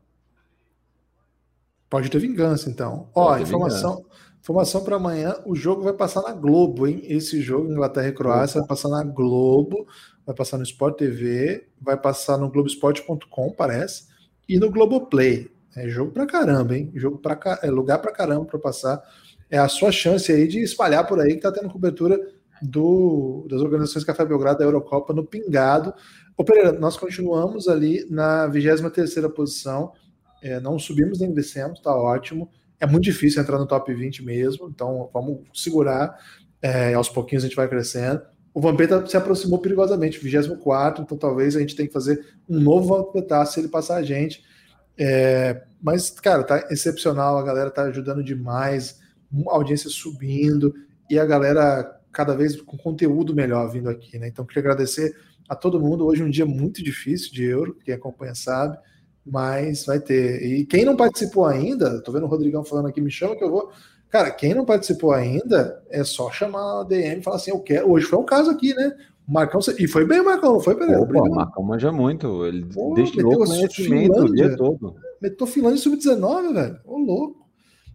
[1.92, 3.10] Pode ter vingança, então.
[3.14, 4.02] Ó, informação,
[4.40, 7.02] informação para amanhã, o jogo vai passar na Globo, hein?
[7.04, 9.86] Esse jogo, Inglaterra e Croácia, vai passar na Globo,
[10.24, 14.04] vai passar no Sport TV, vai passar no Globoesporte.com, parece,
[14.48, 15.50] e no Globoplay.
[15.76, 16.90] É jogo pra caramba, hein?
[16.94, 19.02] Jogo pra, é lugar pra caramba pra passar.
[19.50, 22.18] É a sua chance aí de espalhar por aí que tá tendo cobertura
[22.62, 25.92] do, das organizações Café Belgrado da Eurocopa no Pingado.
[26.38, 29.92] Ô Pereira, nós continuamos ali na 23ª posição,
[30.42, 32.50] é, não subimos nem descemos, tá ótimo.
[32.80, 36.18] É muito difícil entrar no top 20 mesmo, então vamos segurar.
[36.60, 38.20] É, aos pouquinhos a gente vai crescendo.
[38.52, 42.88] O Vampeta se aproximou perigosamente, 24, então talvez a gente tenha que fazer um novo
[42.88, 44.42] Vampeta se ele passar a gente.
[44.98, 49.00] É, mas, cara, tá excepcional, a galera tá ajudando demais,
[49.48, 50.74] a audiência subindo
[51.08, 54.28] e a galera cada vez com conteúdo melhor vindo aqui, né?
[54.28, 55.16] Então, queria agradecer
[55.48, 56.04] a todo mundo.
[56.04, 58.76] Hoje é um dia muito difícil de euro, quem acompanha sabe,
[59.24, 60.42] mas vai ter.
[60.42, 63.50] E quem não participou ainda, tô vendo o Rodrigão falando aqui, me chama que eu
[63.50, 63.70] vou.
[64.10, 67.90] Cara, quem não participou ainda, é só chamar a DM e falar assim: eu quero.
[67.90, 68.94] Hoje foi um caso aqui, né?
[69.26, 71.00] O Marcão, e foi bem o Marcão, não foi, Pereira?
[71.00, 71.34] Opa, o.
[71.34, 74.96] Marcão manja muito, ele Pô, destilou meteu conhecimento o dia todo.
[75.20, 76.80] Meteu Finlândia sub-19, velho.
[76.84, 77.42] Ô, louco.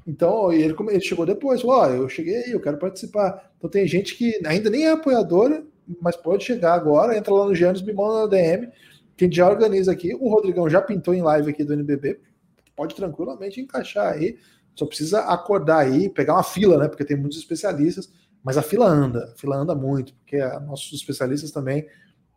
[0.08, 3.52] Então, ele, ele chegou depois, Ó, eu cheguei aí, eu quero participar.
[3.58, 5.66] Então, tem gente que ainda nem é apoiadora,
[6.02, 7.18] mas pode chegar agora.
[7.18, 8.70] Entra lá no Giannis, me manda na DM,
[9.26, 10.14] a gente já organiza aqui.
[10.16, 12.20] O Rodrigão já pintou em live aqui do NBB,
[12.76, 14.38] pode tranquilamente encaixar aí.
[14.76, 16.88] Só precisa acordar aí, pegar uma fila, né?
[16.88, 18.12] Porque tem muitos especialistas,
[18.44, 21.88] mas a fila anda, a fila anda muito, porque a- nossos especialistas também,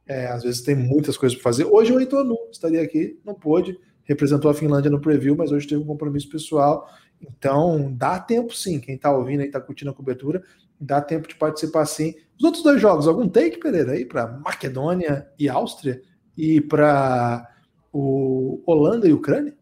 [0.07, 1.65] é, às vezes, tem muitas coisas para fazer.
[1.67, 5.69] Hoje o Heitor Nu estaria aqui, não pôde, representou a Finlândia no preview, mas hoje
[5.69, 6.89] teve um compromisso pessoal.
[7.21, 8.81] Então, dá tempo sim.
[8.81, 10.43] Quem está ouvindo aí, está curtindo a cobertura,
[10.81, 12.15] dá tempo de participar sim.
[12.39, 16.01] Os outros dois jogos, algum take, Pereira, aí para Macedônia e Áustria
[16.37, 17.49] e para
[17.93, 19.55] o Holanda e Ucrânia?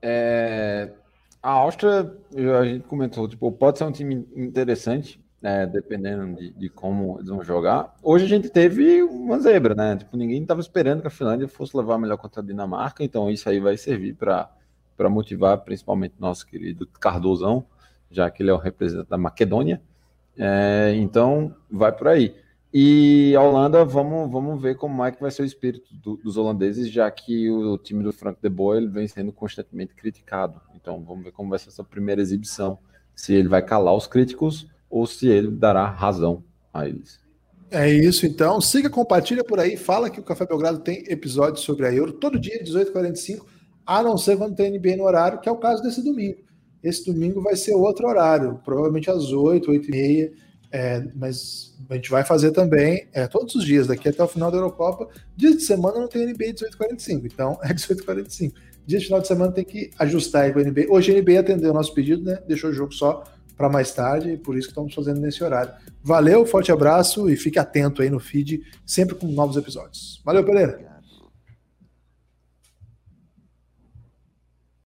[0.00, 0.92] É,
[1.42, 2.12] a Áustria,
[2.60, 7.28] a gente comentou, tipo, pode ser um time interessante, né, dependendo de, de como eles
[7.28, 7.94] vão jogar.
[8.02, 9.96] Hoje a gente teve uma zebra, né?
[9.96, 13.48] Tipo, ninguém estava esperando que a Finlândia fosse levar melhor contra a Dinamarca, então isso
[13.48, 14.50] aí vai servir para
[14.96, 17.64] para motivar principalmente nosso querido Cardozão,
[18.10, 19.82] já que ele é o representante da Macedônia.
[20.36, 22.36] É, então, vai por aí.
[22.74, 26.36] E a Holanda, vamos, vamos ver como é que vai ser o espírito do- dos
[26.38, 30.58] holandeses, já que o time do Frank de Boer vem sendo constantemente criticado.
[30.74, 32.78] Então, vamos ver como vai ser essa primeira exibição.
[33.14, 36.42] Se ele vai calar os críticos ou se ele dará razão
[36.72, 37.20] a eles.
[37.70, 38.60] É isso, então.
[38.60, 39.76] Siga, compartilha por aí.
[39.76, 43.46] Fala que o Café Belgrado tem episódios sobre a Euro todo dia, 18h45,
[43.86, 46.38] a não ser quando tem NBA no horário, que é o caso desse domingo.
[46.82, 50.32] Esse domingo vai ser outro horário, provavelmente às 8, 8 e meia.
[50.74, 54.50] É, mas a gente vai fazer também é, todos os dias, daqui até o final
[54.50, 55.06] da Eurocopa.
[55.36, 58.52] Dia de semana não tem NBA 18h45, então é 18h45.
[58.86, 60.86] Dia de final de semana tem que ajustar aí com a NBA.
[60.88, 62.38] Hoje a NBA atendeu o nosso pedido, né?
[62.48, 63.22] Deixou o jogo só
[63.56, 65.72] para mais tarde, por isso que estamos fazendo nesse horário.
[66.02, 70.20] Valeu, forte abraço e fique atento aí no feed, sempre com novos episódios.
[70.24, 70.91] Valeu, Pereira.